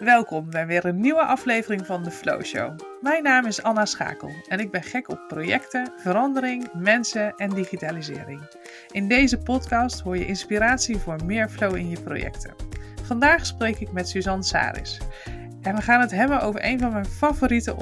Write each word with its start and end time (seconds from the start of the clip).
Welkom 0.00 0.50
bij 0.50 0.66
weer 0.66 0.84
een 0.84 1.00
nieuwe 1.00 1.24
aflevering 1.24 1.86
van 1.86 2.04
de 2.04 2.10
Flow 2.10 2.42
Show. 2.44 2.78
Mijn 3.00 3.22
naam 3.22 3.46
is 3.46 3.62
Anna 3.62 3.84
Schakel 3.84 4.30
en 4.48 4.58
ik 4.58 4.70
ben 4.70 4.82
gek 4.82 5.08
op 5.08 5.20
projecten, 5.28 5.92
verandering, 5.96 6.68
mensen 6.74 7.34
en 7.36 7.50
digitalisering. 7.50 8.40
In 8.90 9.08
deze 9.08 9.38
podcast 9.38 10.00
hoor 10.00 10.16
je 10.16 10.26
inspiratie 10.26 10.98
voor 10.98 11.24
meer 11.24 11.48
flow 11.48 11.76
in 11.76 11.88
je 11.88 12.00
projecten. 12.00 12.54
Vandaag 13.02 13.46
spreek 13.46 13.78
ik 13.78 13.92
met 13.92 14.08
Suzanne 14.08 14.44
Saris. 14.44 15.00
En 15.62 15.74
we 15.74 15.82
gaan 15.82 16.00
het 16.00 16.10
hebben 16.10 16.40
over 16.40 16.64
een 16.64 16.78
van 16.78 16.92
mijn 16.92 17.06
favoriete 17.06 17.76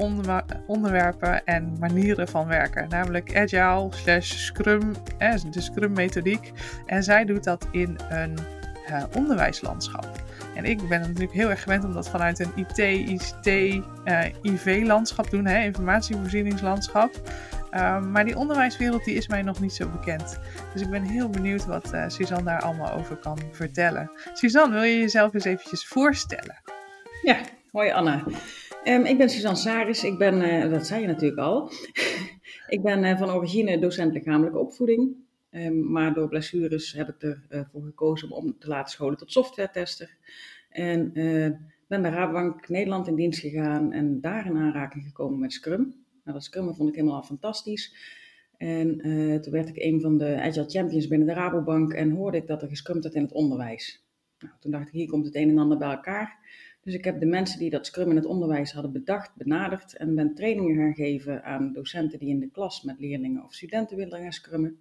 onderwerpen 0.66 1.44
en 1.44 1.76
manieren 1.78 2.28
van 2.28 2.46
werken, 2.46 2.88
namelijk 2.88 3.36
Agile 3.36 3.88
slash 3.90 4.32
Scrum, 4.32 4.92
de 5.50 5.60
Scrum 5.60 5.92
methodiek. 5.92 6.52
En 6.86 7.02
zij 7.02 7.24
doet 7.24 7.44
dat 7.44 7.68
in 7.70 7.98
een 8.08 8.38
uh, 8.90 9.02
onderwijslandschap. 9.16 10.26
En 10.58 10.64
ik 10.64 10.88
ben 10.88 11.00
natuurlijk 11.00 11.32
heel 11.32 11.50
erg 11.50 11.62
gewend 11.62 11.84
om 11.84 11.92
dat 11.92 12.08
vanuit 12.08 12.38
een 12.38 12.52
IT, 12.56 12.78
ICT, 13.08 13.46
uh, 13.46 14.24
IV-landschap 14.42 15.30
doen, 15.30 15.46
hè, 15.46 15.64
informatievoorzieningslandschap. 15.64 17.10
Um, 17.74 18.10
maar 18.10 18.24
die 18.24 18.36
onderwijswereld 18.36 19.04
die 19.04 19.14
is 19.14 19.28
mij 19.28 19.42
nog 19.42 19.60
niet 19.60 19.72
zo 19.72 19.88
bekend. 19.88 20.40
Dus 20.72 20.82
ik 20.82 20.90
ben 20.90 21.02
heel 21.02 21.28
benieuwd 21.28 21.66
wat 21.66 21.94
uh, 21.94 22.08
Suzanne 22.08 22.44
daar 22.44 22.60
allemaal 22.60 22.92
over 22.92 23.16
kan 23.16 23.38
vertellen. 23.50 24.10
Suzanne, 24.32 24.74
wil 24.74 24.82
je 24.82 24.98
jezelf 24.98 25.34
eens 25.34 25.44
eventjes 25.44 25.86
voorstellen? 25.86 26.62
Ja, 27.22 27.40
hoi 27.70 27.90
Anna. 27.90 28.24
Um, 28.84 29.04
ik 29.04 29.18
ben 29.18 29.30
Suzanne 29.30 29.58
Saris. 29.58 30.04
Ik 30.04 30.18
ben, 30.18 30.42
uh, 30.42 30.70
dat 30.70 30.86
zei 30.86 31.00
je 31.00 31.06
natuurlijk 31.06 31.40
al, 31.40 31.72
ik 32.76 32.82
ben 32.82 33.18
van 33.18 33.30
origine 33.30 33.78
docent 33.78 34.12
lichamelijke 34.12 34.58
opvoeding. 34.58 35.26
Um, 35.66 35.90
maar 35.90 36.14
door 36.14 36.28
blessures 36.28 36.92
heb 36.92 37.08
ik 37.08 37.38
ervoor 37.48 37.82
gekozen 37.82 38.30
om 38.30 38.58
te 38.58 38.68
laten 38.68 38.92
scholen 38.92 39.18
tot 39.18 39.32
software-tester. 39.32 40.16
En 40.70 41.12
ben 41.88 42.02
bij 42.02 42.10
Rabobank 42.10 42.68
Nederland 42.68 43.06
in 43.06 43.14
dienst 43.14 43.40
gegaan 43.40 43.92
en 43.92 44.20
daar 44.20 44.46
in 44.46 44.56
aanraking 44.56 45.04
gekomen 45.04 45.38
met 45.38 45.52
Scrum. 45.52 45.82
Nou, 46.24 46.36
dat 46.36 46.44
Scrum 46.44 46.74
vond 46.74 46.88
ik 46.88 46.94
helemaal 46.94 47.22
fantastisch. 47.22 47.94
En 48.56 49.06
uh, 49.06 49.38
toen 49.38 49.52
werd 49.52 49.68
ik 49.68 49.76
een 49.76 50.00
van 50.00 50.18
de 50.18 50.40
Agile 50.40 50.68
Champions 50.68 51.08
binnen 51.08 51.26
de 51.26 51.34
Rabobank 51.34 51.92
en 51.92 52.10
hoorde 52.10 52.36
ik 52.36 52.46
dat 52.46 52.62
er 52.62 52.68
gescrumd 52.68 53.02
werd 53.02 53.14
in 53.14 53.22
het 53.22 53.32
onderwijs. 53.32 54.06
Nou, 54.38 54.52
toen 54.60 54.70
dacht 54.70 54.86
ik, 54.86 54.92
hier 54.92 55.08
komt 55.08 55.26
het 55.26 55.34
een 55.34 55.48
en 55.48 55.58
ander 55.58 55.78
bij 55.78 55.90
elkaar. 55.90 56.38
Dus 56.82 56.94
ik 56.94 57.04
heb 57.04 57.20
de 57.20 57.26
mensen 57.26 57.58
die 57.58 57.70
dat 57.70 57.86
Scrum 57.86 58.10
in 58.10 58.16
het 58.16 58.24
onderwijs 58.24 58.72
hadden 58.72 58.92
bedacht, 58.92 59.36
benaderd 59.36 59.96
en 59.96 60.14
ben 60.14 60.34
trainingen 60.34 60.76
gaan 60.76 60.94
geven 60.94 61.44
aan 61.44 61.72
docenten 61.72 62.18
die 62.18 62.28
in 62.28 62.40
de 62.40 62.50
klas 62.50 62.82
met 62.82 63.00
leerlingen 63.00 63.44
of 63.44 63.54
studenten 63.54 63.96
willen 63.96 64.20
gaan 64.20 64.32
scrummen. 64.32 64.78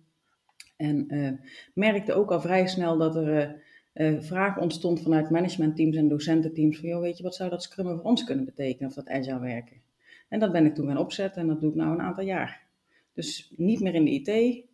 En 0.78 1.16
uh, 1.16 1.32
merkte 1.74 2.14
ook 2.14 2.32
al 2.32 2.42
vrij 2.42 2.68
snel 2.68 2.98
dat 2.98 3.16
er 3.16 3.62
uh, 3.94 4.22
vraag 4.22 4.60
ontstond 4.60 5.02
vanuit 5.02 5.30
managementteams 5.30 5.96
en 5.96 6.08
docententeams 6.08 6.80
van, 6.80 6.90
joh, 6.90 7.02
weet 7.02 7.18
je, 7.18 7.24
wat 7.24 7.36
zou 7.36 7.50
dat 7.50 7.64
scrummen 7.64 7.96
voor 7.96 8.06
ons 8.06 8.24
kunnen 8.24 8.46
betekenen 8.46 8.90
of 8.90 8.96
dat 8.96 9.10
agile 9.10 9.40
werken? 9.40 9.82
En 10.30 10.40
dat 10.40 10.52
ben 10.52 10.66
ik 10.66 10.76
toen 10.76 10.88
gaan 10.88 10.98
opzetten 10.98 11.42
en 11.42 11.48
dat 11.48 11.62
doe 11.62 11.70
ik 11.70 11.76
nou 11.76 11.92
een 11.92 12.02
aantal 12.02 12.24
jaar. 12.24 12.62
Dus 13.14 13.54
niet 13.56 13.80
meer 13.80 13.94
in 13.94 14.06
de 14.06 14.12
IT, 14.12 14.66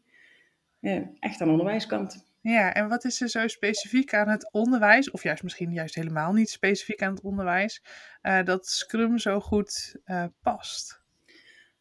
echt 1.19 1.41
aan 1.41 1.47
de 1.47 1.53
onderwijskant. 1.53 2.31
Ja, 2.41 2.73
en 2.73 2.87
wat 2.87 3.05
is 3.05 3.21
er 3.21 3.29
zo 3.29 3.47
specifiek 3.47 4.13
aan 4.13 4.29
het 4.29 4.51
onderwijs, 4.51 5.11
of 5.11 5.23
juist 5.23 5.43
misschien 5.43 5.73
juist 5.73 5.95
helemaal 5.95 6.33
niet 6.33 6.49
specifiek 6.49 7.01
aan 7.01 7.13
het 7.13 7.23
onderwijs, 7.23 7.83
uh, 8.23 8.43
dat 8.43 8.67
Scrum 8.67 9.17
zo 9.17 9.39
goed 9.39 9.95
uh, 10.05 10.25
past? 10.41 11.01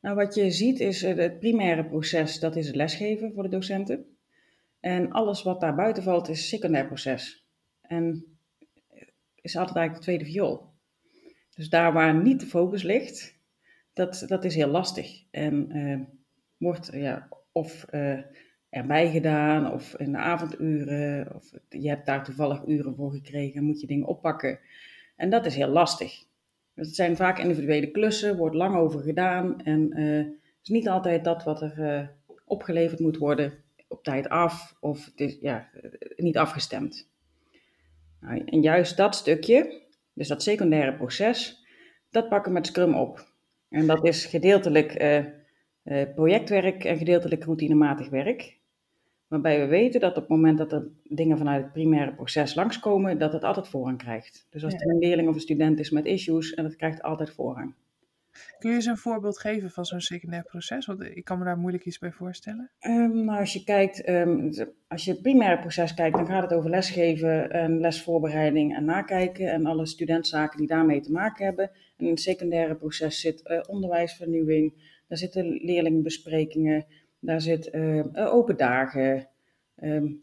Nou, 0.01 0.17
wat 0.17 0.35
je 0.35 0.51
ziet 0.51 0.81
is 0.81 1.03
het 1.03 1.39
primaire 1.39 1.85
proces, 1.85 2.39
dat 2.39 2.57
is 2.57 2.67
het 2.67 2.77
lesgeven 2.77 3.33
voor 3.33 3.43
de 3.43 3.49
docenten. 3.49 4.12
En 4.83 5.13
alles 5.13 5.43
wat 5.43 5.61
daar 5.61 5.75
buiten 5.75 6.03
valt 6.03 6.29
is 6.29 6.49
secundair 6.49 6.87
proces. 6.87 7.47
En 7.81 8.25
is 9.41 9.57
altijd 9.57 9.77
eigenlijk 9.77 9.95
de 9.95 10.01
tweede 10.01 10.25
viool. 10.25 10.71
Dus 11.55 11.69
daar 11.69 11.93
waar 11.93 12.15
niet 12.15 12.41
de 12.41 12.47
focus 12.47 12.83
ligt, 12.83 13.39
dat, 13.93 14.25
dat 14.27 14.45
is 14.45 14.55
heel 14.55 14.69
lastig. 14.69 15.23
En 15.31 15.77
uh, 15.77 16.01
wordt 16.57 16.91
ja, 16.93 17.29
of 17.53 17.87
uh, 17.91 18.19
erbij 18.69 19.11
gedaan, 19.11 19.73
of 19.73 19.95
in 19.95 20.13
de 20.13 20.19
avonduren, 20.19 21.35
of 21.35 21.53
je 21.69 21.89
hebt 21.89 22.07
daar 22.07 22.25
toevallig 22.25 22.67
uren 22.67 22.95
voor 22.95 23.13
gekregen, 23.13 23.65
moet 23.65 23.81
je 23.81 23.87
dingen 23.87 24.07
oppakken. 24.07 24.59
En 25.17 25.31
dat 25.31 25.47
is 25.47 25.55
heel 25.55 25.69
lastig. 25.69 26.25
Dus 26.75 26.87
het 26.87 26.97
zijn 26.97 27.17
vaak 27.17 27.39
individuele 27.39 27.91
klussen, 27.91 28.37
wordt 28.37 28.55
lang 28.57 28.77
over 28.77 29.01
gedaan 29.01 29.61
en 29.61 29.97
het 29.97 30.63
is 30.63 30.69
niet 30.69 30.89
altijd 30.89 31.25
dat 31.25 31.45
wat 31.45 31.63
er 31.63 32.15
opgeleverd 32.45 33.01
moet 33.01 33.17
worden 33.17 33.62
op 33.93 34.03
tijd 34.03 34.29
af, 34.29 34.77
of 34.81 35.05
het 35.05 35.21
is 35.21 35.39
ja, 35.41 35.69
niet 36.17 36.37
afgestemd. 36.37 37.11
Nou, 38.21 38.45
en 38.45 38.63
juist 38.63 38.97
dat 38.97 39.15
stukje, 39.15 39.81
dus 40.13 40.29
dat 40.29 40.43
secundaire 40.43 40.95
proces, 40.95 41.67
dat 42.11 42.29
pakken 42.29 42.53
we 42.53 42.59
met 42.59 42.67
Scrum 42.67 42.95
op. 42.95 43.31
En 43.69 43.87
dat 43.87 44.05
is 44.05 44.25
gedeeltelijk 44.25 45.03
uh, 45.03 45.19
uh, 45.85 46.15
projectwerk 46.15 46.85
en 46.85 46.97
gedeeltelijk 46.97 47.45
routinematig 47.45 48.09
werk. 48.09 48.61
Waarbij 49.27 49.61
we 49.61 49.67
weten 49.67 50.01
dat 50.01 50.17
op 50.17 50.23
het 50.23 50.29
moment 50.29 50.59
dat 50.59 50.73
er 50.73 50.89
dingen 51.05 51.39
vanuit 51.39 51.63
het 51.63 51.73
primaire 51.73 52.15
proces 52.15 52.55
langskomen, 52.55 53.19
dat 53.19 53.33
het 53.33 53.45
altijd 53.45 53.69
voorrang 53.69 53.99
krijgt. 53.99 54.47
Dus 54.51 54.65
als 54.65 54.73
ja. 54.73 54.79
er 54.79 54.91
een 54.91 54.99
leerling 54.99 55.29
of 55.29 55.35
een 55.35 55.41
student 55.41 55.79
is 55.79 55.91
met 55.91 56.05
issues, 56.05 56.55
en 56.55 56.63
dat 56.63 56.77
krijgt 56.77 57.03
altijd 57.03 57.31
voorrang. 57.31 57.75
Kun 58.59 58.71
je 58.71 58.77
eens 58.77 58.87
een 58.87 58.97
voorbeeld 58.97 59.39
geven 59.39 59.71
van 59.71 59.85
zo'n 59.85 60.01
secundair 60.01 60.43
proces? 60.43 60.87
Want 60.87 61.03
ik 61.03 61.25
kan 61.25 61.39
me 61.39 61.45
daar 61.45 61.59
moeilijk 61.59 61.85
iets 61.85 61.99
bij 61.99 62.13
voorstellen. 62.13 62.71
Um, 62.81 63.25
nou, 63.25 63.39
als 63.39 63.53
je 63.53 63.65
kijkt, 63.65 64.09
um, 64.09 64.51
als 64.89 65.05
je 65.05 65.11
het 65.11 65.23
primaire 65.23 65.61
proces 65.61 65.95
kijkt, 65.95 66.17
dan 66.17 66.27
gaat 66.27 66.43
het 66.43 66.53
over 66.53 66.71
lesgeven 66.71 67.51
en 67.51 67.81
lesvoorbereiding 67.81 68.77
en 68.77 68.85
nakijken 68.85 69.53
en 69.53 69.67
alle 69.67 69.87
studentzaken 69.87 70.59
die 70.59 70.67
daarmee 70.67 71.01
te 71.01 71.13
maken 71.13 71.45
hebben. 71.45 71.71
En 71.97 72.05
in 72.05 72.11
het 72.11 72.21
secundaire 72.21 72.75
proces 72.75 73.21
zit 73.21 73.41
uh, 73.45 73.61
onderwijsvernieuwing, 73.67 74.75
daar 75.09 75.19
zitten 75.19 75.47
leerlingbesprekingen, 75.47 76.87
daar 77.21 77.41
zit 77.41 77.75
uh, 77.75 78.05
open 78.15 78.57
dagen, 78.57 79.29
um, 79.83 80.23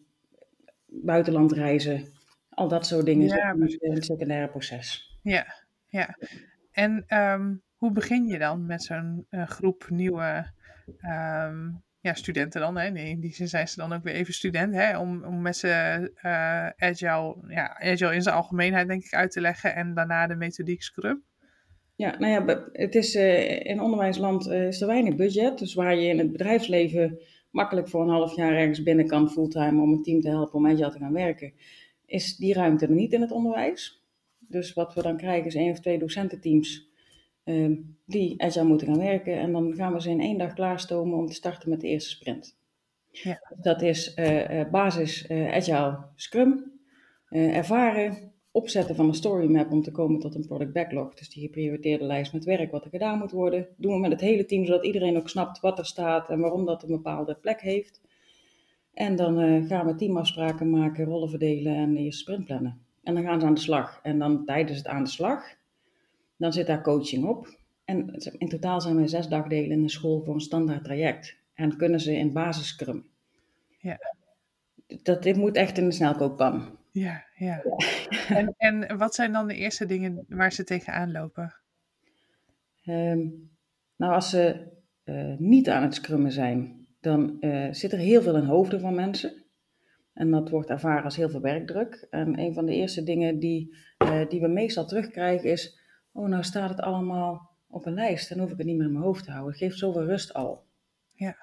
buitenlandreizen, 0.86 2.14
al 2.50 2.68
dat 2.68 2.86
soort 2.86 3.06
dingen 3.06 3.28
ja, 3.28 3.54
in 3.80 3.94
het 3.94 4.06
secundaire 4.06 4.50
proces. 4.50 5.18
Ja, 5.22 5.46
ja. 5.88 6.18
En 6.72 7.06
um, 7.18 7.62
hoe 7.80 7.92
begin 7.92 8.28
je 8.28 8.38
dan 8.38 8.66
met 8.66 8.84
zo'n 8.84 9.26
uh, 9.30 9.48
groep 9.48 9.86
nieuwe 9.90 10.52
um, 10.88 11.84
ja, 12.00 12.14
studenten 12.14 12.62
dan? 12.62 12.78
Hè? 12.78 12.90
Nee, 12.90 13.10
in 13.10 13.20
die 13.20 13.34
zin 13.34 13.48
zijn 13.48 13.68
ze 13.68 13.76
dan 13.76 13.94
ook 13.94 14.04
weer 14.04 14.14
even 14.14 14.34
student, 14.34 14.74
hè? 14.74 14.98
Om, 14.98 15.24
om 15.24 15.42
met 15.42 15.56
ze 15.56 15.68
uh, 16.24 16.70
agile, 16.90 17.36
ja, 17.48 17.80
agile 17.80 18.16
in 18.16 18.22
zijn 18.22 18.36
algemeenheid 18.36 18.88
denk 18.88 19.04
ik 19.04 19.14
uit 19.14 19.32
te 19.32 19.42
leggen 19.42 19.76
en 19.76 19.94
daarna 19.94 20.28
de 20.28 20.36
methodiek 20.36 20.82
Scrum. 20.82 21.24
Ja, 21.96 22.18
nou 22.18 22.32
ja, 22.32 22.68
het 22.72 22.96
is 22.96 23.16
uh, 23.16 23.66
in 23.66 23.82
onderwijsland 23.82 24.48
is 24.48 24.82
er 24.82 24.88
weinig 24.88 25.16
budget, 25.16 25.58
dus 25.58 25.74
waar 25.74 25.96
je 25.96 26.08
in 26.08 26.18
het 26.18 26.32
bedrijfsleven 26.32 27.20
makkelijk 27.52 27.90
voor 27.90 28.02
een 28.02 28.10
half 28.10 28.36
jaar 28.36 28.54
ergens 28.54 28.84
binnen 28.84 29.08
kan 29.08 29.30
fulltime 29.30 29.82
om 29.82 29.92
een 29.92 30.04
team 30.04 30.22
te 30.22 30.30
helpen 30.30 30.56
om 30.56 30.68
agile 30.68 30.92
te 30.92 31.00
gaan 31.00 31.14
werken, 31.14 31.54
is 32.06 32.36
die 32.36 32.54
ruimte 32.54 32.86
er 32.86 32.92
niet 32.92 33.14
in 33.14 33.22
het 33.22 33.32
onderwijs. 33.32 34.04
Dus 34.38 34.74
wat 34.74 34.94
we 34.94 35.02
dan 35.02 35.18
krijgen 35.18 35.46
is 35.46 35.56
één 35.56 35.72
of 35.72 35.80
twee 35.80 36.00
docententeams 36.00 36.89
uh, 37.50 37.78
die 38.06 38.42
agile 38.42 38.66
moeten 38.66 38.88
gaan 38.88 39.00
werken. 39.00 39.40
En 39.40 39.52
dan 39.52 39.76
gaan 39.76 39.94
we 39.94 40.02
ze 40.02 40.10
in 40.10 40.22
één 40.22 40.38
dag 40.38 40.54
klaarstomen 40.54 41.18
om 41.18 41.26
te 41.26 41.34
starten 41.34 41.70
met 41.70 41.82
de 41.82 41.88
eerste 41.88 42.10
sprint. 42.10 42.58
Ja. 43.12 43.42
Dat 43.62 43.82
is 43.82 44.16
uh, 44.16 44.70
basis 44.72 45.30
uh, 45.30 45.54
agile 45.54 45.98
scrum, 46.16 46.72
ervaren, 47.30 48.32
opzetten 48.52 48.96
van 48.96 49.08
een 49.08 49.14
story 49.14 49.52
map 49.52 49.72
om 49.72 49.82
te 49.82 49.92
komen 49.92 50.20
tot 50.20 50.36
een 50.36 50.48
product 50.48 50.74
backlog. 50.74 51.14
Dus 51.14 51.30
die 51.30 51.44
geprioriteerde 51.44 52.06
lijst 52.06 52.34
met 52.34 52.46
werk 52.46 52.72
wat 52.72 52.84
er 52.84 52.90
gedaan 52.90 53.20
moet 53.20 53.32
worden. 53.32 53.68
Doen 53.78 53.94
we 53.94 54.00
met 54.00 54.12
het 54.12 54.22
hele 54.22 54.46
team, 54.46 54.66
zodat 54.66 54.86
iedereen 54.86 55.18
ook 55.18 55.30
snapt 55.30 55.60
wat 55.60 55.80
er 55.80 55.86
staat 55.86 56.30
en 56.30 56.40
waarom 56.40 56.66
dat 56.66 56.84
een 56.84 56.90
bepaalde 56.90 57.36
plek 57.36 57.62
heeft. 57.62 58.02
En 58.94 59.16
dan 59.16 59.66
gaan 59.68 59.86
we 59.86 59.96
teamafspraken 59.96 60.70
maken, 60.70 61.06
rollen 61.06 61.30
verdelen 61.30 61.76
en 61.76 61.94
de 61.94 62.00
eerste 62.00 62.22
sprint 62.22 62.46
plannen. 62.46 62.82
En 63.04 63.14
dan 63.14 63.24
gaan 63.24 63.40
ze 63.40 63.46
aan 63.46 63.54
de 63.54 63.60
slag. 63.60 64.00
En 64.04 64.20
dan 64.20 64.46
tijdens 64.46 64.78
het 64.78 64.88
aan 64.88 65.04
de 65.04 65.10
slag 65.10 65.58
dan 66.40 66.54
zit 66.54 66.68
daar 66.68 66.82
coaching 66.82 67.26
op. 67.26 67.58
En 67.86 68.16
in 68.38 68.50
totaal 68.50 68.82
zijn 68.82 68.96
we 68.96 69.08
zes 69.08 69.28
dagdelen 69.28 69.72
in 69.72 69.82
de 69.82 69.90
school 69.90 70.24
voor 70.24 70.34
een 70.34 70.40
standaard 70.40 70.84
traject. 70.84 71.38
En 71.54 71.78
kunnen 71.78 72.00
ze 72.00 72.16
in 72.16 72.34
basis 72.34 72.68
scrum. 72.68 73.06
Ja. 73.80 74.00
Dat, 75.04 75.24
dit 75.24 75.36
moet 75.36 75.56
echt 75.56 75.78
in 75.78 75.86
de 75.86 75.92
snelkookpan. 75.92 76.78
Ja, 76.92 77.24
ja. 77.36 77.64
ja. 77.64 77.78
En, 78.38 78.54
en 78.58 78.98
wat 78.98 79.16
zijn 79.16 79.32
dan 79.32 79.48
de 79.48 79.56
eerste 79.56 79.86
dingen 79.86 80.26
waar 80.28 80.52
ze 80.52 80.64
tegenaan 80.64 81.12
lopen? 81.12 81.54
Um, 82.86 83.50
nou, 83.96 84.14
als 84.14 84.30
ze 84.30 84.68
uh, 85.06 85.38
niet 85.38 85.70
aan 85.70 85.84
het 85.84 85.96
scrummen 85.96 86.32
zijn, 86.32 86.88
dan 87.00 87.38
uh, 87.40 87.68
zit 87.72 87.92
er 87.92 87.98
heel 87.98 88.22
veel 88.22 88.38
in 88.38 88.44
hoofden 88.44 88.80
van 88.80 88.96
mensen. 88.96 89.44
En 90.14 90.32
dat 90.32 90.50
wordt 90.50 90.70
ervaren 90.70 91.04
als 91.04 91.16
heel 91.16 91.30
veel 91.30 91.42
werkdruk. 91.42 92.08
En 92.10 92.40
een 92.40 92.54
van 92.54 92.66
de 92.66 92.74
eerste 92.74 93.04
dingen 93.04 93.40
die, 93.40 93.76
uh, 94.04 94.28
die 94.30 94.42
we 94.42 94.48
meestal 94.48 94.86
terugkrijgen 94.86 95.50
is 95.50 95.80
oh, 96.12 96.28
nou 96.28 96.44
staat 96.44 96.70
het 96.70 96.80
allemaal 96.80 97.50
op 97.68 97.86
een 97.86 97.94
lijst, 97.94 98.30
dan 98.30 98.40
hoef 98.40 98.52
ik 98.52 98.58
het 98.58 98.66
niet 98.66 98.78
meer 98.78 98.86
in 98.86 98.92
mijn 98.92 99.04
hoofd 99.04 99.24
te 99.24 99.32
houden. 99.32 99.52
Het 99.52 99.62
geeft 99.62 99.78
zoveel 99.78 100.06
rust 100.06 100.34
al. 100.34 100.64
Ja. 101.14 101.38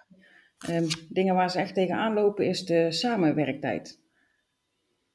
Um, 0.70 0.86
dingen 1.08 1.34
waar 1.34 1.50
ze 1.50 1.58
echt 1.58 1.74
tegenaan 1.74 2.14
lopen 2.14 2.46
is 2.46 2.64
de 2.64 2.92
samenwerktijd. 2.92 4.00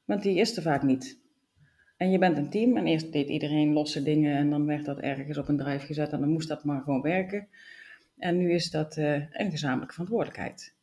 Want 0.06 0.24
die 0.24 0.38
is 0.38 0.58
er 0.58 0.64
vaak 0.64 0.84
niet. 0.84 1.20
En 1.98 2.12
je 2.12 2.18
bent 2.18 2.38
een 2.38 2.50
team 2.50 2.78
en 2.78 2.88
eerst 2.88 3.12
deed 3.12 3.30
iedereen 3.30 3.74
losse 3.74 4.04
dingen 4.04 4.36
en 4.36 4.50
dan 4.50 4.66
werd 4.66 4.86
dat 4.86 5.00
ergens 5.00 5.38
op 5.38 5.48
een 5.48 5.58
drive 5.58 5.86
gezet 5.86 6.12
en 6.12 6.20
dan 6.20 6.30
moest 6.30 6.48
dat 6.48 6.64
maar 6.64 6.82
gewoon 6.82 7.02
werken. 7.02 7.48
En 8.18 8.38
nu 8.38 8.52
is 8.52 8.72
dat 8.72 8.98
uh, 8.98 9.14
een 9.14 9.52
gezamenlijke 9.52 9.94
verantwoordelijkheid. 9.94 10.76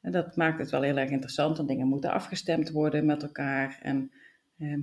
En 0.00 0.12
dat 0.12 0.36
maakt 0.36 0.58
het 0.58 0.70
wel 0.70 0.82
heel 0.82 0.96
erg 0.96 1.10
interessant, 1.10 1.56
want 1.56 1.68
dingen 1.68 1.86
moeten 1.86 2.10
afgestemd 2.10 2.70
worden 2.70 3.06
met 3.06 3.22
elkaar. 3.22 3.78
En 3.82 4.12
uh, 4.58 4.78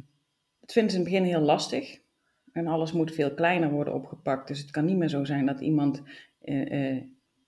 dat 0.59 0.71
vinden 0.71 0.91
ze 0.91 0.97
in 0.97 1.03
het 1.03 1.13
begin 1.13 1.23
heel 1.23 1.41
lastig. 1.41 1.99
En 2.55 2.67
alles 2.67 2.91
moet 2.91 3.13
veel 3.13 3.33
kleiner 3.33 3.71
worden 3.71 3.93
opgepakt. 3.93 4.47
Dus 4.47 4.59
het 4.59 4.71
kan 4.71 4.85
niet 4.85 4.97
meer 4.97 5.09
zo 5.09 5.23
zijn 5.23 5.45
dat 5.45 5.59
iemand 5.59 6.03
uh, 6.41 7.01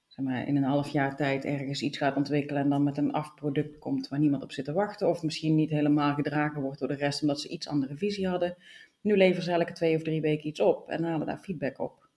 zeg 0.08 0.26
maar, 0.26 0.48
in 0.48 0.56
een 0.56 0.64
half 0.64 0.90
jaar 0.90 1.16
tijd 1.16 1.46
ergens 1.46 1.82
iets 1.82 1.98
gaat 1.98 2.16
ontwikkelen 2.16 2.62
en 2.62 2.70
dan 2.70 2.84
met 2.84 2.98
een 2.98 3.12
afproduct 3.12 3.80
komt 3.80 4.08
waar 4.08 4.20
niemand 4.20 4.44
op 4.44 4.52
zit 4.52 4.66
te 4.66 4.74
wachten. 4.74 5.10
Of 5.10 5.24
misschien 5.24 5.56
niet 5.56 5.70
helemaal 5.70 6.14
gedragen 6.14 6.62
wordt 6.62 6.80
door 6.80 6.88
de 6.88 6.96
rest 6.96 7.22
omdat 7.22 7.42
ze 7.42 7.48
iets 7.48 7.68
andere 7.68 7.96
visie 7.96 8.28
hadden. 8.28 8.56
Nu 9.02 9.18
leveren 9.18 9.44
ze 9.44 9.52
elke 9.52 9.74
twee 9.74 9.96
of 9.96 10.04
drie 10.04 10.22
weken 10.22 10.48
iets 10.48 10.60
op 10.60 10.90
en 10.90 11.04
halen 11.04 11.28
daar 11.28 11.40
feedback 11.40 11.80
op. 11.80 12.08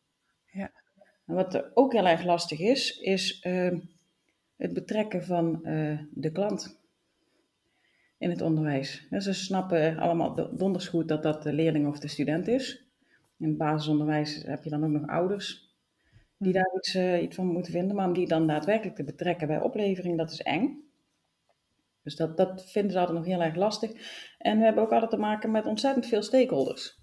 Ja. 0.53 0.71
En 1.27 1.35
wat 1.35 1.77
ook 1.77 1.93
heel 1.93 2.07
erg 2.07 2.25
lastig 2.25 2.61
is, 2.61 2.99
is 2.99 3.45
uh, 3.47 3.79
het 4.57 4.73
betrekken 4.73 5.25
van 5.25 5.61
de 6.11 6.31
klant 6.33 6.80
in 8.21 8.31
het 8.31 8.41
onderwijs. 8.41 9.09
ze 9.19 9.33
snappen 9.33 9.99
allemaal 9.99 10.57
donders 10.57 10.89
goed 10.89 11.09
dat 11.09 11.23
dat 11.23 11.43
de 11.43 11.53
leerling 11.53 11.87
of 11.87 11.99
de 11.99 12.09
student 12.09 12.49
is. 12.49 12.87
In 13.39 13.49
het 13.49 13.57
basisonderwijs 13.57 14.43
heb 14.47 14.65
je 14.65 14.71
dan 14.71 14.85
ook 14.85 14.91
nog 14.91 15.07
ouders 15.07 15.75
die 16.37 16.53
daar 16.53 16.73
iets, 16.77 16.95
uh, 16.95 17.23
iets 17.23 17.37
van 17.37 17.47
moeten 17.47 17.73
vinden, 17.73 17.97
maar 17.97 18.07
om 18.07 18.13
die 18.13 18.29
dan 18.29 18.47
daadwerkelijk 18.47 18.97
te 18.97 19.05
betrekken 19.05 19.47
bij 19.47 19.61
oplevering, 19.61 20.19
dat 20.19 20.31
is 20.31 20.43
eng. 20.43 20.85
Dus 22.03 22.17
dat, 22.17 22.37
dat 22.37 22.71
vinden 22.71 22.93
ze 22.93 22.99
altijd 22.99 23.19
nog 23.19 23.27
heel 23.27 23.43
erg 23.43 23.55
lastig. 23.55 23.91
En 24.39 24.59
we 24.59 24.65
hebben 24.65 24.83
ook 24.83 24.93
altijd 24.93 25.11
te 25.11 25.17
maken 25.17 25.51
met 25.51 25.67
ontzettend 25.67 26.07
veel 26.07 26.23
stakeholders. 26.23 27.01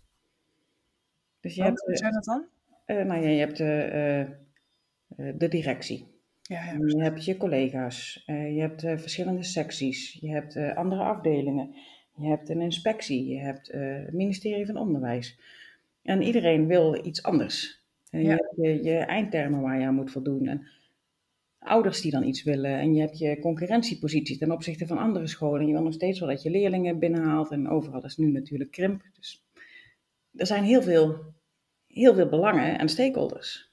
Dus 1.39 1.55
je 1.55 1.63
hebt, 1.63 1.85
wie 1.85 1.97
zijn 1.97 2.13
dat 2.13 2.23
dan? 2.23 2.45
Uh, 2.85 3.05
nou 3.05 3.21
ja, 3.21 3.29
je 3.29 3.39
hebt 3.39 3.59
uh, 3.59 5.37
de 5.37 5.47
directie. 5.47 6.16
Ja, 6.47 6.63
ja, 6.63 6.71
je 6.71 7.01
hebt 7.01 7.25
je 7.25 7.37
collega's, 7.37 8.23
je 8.25 8.59
hebt 8.59 8.81
verschillende 8.81 9.43
secties, 9.43 10.17
je 10.21 10.29
hebt 10.29 10.57
andere 10.57 11.03
afdelingen, 11.03 11.75
je 12.15 12.27
hebt 12.27 12.49
een 12.49 12.61
inspectie, 12.61 13.27
je 13.27 13.39
hebt 13.39 13.67
het 13.71 14.13
ministerie 14.13 14.65
van 14.65 14.77
Onderwijs. 14.77 15.39
En 16.07 16.21
iedereen 16.21 16.67
wil 16.67 17.05
iets 17.05 17.23
anders. 17.23 17.83
En 18.09 18.21
je 18.21 18.29
hebt 18.29 18.53
je, 18.55 18.83
je, 18.83 18.97
eindtermen 18.97 19.61
waar 19.61 19.79
je 19.79 19.85
aan 19.85 19.95
moet 19.95 20.11
voldoen. 20.11 20.47
En 20.47 20.67
ouders 21.59 22.01
die 22.01 22.11
dan 22.11 22.23
iets 22.23 22.43
willen. 22.43 22.79
En 22.79 22.93
je 22.93 23.01
hebt 23.01 23.17
je 23.17 23.39
concurrentiepositie 23.39 24.37
ten 24.37 24.51
opzichte 24.51 24.87
van 24.87 24.97
andere 24.97 25.27
scholen. 25.27 25.61
En 25.61 25.67
je 25.67 25.73
wil 25.73 25.83
nog 25.83 25.93
steeds 25.93 26.19
wel 26.19 26.29
dat 26.29 26.41
je 26.41 26.49
leerlingen 26.49 26.99
binnenhaalt. 26.99 27.51
En 27.51 27.69
overal 27.69 28.03
is 28.03 28.17
nu 28.17 28.31
natuurlijk 28.31 28.71
krimp. 28.71 29.03
Dus 29.13 29.45
er 30.33 30.45
zijn 30.45 30.63
heel 30.63 30.81
veel, 30.81 31.33
heel 31.87 32.13
veel 32.13 32.29
belangen 32.29 32.79
en 32.79 32.89
stakeholders. 32.89 33.66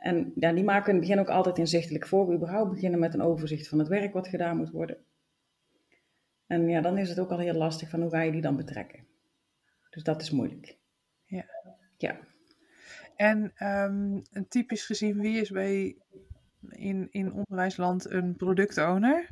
En 0.00 0.32
ja, 0.34 0.52
die 0.52 0.64
maken 0.64 0.88
in 0.88 0.98
het 0.98 1.06
begin 1.06 1.20
ook 1.20 1.28
altijd 1.28 1.58
inzichtelijk 1.58 2.06
voor 2.06 2.26
we 2.26 2.34
überhaupt 2.34 2.70
beginnen 2.70 3.00
met 3.00 3.14
een 3.14 3.22
overzicht 3.22 3.68
van 3.68 3.78
het 3.78 3.88
werk 3.88 4.12
wat 4.12 4.28
gedaan 4.28 4.56
moet 4.56 4.70
worden. 4.70 4.96
En 6.46 6.68
ja, 6.68 6.80
dan 6.80 6.98
is 6.98 7.08
het 7.08 7.18
ook 7.18 7.30
al 7.30 7.38
heel 7.38 7.54
lastig 7.54 7.88
van 7.88 8.00
hoe 8.00 8.10
ga 8.10 8.20
je 8.20 8.32
die 8.32 8.40
dan 8.40 8.56
betrekken. 8.56 9.06
Dus 9.90 10.02
dat 10.02 10.22
is 10.22 10.30
moeilijk. 10.30 10.78
Ja. 11.24 11.44
Ja. 11.96 12.18
En 13.16 13.52
um, 13.66 14.22
typisch 14.48 14.86
gezien, 14.86 15.20
wie 15.20 15.40
is 15.40 15.50
bij 15.50 15.96
in, 16.68 17.08
in 17.10 17.32
onderwijsland 17.32 18.10
een 18.10 18.36
productowner? 18.36 19.30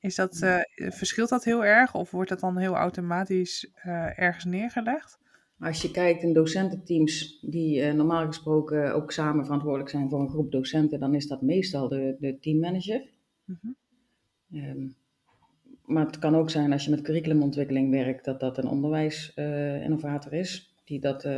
Is 0.00 0.14
dat, 0.14 0.40
uh, 0.42 0.60
verschilt 0.74 1.28
dat 1.28 1.44
heel 1.44 1.64
erg 1.64 1.94
of 1.94 2.10
wordt 2.10 2.30
dat 2.30 2.40
dan 2.40 2.58
heel 2.58 2.74
automatisch 2.74 3.70
uh, 3.84 4.18
ergens 4.18 4.44
neergelegd? 4.44 5.18
Als 5.60 5.82
je 5.82 5.90
kijkt 5.90 6.22
in 6.22 6.32
docententeams 6.32 7.38
die 7.40 7.80
uh, 7.80 7.92
normaal 7.92 8.26
gesproken 8.26 8.94
ook 8.94 9.12
samen 9.12 9.44
verantwoordelijk 9.44 9.90
zijn 9.90 10.08
voor 10.08 10.20
een 10.20 10.28
groep 10.28 10.52
docenten, 10.52 11.00
dan 11.00 11.14
is 11.14 11.26
dat 11.26 11.42
meestal 11.42 11.88
de, 11.88 12.16
de 12.20 12.38
teammanager. 12.38 13.08
Mm 13.44 13.58
-hmm. 13.60 13.76
um, 14.60 14.96
maar 15.84 16.06
het 16.06 16.18
kan 16.18 16.36
ook 16.36 16.50
zijn 16.50 16.72
als 16.72 16.84
je 16.84 16.90
met 16.90 17.02
curriculumontwikkeling 17.02 17.90
werkt, 17.90 18.24
dat 18.24 18.40
dat 18.40 18.58
een 18.58 18.68
onderwijsinnovator 18.68 20.32
is 20.32 20.74
die 20.84 21.00
dat 21.00 21.28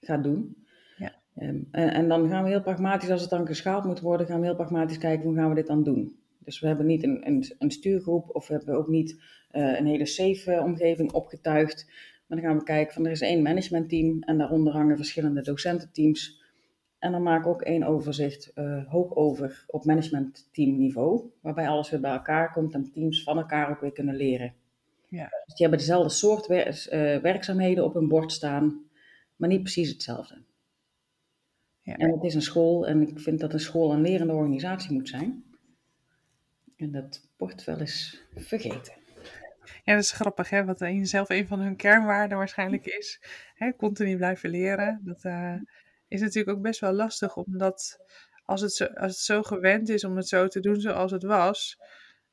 gaat 0.00 0.22
doen. 0.22 0.56
Ja. 0.96 1.14
Um, 1.40 1.68
en, 1.70 1.92
en, 1.92 2.08
dan 2.08 2.28
gaan 2.28 2.42
we 2.44 2.50
heel 2.50 2.62
pragmatisch, 2.62 3.10
als 3.10 3.20
het 3.20 3.30
dan 3.30 3.46
geschaald 3.46 3.84
moet 3.84 4.00
worden, 4.00 4.26
gaan 4.26 4.40
we 4.40 4.46
heel 4.46 4.54
pragmatisch 4.54 4.98
kijken 4.98 5.24
hoe 5.24 5.36
gaan 5.36 5.48
we 5.48 5.54
dit 5.54 5.66
dan 5.66 5.84
doen. 5.84 6.16
Dus 6.38 6.60
we 6.60 6.66
hebben 6.66 6.86
niet 6.86 7.02
een, 7.02 7.26
een, 7.26 7.44
een 7.58 7.70
stuurgroep 7.70 8.34
of 8.34 8.48
we 8.48 8.54
hebben 8.54 8.74
ook 8.74 8.88
niet 8.88 9.22
een 9.50 9.86
hele 9.86 10.06
safe 10.06 10.60
omgeving 10.64 11.12
opgetuigd. 11.12 11.86
Maar 12.32 12.40
dan 12.40 12.50
gaan 12.50 12.58
we 12.58 12.64
kijken 12.64 12.94
van 12.94 13.04
er 13.04 13.10
is 13.10 13.20
één 13.20 13.42
managementteam 13.42 14.22
en 14.22 14.38
daaronder 14.38 14.72
hangen 14.72 14.96
verschillende 14.96 15.42
docententeams. 15.42 16.42
En 16.98 17.12
dan 17.12 17.22
maken 17.22 17.44
we 17.44 17.50
ook 17.50 17.62
één 17.62 17.82
overzicht 17.82 18.52
uh, 18.54 18.88
hoog 18.88 19.14
over 19.14 19.64
op 19.66 19.84
managementteamniveau, 19.84 21.30
waarbij 21.40 21.68
alles 21.68 21.90
weer 21.90 22.00
bij 22.00 22.12
elkaar 22.12 22.52
komt 22.52 22.74
en 22.74 22.92
teams 22.92 23.22
van 23.22 23.38
elkaar 23.38 23.70
ook 23.70 23.80
weer 23.80 23.92
kunnen 23.92 24.16
leren. 24.16 24.54
Ja. 25.08 25.28
Dus 25.44 25.54
die 25.54 25.66
hebben 25.66 25.78
dezelfde 25.78 26.08
soort 26.08 26.50
uh, 26.50 27.16
werkzaamheden 27.16 27.84
op 27.84 27.94
hun 27.94 28.08
bord 28.08 28.32
staan, 28.32 28.84
maar 29.36 29.48
niet 29.48 29.62
precies 29.62 29.88
hetzelfde. 29.88 30.38
Ja. 31.80 31.96
En 31.96 32.10
het 32.12 32.24
is 32.24 32.34
een 32.34 32.42
school 32.42 32.86
en 32.86 33.00
ik 33.00 33.20
vind 33.20 33.40
dat 33.40 33.52
een 33.52 33.60
school 33.60 33.92
een 33.92 34.00
lerende 34.00 34.32
organisatie 34.32 34.92
moet 34.92 35.08
zijn. 35.08 35.44
En 36.76 36.92
dat 36.92 37.28
wordt 37.36 37.64
wel 37.64 37.78
eens 37.78 38.22
vergeten. 38.34 39.01
Ja, 39.84 39.94
dat 39.94 40.02
is 40.02 40.12
grappig, 40.12 40.50
hè? 40.50 40.64
Wat 40.64 40.80
in 40.80 41.06
zelf 41.06 41.28
een 41.28 41.46
van 41.46 41.60
hun 41.60 41.76
kernwaarden 41.76 42.38
waarschijnlijk 42.38 42.86
is. 42.86 43.22
Hè? 43.54 43.72
Continu 43.76 44.16
blijven 44.16 44.50
leren. 44.50 45.00
Dat 45.04 45.24
uh, 45.24 45.54
is 46.08 46.20
natuurlijk 46.20 46.56
ook 46.56 46.62
best 46.62 46.80
wel 46.80 46.92
lastig, 46.92 47.36
omdat 47.36 47.98
als 48.44 48.60
het, 48.60 48.72
zo, 48.72 48.84
als 48.84 49.12
het 49.12 49.20
zo 49.20 49.42
gewend 49.42 49.88
is 49.88 50.04
om 50.04 50.16
het 50.16 50.28
zo 50.28 50.48
te 50.48 50.60
doen 50.60 50.80
zoals 50.80 51.10
het 51.10 51.22
was, 51.22 51.78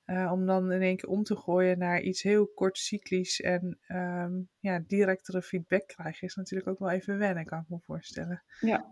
uh, 0.06 0.32
om 0.32 0.46
dan 0.46 0.72
in 0.72 0.82
één 0.82 0.98
keer 0.98 1.10
om 1.10 1.24
te 1.24 1.36
gooien 1.36 1.78
naar 1.78 2.02
iets 2.02 2.22
heel 2.22 2.48
kort 2.48 2.78
cyclisch 2.78 3.42
en 3.42 3.80
um, 3.88 4.50
ja, 4.60 4.84
directere 4.88 5.42
feedback 5.42 5.88
krijgen, 5.88 6.28
is 6.28 6.36
natuurlijk 6.36 6.70
ook 6.70 6.80
wel 6.80 6.90
even 6.90 7.18
wennen, 7.18 7.46
kan 7.46 7.60
ik 7.60 7.70
me 7.70 7.78
voorstellen. 7.80 8.44
Ja. 8.60 8.90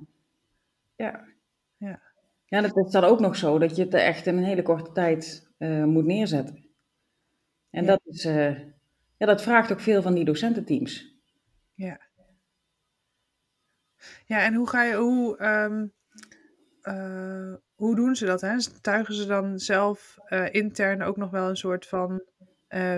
Ja. 0.96 1.26
Ja, 1.78 2.02
ja 2.46 2.62
dat 2.62 2.78
is 2.78 2.92
dan 2.92 3.04
ook 3.04 3.20
nog 3.20 3.36
zo 3.36 3.60
dat 3.60 3.76
je 3.76 3.84
het 3.84 3.94
echt 3.94 4.26
in 4.26 4.38
een 4.38 4.44
hele 4.44 4.62
korte 4.62 4.92
tijd 4.92 5.50
uh, 5.58 5.84
moet 5.84 6.06
neerzetten. 6.06 6.67
En 7.70 7.84
ja. 7.84 7.90
dat, 7.90 8.02
is, 8.06 8.26
uh, 8.26 8.60
ja, 9.18 9.26
dat 9.26 9.42
vraagt 9.42 9.72
ook 9.72 9.80
veel 9.80 10.02
van 10.02 10.14
die 10.14 10.26
docententeams. 10.26 11.16
Ja. 11.74 12.06
Ja, 14.26 14.44
en 14.44 14.54
hoe 14.54 14.70
ga 14.70 14.84
je, 14.84 14.96
hoe, 14.96 15.44
um, 15.46 15.94
uh, 16.82 17.56
hoe 17.76 17.96
doen 17.96 18.16
ze 18.16 18.26
dat? 18.26 18.42
Hè? 18.42 18.58
Tuigen 18.82 19.14
ze 19.14 19.26
dan 19.26 19.60
zelf 19.60 20.18
uh, 20.30 20.54
intern 20.54 21.02
ook 21.02 21.18
nog 21.18 21.30
wel 21.30 21.50
een 21.50 21.58
soort 21.58 21.88
van 21.88 22.24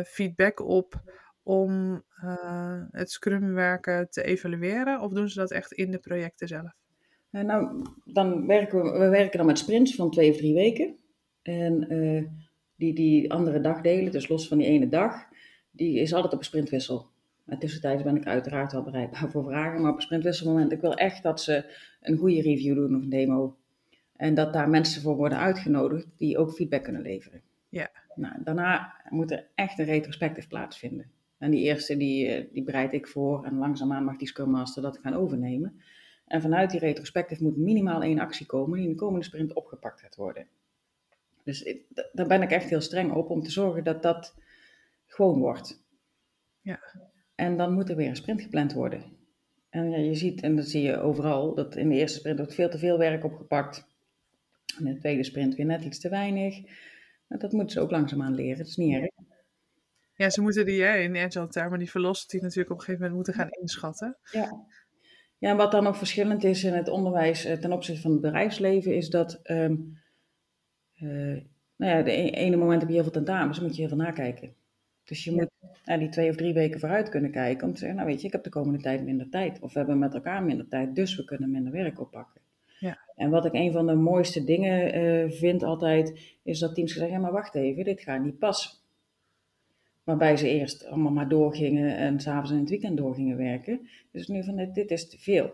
feedback 0.06 0.60
op 0.60 1.02
om 1.44 2.04
het 2.92 3.12
Scrum-werken 3.12 4.10
te 4.10 4.24
evalueren? 4.24 5.00
Of 5.02 5.14
doen 5.14 5.30
ze 5.30 5.40
dat 5.40 5.52
echt 5.52 5.72
in 5.72 5.92
de 5.92 6.00
projecten 6.00 6.48
zelf? 6.48 6.74
nou, 7.30 7.86
dan 8.06 8.48
werken 8.48 8.84
we, 8.84 9.00
we 9.00 9.10
werken 9.10 9.38
dan 9.38 9.48
met 9.48 9.58
sprints 9.58 9.96
van 9.96 10.12
twee 10.12 10.30
of 10.30 10.38
drie 10.38 10.54
weken. 10.54 10.98
En 11.42 11.88
die, 12.80 12.94
die 12.94 13.32
andere 13.32 13.62
dagdelen, 13.62 14.12
dus 14.12 14.28
los 14.28 14.48
van 14.48 14.58
die 14.58 14.68
ene 14.68 14.90
dag, 14.90 15.28
die 15.72 16.00
is 16.00 16.14
altijd 16.14 16.34
op 16.34 16.40
een 16.40 16.46
sprintwissel. 16.46 17.08
Maar 17.44 17.58
tussentijds 17.58 18.04
ben 18.04 18.16
ik 18.16 18.26
uiteraard 18.26 18.72
wel 18.72 18.84
bereidbaar 18.84 19.30
voor 19.32 19.44
vragen. 19.44 19.82
Maar 19.82 19.92
op 19.92 19.96
een 19.96 20.04
sprintwisselmoment, 20.04 20.72
ik 20.72 20.82
wil 20.82 20.94
echt 20.94 21.24
dat 21.24 21.42
ze 21.42 21.76
een 22.02 22.18
goede 22.18 22.42
review 22.42 22.76
doen 22.76 22.96
of 22.96 23.02
een 23.02 23.10
demo. 23.10 23.58
En 24.16 24.34
dat 24.34 24.54
daar 24.54 24.70
mensen 24.70 25.02
voor 25.02 25.16
worden 25.16 25.38
uitgenodigd 25.38 26.08
die 26.18 26.38
ook 26.38 26.52
feedback 26.52 26.84
kunnen 26.84 27.02
leveren. 27.02 27.42
Ja. 27.70 27.90
Nou, 28.16 28.44
daarna 28.44 28.94
moet 29.10 29.32
er 29.32 29.48
echt 29.56 29.80
een 29.80 29.86
retrospectief 29.86 30.48
plaatsvinden. 30.48 31.12
En 31.38 31.52
die 31.52 31.64
eerste 31.64 31.98
die, 31.98 32.28
eh, 32.28 32.46
die 32.54 32.64
bereid 32.64 32.94
ik 32.94 33.08
voor 33.08 33.46
en 33.46 33.58
langzaamaan 33.58 34.04
mag 34.04 34.18
die 34.18 34.28
Scrum 34.28 34.50
Master 34.50 34.82
dat 34.82 34.98
gaan 34.98 35.14
overnemen. 35.14 35.82
En 36.28 36.42
vanuit 36.42 36.70
die 36.72 36.80
retrospectief 36.80 37.40
moet 37.40 37.58
minimaal 37.58 38.02
één 38.02 38.20
actie 38.20 38.46
komen 38.46 38.78
die 38.78 38.88
in 38.88 38.94
de 38.94 39.00
komende 39.00 39.26
sprint 39.26 39.54
opgepakt 39.54 40.02
gaat 40.02 40.16
worden. 40.16 40.48
Dus 41.50 41.76
daar 42.12 42.28
ben 42.28 42.42
ik 42.42 42.52
echt 42.52 42.70
heel 42.70 42.82
streng 42.82 43.12
op 43.12 43.30
om 43.30 43.44
te 43.44 43.52
zorgen 43.52 43.84
dat 43.84 44.04
dat 44.04 44.36
gewoon 45.06 45.40
wordt. 45.40 45.84
Ja. 46.62 46.80
En 47.36 47.58
dan 47.58 47.74
moet 47.74 47.90
er 47.90 47.96
weer 47.96 48.10
een 48.10 48.16
sprint 48.16 48.42
gepland 48.42 48.74
worden. 48.74 49.04
En 49.70 49.90
ja, 49.90 49.98
je 49.98 50.16
ziet, 50.16 50.42
en 50.42 50.56
dat 50.56 50.68
zie 50.68 50.82
je 50.82 50.98
overal, 50.98 51.56
dat 51.56 51.76
in 51.76 51.90
de 51.90 51.96
eerste 51.96 52.18
sprint 52.18 52.38
wordt 52.38 52.54
veel 52.54 52.70
te 52.70 52.78
veel 52.78 52.98
werk 52.98 53.24
opgepakt. 53.24 53.88
In 54.80 54.86
de 54.86 54.98
tweede 54.98 55.24
sprint 55.24 55.56
weer 55.56 55.66
net 55.66 55.84
iets 55.84 56.00
te 56.00 56.10
weinig. 56.10 56.62
Maar 57.28 57.40
dat 57.40 57.52
moeten 57.52 57.72
ze 57.72 57.80
ook 57.80 57.92
langzaamaan 57.92 58.36
leren. 58.36 58.58
Het 58.58 58.68
is 58.68 58.76
niet 58.76 58.94
erg. 58.94 59.10
Ja, 60.14 60.30
ze 60.30 60.42
moeten 60.42 60.66
die 60.66 60.84
in 60.84 61.18
agile 61.18 61.48
termen, 61.48 61.80
die 61.80 61.92
velocity 61.92 62.38
natuurlijk 62.38 62.70
op 62.70 62.78
een 62.78 62.84
gegeven 62.84 63.02
moment 63.02 63.16
moeten 63.16 63.34
gaan 63.34 63.62
inschatten. 63.62 64.18
Ja. 64.32 64.66
Ja, 65.38 65.50
en 65.50 65.58
wat 65.58 65.72
dan 65.72 65.88
ook 65.88 65.96
verschillend 65.96 66.44
is 66.44 66.64
in 66.64 66.74
het 66.74 66.88
onderwijs 66.88 67.46
eh, 67.46 67.58
ten 67.58 67.72
opzichte 67.72 68.02
van 68.02 68.12
het 68.12 68.22
bedrijfsleven, 68.22 68.96
is 68.96 69.10
dat 69.10 69.40
um, 69.44 69.98
uh, 71.04 71.42
nou 71.76 71.98
ja, 71.98 72.02
de 72.02 72.12
e-, 72.12 72.30
ene 72.30 72.56
moment 72.56 72.80
heb 72.80 72.90
je 72.90 72.96
heel 72.96 73.04
veel 73.04 73.14
tentamens, 73.14 73.60
moet 73.60 73.76
je 73.76 73.80
heel 73.80 73.90
veel 73.90 74.06
nakijken. 74.06 74.54
Dus 75.04 75.24
je 75.24 75.32
moet 75.32 75.50
die 75.98 76.10
twee 76.10 76.30
of 76.30 76.36
drie 76.36 76.54
weken 76.54 76.80
vooruit 76.80 77.10
kunnen 77.10 77.32
kijken 77.32 77.68
om 77.68 77.74
te 77.74 77.80
zeggen, 77.80 77.98
nou 77.98 78.10
weet 78.10 78.22
je, 78.22 78.28
ik 78.28 78.34
heb 78.34 78.44
de 78.44 78.50
komende 78.50 78.80
tijd 78.80 79.04
minder 79.04 79.30
tijd. 79.30 79.60
Of 79.60 79.74
we 79.74 79.80
hebben 79.80 80.00
met 80.00 80.14
elkaar 80.14 80.44
minder 80.44 80.68
tijd, 80.68 80.96
dus 80.96 81.16
we 81.16 81.26
kunnen 81.26 81.52
minder 81.52 81.72
werk 81.72 82.00
oppakken. 82.00 82.42
Ja. 82.80 83.00
En 83.16 83.30
wat 83.30 83.46
ik 83.46 83.54
een 83.54 83.72
van 83.72 83.88
de 83.88 83.96
mooiste 83.96 84.44
dingen 84.44 84.94
eh, 84.94 85.32
vind 85.32 85.64
altijd, 85.64 86.20
is 86.44 86.60
dat 86.60 86.76
teams 86.76 86.94
zeggen, 86.94 87.12
ja 87.12 87.20
maar 87.20 87.32
wacht 87.32 87.56
even, 87.56 87.84
dit 87.84 88.02
gaat 88.02 88.24
niet 88.24 88.40
passen. 88.40 88.72
Waarbij 90.04 90.38
ze 90.38 90.50
eerst 90.50 90.86
allemaal 90.86 91.12
maar 91.12 91.30
doorgingen 91.30 91.98
en 91.98 92.20
s'avonds 92.20 92.52
in 92.52 92.60
het 92.60 92.70
weekend 92.70 92.98
doorgingen 92.98 93.38
werken. 93.38 93.90
Dus 94.12 94.28
nu 94.28 94.44
van, 94.44 94.56
dit, 94.56 94.76
dit 94.76 94.92
is 94.92 95.10
te 95.10 95.20
veel. 95.20 95.52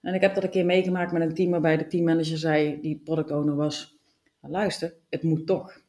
En 0.00 0.14
ik 0.14 0.20
heb 0.20 0.34
dat 0.34 0.44
een 0.44 0.50
keer 0.50 0.64
meegemaakt 0.64 1.12
met 1.12 1.22
een 1.22 1.34
team 1.34 1.50
waarbij 1.50 1.76
de 1.76 1.86
teammanager 1.86 2.38
zei, 2.38 2.80
die 2.80 3.00
product 3.04 3.30
owner 3.30 3.56
was, 3.56 3.99
"Nou, 4.40 4.52
luister, 4.54 4.94
het 5.08 5.22
moet 5.22 5.46
toch. 5.46 5.80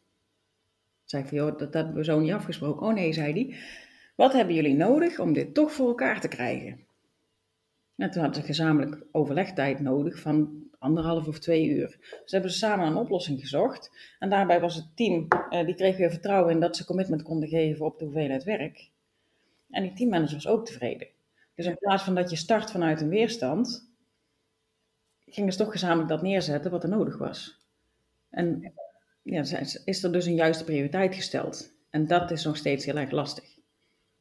Zei 1.06 1.24
ik 1.24 1.30
van, 1.30 1.38
joh, 1.38 1.48
dat, 1.48 1.60
dat 1.60 1.74
hebben 1.74 1.94
we 1.94 2.04
zo 2.04 2.20
niet 2.20 2.32
afgesproken. 2.32 2.88
Oh 2.88 2.94
nee, 2.94 3.14
zei 3.14 3.34
hij, 3.34 3.58
wat 4.16 4.34
hebben 4.34 4.56
jullie 4.56 4.76
nodig 4.76 5.20
om 5.20 5.34
dit 5.34 5.54
toch 5.54 5.72
voor 5.72 5.88
elkaar 5.88 6.22
te 6.22 6.28
krijgen? 6.28 6.86
En 7.96 8.12
toen 8.12 8.22
hadden 8.22 8.42
ze 8.42 8.48
gezamenlijk 8.48 9.06
overlegtijd 9.12 9.80
nodig 9.80 10.20
van 10.20 10.70
anderhalf 10.80 11.28
of 11.28 11.40
twee 11.40 11.68
uur. 11.68 12.18
Dus 12.24 12.32
hebben 12.32 12.52
ze 12.52 12.58
samen 12.58 12.88
een 12.88 12.96
oplossing 12.96 13.40
gezocht. 13.40 13.92
En 14.20 14.30
daarbij 14.30 14.60
was 14.60 14.76
het 14.76 14.96
team, 14.96 15.28
eh, 15.28 15.66
die 15.66 15.76
kreeg 15.76 15.98
weer 15.98 16.10
vertrouwen 16.10 16.54
in 16.54 16.60
dat 16.60 16.76
ze 16.76 16.86
commitment 16.86 17.24
konden 17.24 17.50
geven 17.50 17.86
op 17.86 18.00
de 18.00 18.06
hoeveelheid 18.06 18.44
werk. 18.44 18.90
En 19.70 19.84
die 19.84 19.94
teammanager 19.94 20.34
was 20.34 20.48
ook 20.48 20.66
tevreden. 20.66 21.08
Dus 21.56 21.66
in 21.66 21.78
plaats 21.78 22.04
van 22.04 22.16
dat 22.16 22.30
je 22.30 22.36
start 22.36 22.72
vanuit 22.72 23.02
een 23.02 23.10
weerstand, 23.10 23.90
gingen 25.26 25.52
ze 25.52 25.58
toch 25.58 25.72
gezamenlijk 25.72 26.10
dat 26.10 26.22
neerzetten 26.22 26.72
wat 26.72 26.84
er 26.84 26.90
nodig 26.90 27.18
was. 27.18 27.61
En 28.32 28.74
ja, 29.22 29.44
is 29.86 30.04
er 30.04 30.12
dus 30.12 30.26
een 30.26 30.36
juiste 30.36 30.64
prioriteit 30.64 31.16
gesteld. 31.16 31.74
En 31.90 32.08
dat 32.08 32.32
is 32.32 32.44
nog 32.44 32.58
steeds 32.58 32.86
heel 32.86 32.98
erg 32.98 33.12
lastig. 33.12 33.46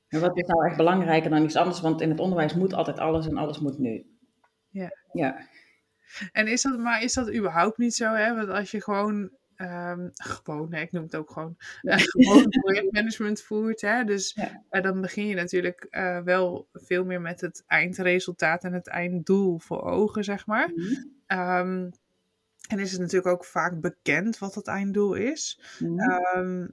En 0.08 0.20
wat 0.20 0.36
is 0.38 0.46
nou 0.46 0.66
echt 0.66 0.76
belangrijker 0.76 1.30
dan 1.30 1.44
iets 1.44 1.56
anders? 1.56 1.80
Want 1.80 2.00
in 2.00 2.10
het 2.10 2.20
onderwijs 2.20 2.54
moet 2.54 2.72
altijd 2.74 2.98
alles 2.98 3.26
en 3.26 3.36
alles 3.36 3.58
moet 3.58 3.78
nu. 3.78 4.06
Ja. 4.68 4.90
Ja, 5.12 5.46
En 6.32 6.46
is 6.46 6.62
dat, 6.62 6.78
maar 6.78 7.02
is 7.02 7.14
dat 7.14 7.34
überhaupt 7.34 7.78
niet 7.78 7.94
zo? 7.94 8.12
Hè? 8.12 8.34
Want 8.34 8.48
als 8.48 8.70
je 8.70 8.82
gewoon, 8.82 9.30
ehm, 9.56 10.08
gewoon, 10.12 10.68
nee, 10.70 10.82
ik 10.82 10.92
noem 10.92 11.02
het 11.02 11.16
ook 11.16 11.30
gewoon, 11.30 11.56
eh, 11.82 11.96
gewoon 12.12 12.48
projectmanagement 12.48 13.42
voert, 13.42 13.80
hè? 13.80 14.04
dus 14.04 14.32
Ja. 14.34 14.64
eh, 14.70 14.82
dan 14.82 15.00
begin 15.00 15.26
je 15.26 15.34
natuurlijk 15.34 15.86
eh, 15.90 16.20
wel 16.20 16.68
veel 16.72 17.04
meer 17.04 17.20
met 17.20 17.40
het 17.40 17.64
eindresultaat 17.66 18.64
en 18.64 18.72
het 18.72 18.88
einddoel 18.88 19.58
voor 19.58 19.82
ogen, 19.82 20.24
zeg 20.24 20.46
maar. 20.46 20.72
Ehm, 21.26 21.90
en 22.70 22.78
is 22.78 22.90
het 22.90 23.00
natuurlijk 23.00 23.32
ook 23.34 23.44
vaak 23.44 23.80
bekend 23.80 24.38
wat 24.38 24.54
het 24.54 24.66
einddoel 24.66 25.14
is. 25.14 25.60
Mhm. 25.78 26.00
Ehm, 26.00 26.66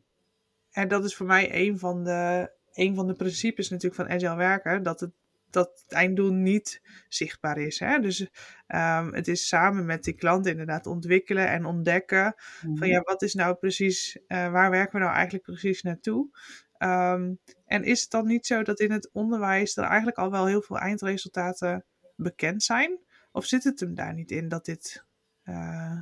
en 0.72 0.88
dat 0.88 1.06
is 1.06 1.16
voor 1.16 1.26
mij 1.26 1.50
een 1.68 1.80
van 1.80 2.04
de, 2.04 2.52
een 2.74 2.96
van 2.96 3.08
de 3.08 3.16
principes 3.16 3.70
natuurlijk 3.70 4.02
van 4.02 4.16
agile 4.16 4.36
werken, 4.36 4.84
dat 4.84 5.00
het, 5.00 5.12
dat 5.50 5.82
het 5.84 5.92
einddoel 5.92 6.32
niet 6.32 6.82
zichtbaar 7.08 7.58
is. 7.58 7.80
Hè? 7.80 8.00
Dus 8.00 8.30
ehm, 8.68 9.14
het 9.14 9.28
is 9.28 9.48
samen 9.48 9.86
met 9.86 10.04
die 10.04 10.14
klant 10.14 10.46
inderdaad 10.46 10.86
ontwikkelen 10.86 11.48
en 11.48 11.66
ontdekken 11.66 12.36
van 12.74 12.88
ja, 12.88 13.02
wat 13.02 13.22
is 13.22 13.34
nou 13.34 13.56
precies, 13.56 14.20
eh, 14.28 14.52
waar 14.52 14.70
werken 14.70 15.00
we 15.00 15.06
nou 15.06 15.16
eigenlijk 15.16 15.44
precies 15.44 15.82
naartoe? 15.82 16.30
Ehm, 16.78 17.34
en 17.66 17.84
is 17.84 18.02
het 18.02 18.12
dan 18.12 18.26
niet 18.26 18.46
zo 18.46 18.64
dat 18.64 18.80
in 18.80 18.92
het 18.92 19.10
onderwijs 19.14 19.78
er 19.78 19.84
eigenlijk 19.84 20.18
al 20.18 20.32
wel 20.32 20.46
heel 20.46 20.62
veel 20.62 20.78
eindresultaten 20.78 21.86
bekend 22.16 22.64
zijn? 22.64 23.00
Of 23.32 23.46
zit 23.46 23.64
het 23.64 23.80
hem 23.80 23.96
daar 23.96 24.14
niet 24.14 24.32
in 24.32 24.48
dat 24.48 24.66
dit... 24.66 25.06
eh, 25.48 25.98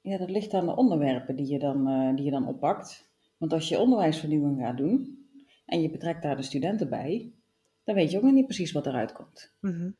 Ja, 0.00 0.18
dat 0.18 0.30
ligt 0.30 0.54
aan 0.54 0.66
de 0.66 0.76
onderwerpen 0.76 1.36
die 1.36 1.46
je, 1.46 1.58
dan, 1.58 1.88
eh, 1.88 2.14
die 2.16 2.24
je 2.24 2.30
dan 2.30 2.46
oppakt. 2.46 3.10
Want 3.38 3.52
als 3.52 3.68
je 3.68 3.78
onderwijsvernieuwing 3.78 4.58
gaat 4.60 4.76
doen 4.76 5.26
en 5.66 5.80
je 5.82 5.90
betrekt 5.90 6.22
daar 6.22 6.36
de 6.36 6.42
studenten 6.42 6.88
bij, 6.88 7.32
dan 7.84 7.94
weet 7.94 8.10
je 8.10 8.16
ook 8.16 8.22
nog 8.22 8.32
niet 8.32 8.44
precies 8.44 8.72
wat 8.72 8.86
eruit 8.86 9.12
komt. 9.12 9.54
mhm, 9.60 9.90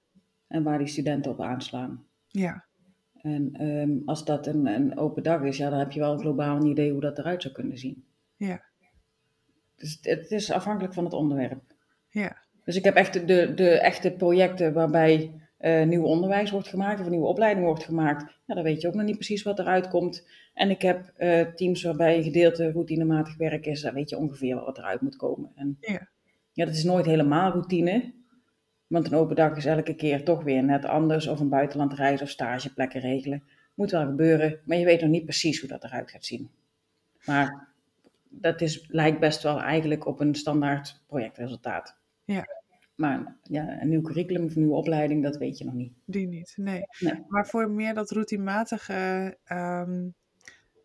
En 0.46 0.62
waar 0.62 0.78
die 0.78 0.86
studenten 0.86 1.30
op 1.32 1.40
aanslaan. 1.40 2.04
Ja, 2.28 2.64
En 3.12 3.52
ehm, 3.52 3.98
als 4.04 4.24
dat 4.24 4.46
een, 4.46 4.66
een 4.66 4.98
open 4.98 5.22
dag 5.22 5.42
is, 5.42 5.56
ja, 5.56 5.70
dan 5.70 5.78
heb 5.78 5.92
je 5.92 6.00
wel 6.00 6.18
globaal 6.18 6.56
een 6.56 6.66
idee 6.66 6.92
hoe 6.92 7.00
dat 7.00 7.18
eruit 7.18 7.42
zou 7.42 7.54
kunnen 7.54 7.78
zien. 7.78 8.04
ja, 8.36 8.62
Dus 9.76 9.98
het, 10.02 10.30
is 10.30 10.50
afhankelijk 10.50 10.94
van 10.94 11.04
het 11.04 11.12
onderwerp. 11.12 11.62
ja, 12.08 12.36
Dus 12.64 12.76
ik 12.76 12.84
heb 12.84 12.94
echt 12.94 13.12
de, 13.26 13.54
de 13.54 13.68
echte 13.80 14.10
projecten 14.12 14.72
waarbij 14.72 15.40
eh, 15.62 15.86
nieuw 15.86 16.04
onderwijs 16.04 16.50
wordt 16.50 16.68
gemaakt 16.68 16.98
of 16.98 17.04
een 17.04 17.10
nieuwe 17.10 17.26
opleiding 17.26 17.66
wordt 17.66 17.84
gemaakt. 17.84 18.22
Ja, 18.46 18.54
dan 18.54 18.64
weet 18.64 18.80
je 18.80 18.88
ook 18.88 18.94
nog 18.94 19.04
niet 19.04 19.14
precies 19.14 19.42
wat 19.42 19.58
eruit 19.58 19.88
komt. 19.88 20.28
En 20.54 20.70
ik 20.70 20.82
heb 20.82 21.12
eh, 21.16 21.40
teams 21.40 21.82
waarbij 21.82 22.16
een 22.16 22.22
gedeelte 22.22 22.72
routinematig 22.72 23.36
werk 23.36 23.66
is. 23.66 23.80
Dan 23.80 23.94
weet 23.94 24.10
je 24.10 24.16
ongeveer 24.16 24.54
wat 24.54 24.78
eruit 24.78 25.00
moet 25.00 25.16
komen. 25.16 25.52
En 25.54 25.76
Ja. 25.80 26.08
ja, 26.52 26.64
dat 26.64 26.74
is 26.74 26.84
nooit 26.84 27.06
helemaal 27.06 27.50
routine. 27.50 28.12
Want 28.86 29.06
een 29.06 29.18
open 29.18 29.36
dag 29.36 29.56
is 29.56 29.64
elke 29.66 29.94
keer 29.94 30.24
toch 30.24 30.42
weer 30.42 30.64
net 30.64 30.84
anders. 30.84 31.26
Of 31.26 31.40
een 31.40 31.48
buitenlandreis 31.48 32.22
of 32.22 32.28
stageplekken 32.28 33.00
regelen. 33.00 33.42
Moet 33.74 33.90
wel 33.90 34.06
gebeuren, 34.06 34.60
maar 34.64 34.76
je 34.76 34.84
weet 34.84 35.00
nog 35.00 35.10
niet 35.10 35.24
precies 35.24 35.60
hoe 35.60 35.68
dat 35.68 35.84
eruit 35.84 36.10
gaat 36.10 36.24
zien. 36.24 36.50
Maar 37.24 37.68
dat 38.28 38.60
is, 38.60 38.86
lijkt 38.88 39.20
best 39.20 39.42
wel 39.42 39.60
eigenlijk 39.60 40.06
op 40.06 40.20
een 40.20 40.34
standaard 40.34 41.02
projectresultaat. 41.06 41.96
Ja. 42.24 42.61
Maar 42.94 43.36
ja, 43.42 43.82
een 43.82 43.88
nieuw 43.88 44.00
curriculum 44.00 44.44
of 44.44 44.54
een 44.54 44.60
nieuwe 44.60 44.76
opleiding, 44.76 45.22
dat 45.22 45.36
weet 45.36 45.58
je 45.58 45.64
nog 45.64 45.74
niet. 45.74 45.92
die 46.04 46.26
niet. 46.26 46.54
Nee. 46.56 46.82
Nee. 46.98 47.24
Maar 47.28 47.46
voor 47.46 47.70
meer 47.70 47.94
dat 47.94 48.10
routinematige 48.10 49.38
ehm, 49.44 50.08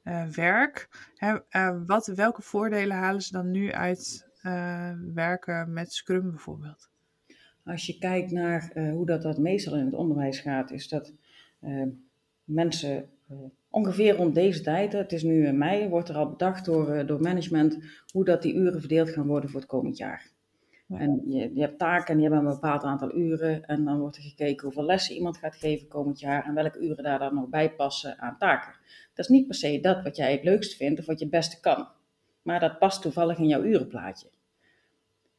eh, 0.04 0.26
werk, 0.26 0.90
hè, 1.16 1.38
eh, 1.50 1.82
wat, 1.86 2.08
welke 2.08 2.42
voordelen 2.42 2.98
halen 2.98 3.22
ze 3.22 3.32
dan 3.32 3.52
nu 3.52 3.72
uit 3.72 4.28
eh, 4.42 4.92
werken 5.14 5.74
met 5.74 5.94
Scrum 5.94 6.30
bijvoorbeeld? 6.30 6.90
Als 7.64 7.86
je 7.86 7.98
kijkt 7.98 8.32
naar 8.32 8.72
hoe 8.92 9.06
dat, 9.06 9.22
dat 9.22 9.38
meestal 9.38 9.76
in 9.78 9.86
het 9.86 9.94
onderwijs 9.94 10.40
gaat, 10.40 10.72
is 10.72 10.88
dat 10.88 11.14
eh, 11.60 11.84
mensen 12.44 13.10
ongeveer 13.70 14.16
rond 14.16 14.36
deze 14.36 14.62
tijd, 14.62 14.94
het 14.94 15.12
is 15.12 15.24
nu 15.24 15.46
in 15.46 15.58
mei, 15.58 15.90
wordt 15.90 16.10
er 16.10 16.16
al 16.16 16.30
bedacht 16.30 16.66
door, 16.66 17.06
door 17.06 17.22
management 17.22 17.78
hoe 18.12 18.26
dat 18.26 18.42
die 18.42 18.56
uren 18.56 18.80
verdeeld 18.80 19.10
gaan 19.10 19.28
worden 19.28 19.50
voor 19.50 19.60
het 19.60 19.70
komend 19.70 19.98
jaar. 19.98 20.32
En 20.90 21.22
je, 21.26 21.54
je 21.54 21.62
hebt 21.62 21.80
taken 21.80 22.08
en 22.08 22.20
die 22.20 22.30
hebben 22.30 22.46
een 22.46 22.54
bepaald 22.54 22.84
aantal 22.84 23.16
uren 23.16 23.66
en 23.66 23.84
dan 23.84 24.00
wordt 24.00 24.16
er 24.16 24.22
gekeken 24.22 24.64
hoeveel 24.64 24.84
lessen 24.84 25.16
iemand 25.16 25.38
gaat 25.38 25.56
geven 25.56 25.88
komend 25.88 26.20
jaar 26.20 26.46
en 26.46 26.54
welke 26.54 26.80
uren 26.80 27.04
daar 27.04 27.20
dan 27.20 27.34
nog 27.34 27.50
bij 27.50 27.72
passen 27.72 28.20
aan 28.20 28.38
taken. 28.38 28.74
Dat 29.14 29.26
is 29.26 29.28
niet 29.28 29.48
per 29.48 29.56
se 29.56 29.80
dat 29.80 30.04
wat 30.04 30.16
jij 30.16 30.32
het 30.32 30.44
leukst 30.44 30.76
vindt 30.76 31.00
of 31.00 31.06
wat 31.06 31.20
je 31.20 31.26
het 31.26 31.34
beste 31.34 31.60
kan, 31.60 31.88
maar 32.42 32.60
dat 32.60 32.80
past 32.80 33.02
toevallig 33.02 33.38
in 33.38 33.48
jouw 33.48 33.64
urenplaatje. 33.64 34.30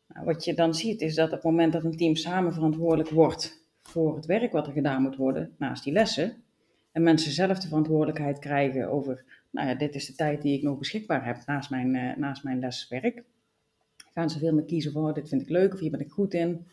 Nou, 0.07 0.25
wat 0.25 0.45
je 0.45 0.55
dan 0.55 0.75
ziet 0.75 1.01
is 1.01 1.15
dat 1.15 1.27
op 1.27 1.33
het 1.33 1.43
moment 1.43 1.73
dat 1.73 1.85
een 1.85 1.97
team 1.97 2.17
samen 2.17 2.53
verantwoordelijk 2.53 3.11
wordt 3.11 3.67
voor 3.83 4.17
het 4.17 4.27
werk 4.27 4.53
wat 4.53 4.67
er 4.67 4.73
gedaan 4.73 5.03
moet 5.03 5.17
worden 5.17 5.55
naast 5.59 5.85
die 5.85 5.93
lessen, 5.93 6.43
en 6.93 7.03
mensen 7.03 7.33
zelf 7.33 7.59
de 7.59 7.69
verantwoordelijkheid 7.69 8.39
krijgen 8.39 8.91
over, 8.91 9.25
nou 9.51 9.69
ja, 9.69 9.75
dit 9.75 9.95
is 9.95 10.07
de 10.07 10.15
tijd 10.15 10.43
die 10.43 10.57
ik 10.57 10.63
nog 10.63 10.79
beschikbaar 10.79 11.25
heb 11.25 11.37
naast 11.47 11.71
mijn, 11.71 11.95
eh, 11.95 12.17
naast 12.17 12.45
mijn 12.45 12.59
leswerk, 12.59 13.25
gaan 14.19 14.31
ze 14.31 14.39
veel 14.39 14.53
meer 14.55 14.65
kiezen 14.65 14.93
voor, 14.93 15.09
oh, 15.09 15.15
dit 15.15 15.29
vind 15.29 15.43
ik 15.43 15.49
leuk 15.49 15.73
of 15.73 15.81
hier 15.81 15.91
ben 15.91 16.01
ik 16.01 16.11
goed 16.11 16.35
in. 16.35 16.67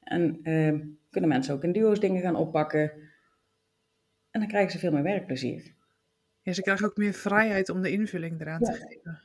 En 0.00 0.40
eh, 0.42 0.74
kunnen 1.10 1.30
mensen 1.30 1.54
ook 1.54 1.64
in 1.64 1.72
duo's 1.72 2.00
dingen 2.00 2.22
gaan 2.22 2.36
oppakken. 2.36 2.92
En 4.30 4.40
dan 4.40 4.48
krijgen 4.48 4.72
ze 4.72 4.78
veel 4.78 4.92
meer 4.92 5.02
werkplezier. 5.02 5.74
Ja, 6.42 6.52
ze 6.52 6.62
krijgen 6.62 6.86
ook 6.86 6.96
meer 6.96 7.12
vrijheid 7.12 7.68
om 7.68 7.82
de 7.82 7.90
invulling 7.90 8.40
eraan 8.40 8.60
te 8.60 8.72
Ja. 8.72 8.76
geven. 8.76 9.20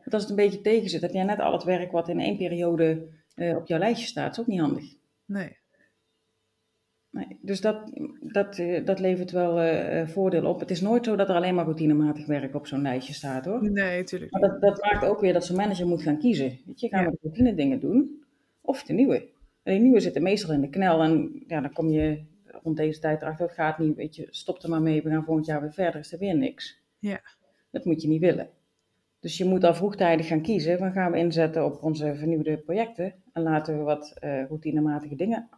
Want 0.00 0.12
als 0.14 0.22
het 0.22 0.30
een 0.30 0.36
beetje 0.36 0.60
tegen 0.60 0.88
zit, 0.90 1.00
heb 1.00 1.12
jij 1.12 1.24
net 1.24 1.38
al 1.38 1.52
het 1.52 1.62
werk 1.64 1.90
wat 1.92 2.08
in 2.08 2.20
één 2.20 2.36
periode 2.36 3.08
eh, 3.34 3.56
op 3.56 3.66
jouw 3.66 3.78
lijstje 3.78 4.06
staat, 4.06 4.32
is 4.32 4.40
ook 4.40 4.46
niet 4.46 4.60
handig. 4.60 4.84
Nee. 5.24 5.58
Nee, 7.10 7.38
dus 7.40 7.60
dat, 7.60 7.92
dat, 8.20 8.58
eh, 8.58 8.84
dat 8.84 8.98
levert 9.00 9.30
wel 9.30 9.60
eh, 9.60 10.00
eh, 10.00 10.08
voordeel 10.08 10.44
op. 10.44 10.60
Het 10.60 10.70
is 10.70 10.80
nooit 10.80 11.04
zo 11.04 11.16
dat 11.16 11.28
er 11.28 11.34
alleen 11.34 11.54
maar 11.54 11.64
routinematig 11.64 12.26
werk 12.26 12.54
op 12.54 12.66
zo'n 12.66 12.82
lijstje 12.82 13.14
staat 13.14 13.44
hoor. 13.44 13.70
Nee, 13.70 14.04
tuurlijk 14.04 14.32
Maar 14.32 14.40
dat, 14.40 14.60
dat 14.60 14.82
maakt 14.82 15.04
ook 15.04 15.20
weer 15.20 15.32
dat 15.32 15.44
zo'n 15.44 15.56
manager 15.56 15.86
moet 15.86 16.02
gaan 16.02 16.18
kiezen. 16.18 16.58
Weet 16.66 16.80
je, 16.80 16.88
gaan 16.88 17.04
we 17.04 17.10
de 17.10 17.18
routine 17.22 17.54
dingen 17.54 17.80
doen 17.80 18.24
of 18.60 18.82
de 18.82 18.92
nieuwe? 18.92 19.28
En 19.62 19.72
die 19.72 19.82
nieuwe 19.82 20.00
zitten 20.00 20.22
meestal 20.22 20.54
in 20.54 20.60
de 20.60 20.68
knel 20.68 21.02
en 21.02 21.44
ja, 21.46 21.60
dan 21.60 21.72
kom 21.72 21.88
je 21.88 22.24
rond 22.62 22.76
deze 22.76 23.00
tijd 23.00 23.22
erachter, 23.22 23.46
het 23.46 23.54
gaat 23.54 23.78
niet, 23.78 23.96
weet 23.96 24.16
je, 24.16 24.26
stop 24.30 24.62
er 24.62 24.68
maar 24.68 24.82
mee, 24.82 25.02
we 25.02 25.10
gaan 25.10 25.24
volgend 25.24 25.46
jaar 25.46 25.60
weer 25.60 25.72
verder, 25.72 26.00
is 26.00 26.12
er 26.12 26.18
weer 26.18 26.36
niks. 26.36 26.82
Ja. 26.98 27.20
Dat 27.70 27.84
moet 27.84 28.02
je 28.02 28.08
niet 28.08 28.20
willen. 28.20 28.48
Dus 29.20 29.38
je 29.38 29.44
moet 29.44 29.64
al 29.64 29.74
vroegtijdig 29.74 30.26
gaan 30.26 30.42
kiezen, 30.42 30.78
van 30.78 30.92
gaan 30.92 31.12
we 31.12 31.18
inzetten 31.18 31.64
op 31.64 31.82
onze 31.82 32.14
vernieuwde 32.14 32.58
projecten 32.58 33.14
en 33.32 33.42
laten 33.42 33.78
we 33.78 33.82
wat 33.82 34.16
routinematige 34.20 35.16
dingen 35.16 35.48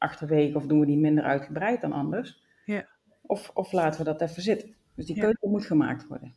achterwege 0.00 0.56
of 0.56 0.66
doen 0.66 0.80
we 0.80 0.86
die 0.86 0.98
minder 0.98 1.24
uitgebreid 1.24 1.80
dan 1.80 1.92
anders. 1.92 2.42
Ja. 2.64 2.88
Of, 3.22 3.50
of 3.54 3.72
laten 3.72 3.98
we 3.98 4.04
dat 4.04 4.20
even 4.20 4.42
zitten. 4.42 4.74
Dus 4.94 5.06
die 5.06 5.16
Ja. 5.16 5.22
keuze 5.22 5.38
moet 5.48 5.66
gemaakt 5.66 6.06
worden. 6.06 6.34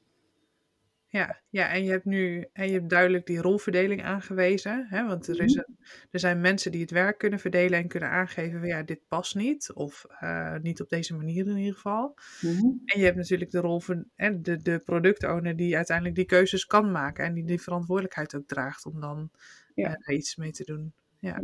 Ja, 1.07 1.39
ja, 1.49 1.69
en 1.69 1.83
je 1.83 1.89
hebt 1.91 2.05
nu 2.05 2.45
en 2.53 2.67
je 2.67 2.73
hebt 2.73 2.89
duidelijk 2.89 3.25
die 3.25 3.41
rolverdeling 3.41 4.03
aangewezen. 4.03 4.85
Hè? 4.89 5.07
Want 5.07 5.27
er, 5.27 5.41
is 5.41 5.55
Mhm. 5.55 5.63
een, 5.67 5.77
er 6.11 6.19
zijn 6.19 6.41
mensen 6.41 6.71
die 6.71 6.81
het 6.81 6.91
werk 6.91 7.17
kunnen 7.17 7.39
verdelen 7.39 7.79
en 7.79 7.87
kunnen 7.87 8.09
aangeven 8.09 8.59
van 8.59 8.67
ja, 8.67 8.83
dit 8.83 8.99
past 9.07 9.35
niet. 9.35 9.73
Of 9.73 10.05
eh, 10.19 10.55
niet 10.61 10.81
op 10.81 10.89
deze 10.89 11.15
manier 11.15 11.47
in 11.47 11.57
ieder 11.57 11.73
geval. 11.73 12.15
Mhm. 12.41 12.65
En 12.85 12.99
je 12.99 13.03
hebt 13.05 13.17
natuurlijk 13.17 13.51
de 13.51 13.59
rol 13.59 13.79
van 13.79 14.05
hè, 14.15 14.41
de, 14.41 14.61
de 14.61 14.79
productowner 14.79 15.55
die 15.55 15.75
uiteindelijk 15.75 16.15
die 16.15 16.25
keuzes 16.25 16.65
kan 16.65 16.91
maken. 16.91 17.25
En 17.25 17.33
die 17.33 17.45
die 17.45 17.61
verantwoordelijkheid 17.61 18.35
ook 18.35 18.47
draagt 18.47 18.85
om 18.85 18.99
dan 18.99 19.29
Ja. 19.75 19.85
eh, 19.87 19.93
daar 20.05 20.15
iets 20.15 20.35
mee 20.35 20.51
te 20.51 20.63
doen. 20.63 20.93
Ja, 21.19 21.41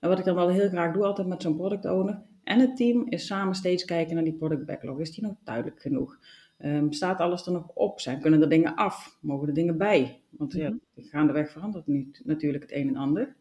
En 0.00 0.08
wat 0.08 0.18
ik 0.18 0.24
dan 0.24 0.34
wel 0.34 0.48
heel 0.48 0.68
graag 0.68 0.92
doe, 0.92 1.04
altijd 1.04 1.28
met 1.28 1.42
zo'n 1.42 1.56
product 1.56 1.84
owner 1.84 2.22
en 2.44 2.58
het 2.60 2.76
team, 2.76 3.06
is 3.08 3.26
samen 3.26 3.54
steeds 3.54 3.84
kijken 3.84 4.14
naar 4.14 4.24
die 4.24 4.32
product 4.36 4.66
backlog. 4.66 5.00
Is 5.00 5.10
die 5.14 5.24
nog 5.24 5.34
duidelijk 5.44 5.80
genoeg? 5.80 6.18
Ehm, 6.58 6.90
staat 6.90 7.18
alles 7.18 7.46
er 7.46 7.52
nog 7.52 7.68
op? 7.68 8.00
Zijn, 8.00 8.20
kunnen 8.20 8.42
er 8.42 8.48
dingen 8.48 8.74
af? 8.74 9.18
Mogen 9.20 9.48
er 9.48 9.54
dingen 9.54 9.76
bij? 9.78 10.20
Want 10.30 10.52
ja, 10.52 10.74
gaandeweg 10.96 11.50
verandert 11.50 11.86
nu 11.86 12.10
natuurlijk 12.24 12.62
het 12.62 12.72
een 12.72 12.88
en 12.88 12.96
ander. 12.96 13.34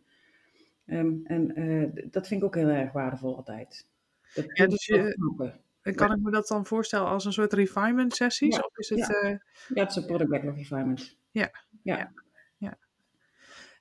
Ehm, 0.85 1.13
en 1.23 1.55
eh, 1.55 2.03
dat 2.11 2.27
vind 2.27 2.41
ik 2.41 2.47
ook 2.47 2.55
heel 2.55 2.67
erg 2.67 2.91
waardevol 2.91 3.35
altijd. 3.35 3.87
Dat 4.33 4.45
Ja, 4.53 4.67
dus 4.67 4.85
je- 4.85 5.61
en 5.81 5.95
kan 5.95 6.11
ik 6.11 6.19
me 6.21 6.31
dat 6.31 6.47
dan 6.47 6.65
voorstellen 6.65 7.07
als 7.07 7.25
een 7.25 7.33
soort 7.33 7.53
refinement 7.53 8.15
sessies? 8.15 8.55
Ja, 8.55 8.61
Of 8.61 8.77
is 8.77 8.89
het... 8.89 8.99
ja. 8.99 9.07
eh, 9.07 9.29
Ja, 9.73 9.81
het 9.81 9.89
is 9.89 9.95
een 9.95 10.05
product 10.05 10.29
backlog 10.29 10.55
refinement. 10.55 11.17
Ja, 11.31 11.51
Ja. 11.83 12.11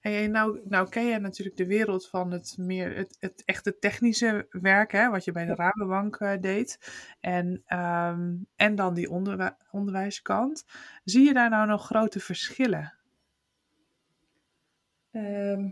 Hey, 0.01 0.27
nou, 0.27 0.61
nou 0.65 0.89
ken 0.89 1.07
jij 1.07 1.19
natuurlijk 1.19 1.57
de 1.57 1.67
wereld 1.67 2.09
van 2.09 2.31
het 2.31 2.55
meer 2.59 2.97
het, 2.97 3.17
het 3.21 3.43
echte 3.45 3.79
technische 3.79 4.47
werk, 4.51 4.93
hè, 4.93 5.11
wat 5.11 5.25
je 5.25 5.33
bij 5.33 5.45
de 5.45 5.55
Rabobank 5.55 6.17
eh, 6.17 6.41
deed. 6.41 6.79
En, 7.21 7.63
ehm, 7.67 8.35
en 8.57 8.75
dan 8.75 8.95
die 8.95 9.11
onderwi- 9.11 9.57
onderwijskant. 9.71 10.65
Zie 11.05 11.25
je 11.25 11.33
daar 11.33 11.51
nou 11.51 11.67
nog 11.67 11.87
grote 11.87 12.21
verschillen? 12.21 12.93
Ehm, 15.13 15.69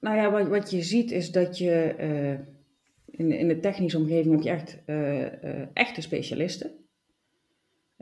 nou 0.00 0.16
ja, 0.16 0.30
wat, 0.30 0.48
wat 0.48 0.70
je 0.70 0.82
ziet 0.82 1.10
is 1.10 1.30
dat 1.30 1.58
je 1.58 1.94
eh, 1.94 2.32
in, 3.18 3.32
in 3.32 3.48
de 3.48 3.60
technische 3.60 3.98
omgeving 3.98 4.34
heb 4.34 4.42
je 4.42 4.50
echt 4.50 4.78
eh, 4.84 5.76
echte 5.76 6.00
specialisten. 6.00 6.81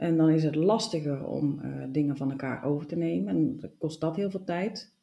En 0.01 0.17
dan 0.17 0.31
is 0.31 0.45
het 0.45 0.55
lastiger 0.55 1.27
om 1.27 1.61
eh, 1.61 1.85
dingen 1.89 2.17
van 2.17 2.31
elkaar 2.31 2.65
over 2.65 2.87
te 2.87 2.97
nemen. 2.97 3.29
En 3.37 3.61
dan 3.61 3.71
kost 3.79 4.01
dat 4.01 4.17
heel 4.17 4.31
veel 4.31 4.45
tijd. 4.45 4.95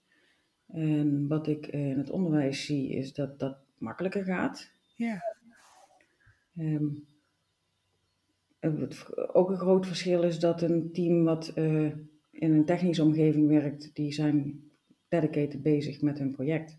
En 0.67 1.27
wat 1.27 1.47
ik 1.47 1.67
in 1.67 1.97
het 1.97 2.09
onderwijs 2.09 2.65
zie 2.65 2.89
is 2.89 3.13
dat 3.13 3.39
dat 3.39 3.57
makkelijker 3.77 4.23
gaat. 4.23 4.71
Ja, 4.95 5.21
wat 8.59 9.15
ook 9.33 9.49
een 9.49 9.57
groot 9.57 9.87
verschil 9.87 10.23
is 10.23 10.39
dat 10.39 10.61
een 10.61 10.91
team 10.91 11.23
wat 11.23 11.47
eh, 11.47 11.85
in 12.31 12.53
een 12.53 12.65
technische 12.65 13.03
omgeving 13.03 13.47
werkt, 13.47 13.95
die 13.95 14.11
zijn 14.11 14.63
dedicated 15.07 15.61
bezig 15.61 16.01
met 16.01 16.19
hun 16.19 16.31
project. 16.31 16.77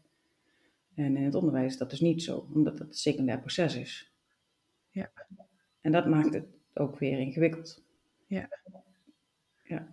En 0.94 1.16
in 1.16 1.24
het 1.24 1.34
onderwijs 1.34 1.72
is 1.72 1.78
dat 1.78 1.90
dus 1.90 2.00
niet 2.00 2.22
zo, 2.22 2.46
omdat 2.54 2.78
het 2.78 2.88
een 2.88 2.94
secundair 2.94 3.40
proces 3.40 3.76
is. 3.76 4.12
Ja. 4.90 5.10
En 5.80 5.92
dat 5.92 6.06
maakt 6.06 6.34
het 6.34 6.46
ook 6.74 6.98
weer 6.98 7.18
ingewikkeld. 7.18 7.86
Ja. 8.28 8.48
Ja. 9.64 9.86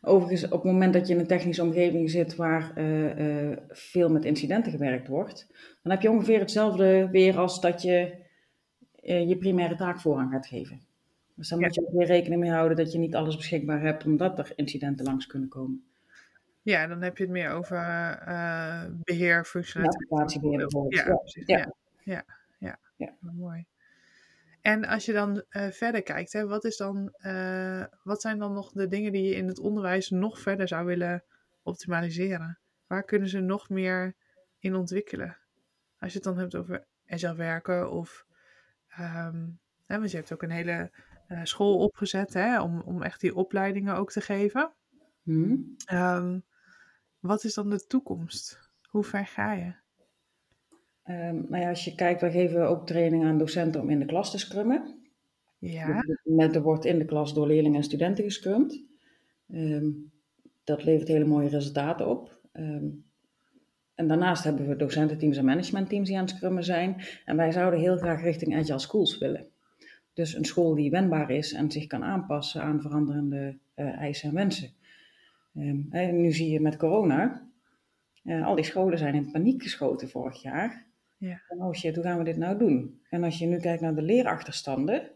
Overigens, 0.00 0.44
op 0.44 0.62
het 0.62 0.72
moment 0.72 0.92
dat 0.92 1.06
je 1.06 1.14
in 1.14 1.20
een 1.20 1.26
technische 1.26 1.62
omgeving 1.62 2.10
zit 2.10 2.36
waar 2.36 2.76
eh, 2.76 3.50
eh, 3.50 3.58
veel 3.68 4.10
met 4.10 4.24
incidenten 4.24 4.72
gewerkt 4.72 5.08
wordt, 5.08 5.46
dan 5.82 5.92
heb 5.92 6.02
je 6.02 6.10
ongeveer 6.10 6.38
hetzelfde 6.38 7.08
weer 7.10 7.38
als 7.38 7.60
dat 7.60 7.82
je 7.82 8.22
eh, 9.02 9.28
je 9.28 9.36
primaire 9.38 9.74
taak 9.76 10.00
voorrang 10.00 10.30
gaat 10.30 10.46
geven. 10.46 10.80
Dus 11.34 11.48
dan 11.48 11.58
Ja. 11.58 11.64
moet 11.66 11.74
je 11.74 11.80
ook 11.86 11.92
weer 11.92 12.06
rekening 12.06 12.40
mee 12.40 12.50
houden 12.50 12.76
dat 12.76 12.92
je 12.92 12.98
niet 12.98 13.14
alles 13.14 13.36
beschikbaar 13.36 13.80
hebt, 13.80 14.04
omdat 14.04 14.38
er 14.38 14.52
incidenten 14.56 15.04
langs 15.04 15.26
kunnen 15.26 15.48
komen. 15.48 15.84
ja 16.62 16.86
dan 16.86 17.02
heb 17.02 17.16
je 17.16 17.22
het 17.22 17.32
meer 17.32 17.50
over 17.50 17.76
eh, 17.76 18.84
beheer, 19.04 19.44
functionaliteit. 19.44 20.40
bijvoorbeeld. 20.40 20.94
Ja, 20.94 21.20
Ja, 21.46 21.56
ja. 21.56 21.72
Ja, 22.04 22.24
ja, 22.58 22.78
ja. 22.96 23.14
Mooi. 23.20 23.64
En 24.64 24.84
als 24.84 25.04
je 25.04 25.12
dan 25.12 25.44
eh, 25.48 25.70
verder 25.70 26.02
kijkt, 26.02 26.32
hè, 26.32 26.46
wat, 26.46 26.64
is 26.64 26.76
dan, 26.76 27.08
eh, 27.12 27.84
wat 28.02 28.20
zijn 28.20 28.38
dan 28.38 28.52
nog 28.52 28.72
de 28.72 28.88
dingen 28.88 29.12
die 29.12 29.22
je 29.22 29.34
in 29.34 29.46
het 29.46 29.58
onderwijs 29.58 30.10
nog 30.10 30.40
verder 30.40 30.68
zou 30.68 30.86
willen 30.86 31.24
optimaliseren? 31.62 32.58
Waar 32.86 33.04
kunnen 33.04 33.28
ze 33.28 33.40
nog 33.40 33.68
meer 33.68 34.14
in 34.58 34.74
ontwikkelen? 34.74 35.36
Als 35.98 36.12
je 36.12 36.18
het 36.18 36.26
dan 36.26 36.38
hebt 36.38 36.54
over 36.54 36.86
agile 37.06 37.34
werken 37.34 37.90
of... 37.90 38.26
ehm, 38.88 39.46
hè, 39.86 39.98
want 39.98 40.10
je 40.10 40.16
hebt 40.16 40.32
ook 40.32 40.42
een 40.42 40.50
hele 40.50 40.90
eh, 41.26 41.40
school 41.42 41.78
opgezet 41.78 42.34
hè, 42.34 42.60
om, 42.60 42.80
om 42.80 43.02
echt 43.02 43.20
die 43.20 43.34
opleidingen 43.34 43.96
ook 43.96 44.10
te 44.10 44.20
geven. 44.20 44.72
Hm. 45.22 45.56
Ehm, 45.84 46.38
wat 47.18 47.44
is 47.44 47.54
dan 47.54 47.70
de 47.70 47.86
toekomst? 47.86 48.70
Hoe 48.82 49.04
ver 49.04 49.26
ga 49.26 49.52
je? 49.52 49.74
Ehm, 51.04 51.34
nou 51.48 51.62
ja, 51.62 51.68
als 51.68 51.84
je 51.84 51.94
kijkt, 51.94 52.20
wij 52.20 52.30
geven 52.30 52.68
ook 52.68 52.86
training 52.86 53.24
aan 53.24 53.38
docenten 53.38 53.80
om 53.80 53.90
in 53.90 53.98
de 53.98 54.04
klas 54.04 54.30
te 54.30 54.38
scrummen. 54.38 55.02
Ja, 55.58 56.00
Dus 56.00 56.20
Met, 56.24 56.54
er 56.54 56.62
wordt 56.62 56.84
in 56.84 56.98
de 56.98 57.04
klas 57.04 57.34
door 57.34 57.46
leerlingen 57.46 57.76
en 57.76 57.84
studenten 57.84 58.24
gescrumd. 58.24 58.82
Ehm, 59.50 59.90
dat 60.64 60.84
levert 60.84 61.08
hele 61.08 61.24
mooie 61.24 61.48
resultaten 61.48 62.08
op. 62.08 62.40
Ehm, 62.52 62.86
en 63.94 64.08
daarnaast 64.08 64.44
hebben 64.44 64.68
we 64.68 64.76
docententeams 64.76 65.36
en 65.36 65.44
managementteams 65.44 66.08
die 66.08 66.16
aan 66.16 66.24
het 66.24 66.34
scrummen 66.34 66.64
zijn. 66.64 66.96
En 67.24 67.36
wij 67.36 67.52
zouden 67.52 67.80
heel 67.80 67.96
graag 67.96 68.22
richting 68.22 68.56
agile 68.56 68.78
schools 68.78 69.18
willen. 69.18 69.46
Dus 70.12 70.34
een 70.34 70.44
school 70.44 70.74
die 70.74 70.90
wendbaar 70.90 71.30
is 71.30 71.52
en 71.52 71.70
zich 71.70 71.86
kan 71.86 72.04
aanpassen 72.04 72.62
aan 72.62 72.80
veranderende 72.80 73.58
eh, 73.74 73.98
eisen 73.98 74.28
en 74.28 74.34
wensen. 74.34 74.70
En 75.90 76.20
nu 76.20 76.32
zie 76.32 76.50
je 76.50 76.60
met 76.60 76.76
corona, 76.76 77.48
eh, 78.24 78.46
al 78.46 78.54
die 78.54 78.64
scholen 78.64 78.98
zijn 78.98 79.14
in 79.14 79.30
paniek 79.30 79.62
geschoten 79.62 80.08
vorig 80.08 80.42
jaar. 80.42 80.86
Ja. 81.24 81.42
En 81.48 81.62
oh 81.62 81.72
shit, 81.72 81.94
hoe 81.94 82.04
gaan 82.04 82.18
we 82.18 82.24
dit 82.24 82.36
nou 82.36 82.58
doen? 82.58 83.00
En 83.10 83.24
als 83.24 83.38
je 83.38 83.46
nu 83.46 83.58
kijkt 83.58 83.82
naar 83.82 83.94
de 83.94 84.02
leerachterstanden. 84.02 85.10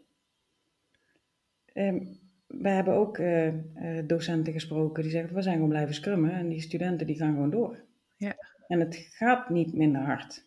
ehm, 1.72 2.04
we 2.46 2.68
hebben 2.68 2.94
ook 2.94 3.18
eh, 3.18 3.46
eh, 3.48 4.06
docenten 4.06 4.52
gesproken 4.52 5.02
die 5.02 5.12
zeggen, 5.12 5.34
we 5.34 5.42
zijn 5.42 5.54
gewoon 5.54 5.68
blijven 5.68 5.94
scrummen. 5.94 6.30
En 6.30 6.48
die 6.48 6.60
studenten 6.60 7.06
die 7.06 7.16
gaan 7.16 7.32
gewoon 7.32 7.50
door. 7.50 7.78
Ja. 8.16 8.36
En 8.68 8.80
het 8.80 8.96
gaat 8.96 9.48
niet 9.50 9.74
minder 9.74 10.02
hard. 10.02 10.46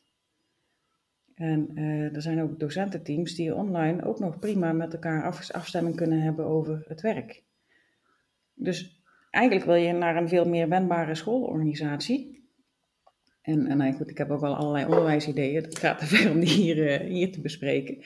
En 1.36 1.72
eh, 1.76 2.16
er 2.16 2.22
zijn 2.22 2.42
ook 2.42 2.60
docententeams 2.60 3.36
die 3.36 3.56
online 3.56 4.04
ook 4.04 4.20
nog 4.20 4.40
prima 4.40 4.72
met 4.74 4.94
elkaar 4.94 5.24
af- 5.24 5.52
afstemming 5.52 5.96
kunnen 5.96 6.22
hebben 6.22 6.46
over 6.46 6.84
het 6.88 7.02
werk. 7.02 7.44
Dus 8.54 9.02
eigenlijk 9.30 9.66
wil 9.66 9.76
je 9.76 9.94
naar 9.94 10.16
een 10.16 10.30
veel 10.30 10.46
meer 10.46 10.70
wendbare 10.70 11.16
schoolorganisatie. 11.16 12.41
En, 13.42 13.68
en 13.68 13.78
nou 13.78 13.94
goed, 13.94 14.10
ik 14.10 14.18
heb 14.18 14.30
ook 14.32 14.40
wel 14.42 14.56
allerlei 14.56 14.86
onderwijsideeën. 14.86 15.64
Het 15.64 15.80
gaat 15.80 16.00
te 16.00 16.06
ver 16.06 16.32
om 16.32 16.40
die 16.40 16.50
hier, 16.50 16.88
eh, 16.88 17.08
hier 17.10 17.32
te 17.32 17.42
bespreken. 17.42 18.04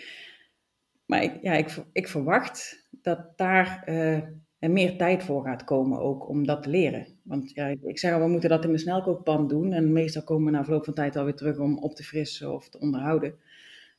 Maar 1.06 1.24
ik, 1.24 1.38
ja, 1.42 1.54
ik, 1.54 1.78
ik 1.92 2.08
verwacht 2.08 2.88
dat 3.02 3.38
daar 3.38 3.84
eh, 3.86 4.14
er 4.60 4.72
meer 4.72 4.98
tijd 4.98 5.24
voor 5.24 5.44
gaat 5.44 5.64
komen 5.64 6.00
ook 6.00 6.30
om 6.30 6.46
dat 6.46 6.64
te 6.64 6.70
leren. 6.70 7.08
Want 7.24 7.52
ja, 7.52 7.68
ik- 7.68 7.82
ik 7.84 8.00
zeg 8.00 8.14
al, 8.14 8.20
we 8.20 8.28
moeten 8.28 8.50
dat 8.50 8.66
in 8.66 8.72
de 8.72 8.78
snelkookpan 8.78 9.48
doen. 9.48 9.74
En 9.74 9.94
meestal 9.94 10.24
komen 10.24 10.46
we 10.46 10.52
na 10.58 10.64
verloop 10.64 10.86
van 10.86 10.94
tijd 10.94 11.16
alweer 11.16 11.36
terug 11.36 11.58
om 11.58 11.78
op 11.78 11.96
te 11.96 12.04
frissen 12.04 12.54
of 12.54 12.70
te 12.70 12.80
onderhouden. 12.80 13.36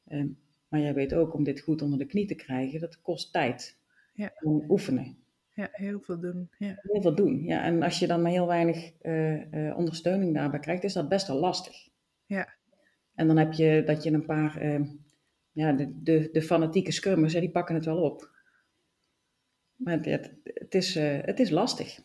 Ehm, 0.08 0.28
maar 0.68 0.80
jij 0.80 0.94
weet 0.94 1.14
ook, 1.14 1.34
om 1.34 1.44
dit 1.44 1.60
goed 1.60 1.82
onder 1.82 1.98
de 1.98 2.06
knie 2.06 2.26
te 2.26 2.34
krijgen, 2.34 2.80
dat 2.80 3.00
kost 3.02 3.32
tijd. 3.32 3.78
Ja. 4.14 4.32
Om 4.42 4.64
oefenen. 4.68 5.16
Ja, 5.56 5.68
heel 5.72 6.00
veel 6.00 6.20
doen. 6.20 6.50
Ja. 6.58 6.78
Heel 6.82 7.02
veel 7.02 7.14
doen. 7.14 7.42
Ja, 7.42 7.62
en 7.62 7.82
als 7.82 7.98
je 7.98 8.06
dan 8.06 8.22
maar 8.22 8.30
heel 8.30 8.46
weinig 8.46 8.92
eh, 9.00 9.68
eh, 9.68 9.76
ondersteuning 9.76 10.34
daarbij 10.34 10.60
krijgt, 10.60 10.84
is 10.84 10.92
dat 10.92 11.08
best 11.08 11.26
wel 11.26 11.38
lastig. 11.38 11.88
Ja. 12.26 12.54
En 13.14 13.26
dan 13.26 13.36
heb 13.36 13.52
je 13.52 13.82
dat 13.86 14.02
je 14.02 14.12
een 14.12 14.24
paar, 14.24 14.56
eh, 14.56 14.80
ja, 15.52 15.72
de, 15.72 16.02
de, 16.02 16.28
de 16.32 16.42
fanatieke 16.42 16.92
scrummers, 16.92 17.32
hè, 17.32 17.40
die 17.40 17.50
pakken 17.50 17.74
het 17.74 17.84
wel 17.84 18.02
op. 18.02 18.30
Maar 19.76 19.94
het, 19.94 20.04
het, 20.04 20.34
het 20.44 20.74
is, 20.74 20.96
eh, 20.96 21.18
het 21.22 21.40
is 21.40 21.50
lastig. 21.50 22.00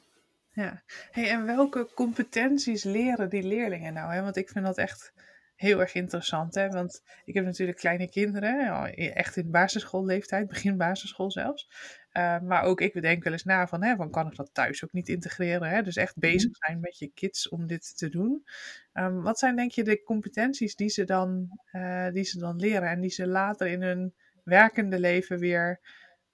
Ja. 0.54 0.84
Hey, 1.12 1.30
en 1.30 1.46
welke 1.46 1.90
competenties 1.96 2.84
leren 2.84 3.30
die 3.30 3.44
leerlingen 3.44 3.94
nou? 3.94 4.14
Hè? 4.14 4.22
Want 4.22 4.36
ik 4.36 4.50
vind 4.50 4.66
dat 4.66 4.78
echt 4.78 5.14
heel 5.62 5.80
erg 5.80 5.94
interessant. 5.94 6.56
Hè? 6.56 6.70
Want 6.70 7.04
ik 7.26 7.34
heb 7.34 7.46
natuurlijk 7.46 7.78
kleine 7.78 8.10
kinderen, 8.10 8.70
al 8.70 8.86
echt 8.86 9.38
in 9.38 9.52
basisschoolleeftijd, 9.52 10.48
begin 10.48 10.78
basisschool 10.78 11.32
zelfs. 11.32 11.70
Uh, 12.14 12.40
maar 12.40 12.64
ook 12.64 12.82
ik 12.82 12.94
bedenk 12.94 13.24
wel 13.24 13.34
eens 13.34 13.44
na 13.44 13.68
van, 13.68 13.84
hè, 13.84 13.96
van 13.96 14.12
kan 14.12 14.28
ik 14.28 14.36
dat 14.36 14.54
thuis 14.54 14.84
ook 14.84 14.92
niet 14.92 15.10
integreren? 15.10 15.70
Hè? 15.70 15.82
Dus 15.82 15.96
echt 15.96 16.18
bezig 16.18 16.56
zijn 16.56 16.80
met 16.80 16.98
je 16.98 17.12
kids 17.14 17.50
om 17.50 17.68
dit 17.68 17.98
te 17.98 18.10
doen. 18.10 18.44
Um, 18.94 19.22
wat 19.22 19.40
zijn 19.40 19.56
denk 19.56 19.72
je 19.72 19.84
de 19.84 20.04
competenties 20.04 20.76
die 20.76 20.90
ze, 20.90 21.04
dan, 21.04 21.60
uh, 21.72 22.10
die 22.10 22.24
ze 22.24 22.40
dan 22.40 22.56
leren 22.56 22.90
en 22.90 23.02
die 23.02 23.10
ze 23.10 23.28
later 23.28 23.68
in 23.68 23.82
hun 23.82 24.14
werkende 24.44 25.00
leven 25.00 25.40
weer, 25.40 25.80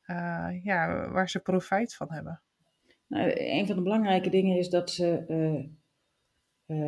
uh, 0.06 0.50
ja, 0.64 1.10
waar 1.10 1.30
ze 1.30 1.40
profijt 1.40 1.96
van 1.96 2.12
hebben? 2.12 2.42
Nou, 3.08 3.32
een 3.36 3.68
van 3.68 3.76
de 3.76 3.82
belangrijke 3.82 4.30
dingen 4.30 4.58
is 4.58 4.70
dat 4.70 4.92
ze 4.92 5.70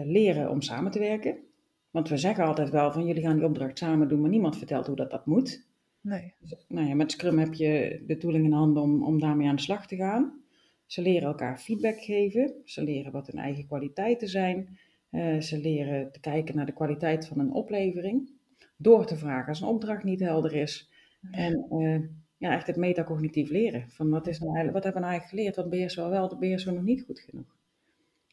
leren 0.06 0.49
om 0.49 0.62
samen 0.62 0.91
te 0.91 0.99
werken. 0.99 1.47
Want 1.91 2.10
we 2.10 2.17
zeggen 2.17 2.43
altijd 2.43 2.69
wel 2.69 2.91
van 2.91 3.06
jullie 3.06 3.23
gaan 3.23 3.36
die 3.36 3.45
opdracht 3.45 3.78
samen 3.78 4.08
doen, 4.08 4.21
maar 4.21 4.30
niemand 4.30 4.58
vertelt 4.58 4.88
hoe 4.88 4.95
dat, 4.95 5.12
dat 5.12 5.25
moet. 5.25 5.67
Nee. 6.02 6.34
Dus, 6.39 6.65
nou 6.67 6.88
ja, 6.88 6.95
met 6.95 7.12
Scrum 7.12 7.39
heb 7.39 7.54
je 7.54 8.04
de 8.08 8.17
tooling 8.17 8.45
in 8.45 8.52
handen 8.52 8.84
om, 8.84 9.04
om 9.04 9.19
daarmee 9.19 9.47
aan 9.47 9.56
de 9.56 9.62
slag 9.62 9.88
te 9.88 9.95
gaan. 9.95 10.41
Ze 10.86 11.02
leren 11.02 11.28
elkaar 11.28 11.60
feedback 11.60 11.99
geven. 11.99 12.54
Ze 12.65 12.84
leren 12.84 13.12
wat 13.12 13.28
hun 13.28 13.41
eigen 13.41 13.65
kwaliteiten 13.65 14.28
zijn. 14.28 14.78
Uh, 15.12 15.39
ze 15.39 15.58
leren 15.58 16.12
te 16.12 16.19
kijken 16.19 16.56
naar 16.56 16.65
de 16.65 16.73
kwaliteit 16.73 17.28
van 17.28 17.39
een 17.39 17.52
oplevering. 17.52 18.32
Door 18.78 19.06
te 19.06 19.17
vragen 19.17 19.47
als 19.47 19.62
een 19.62 19.67
opdracht 19.67 20.04
niet 20.04 20.19
helder 20.19 20.54
is. 20.54 20.89
En 21.32 21.65
uh, 21.71 21.99
ja, 22.38 22.54
echt 22.54 22.67
het 22.67 22.75
metacognitief 22.75 23.49
leren. 23.49 23.89
Van 23.89 24.10
wat, 24.10 24.28
is 24.28 24.39
nou 24.39 24.56
eigenlijk, 24.56 24.73
wat 24.73 24.84
hebben 24.84 25.02
we 25.02 25.08
nou 25.08 25.19
eigenlijk 25.19 25.30
geleerd? 25.30 25.56
Wat 25.56 25.69
beheersen 25.69 26.04
we 26.04 26.10
wel, 26.10 26.30
wat 26.30 26.39
beheersen 26.39 26.69
we 26.69 26.75
nog 26.75 26.86
niet 26.86 27.04
goed 27.04 27.19
genoeg? 27.19 27.58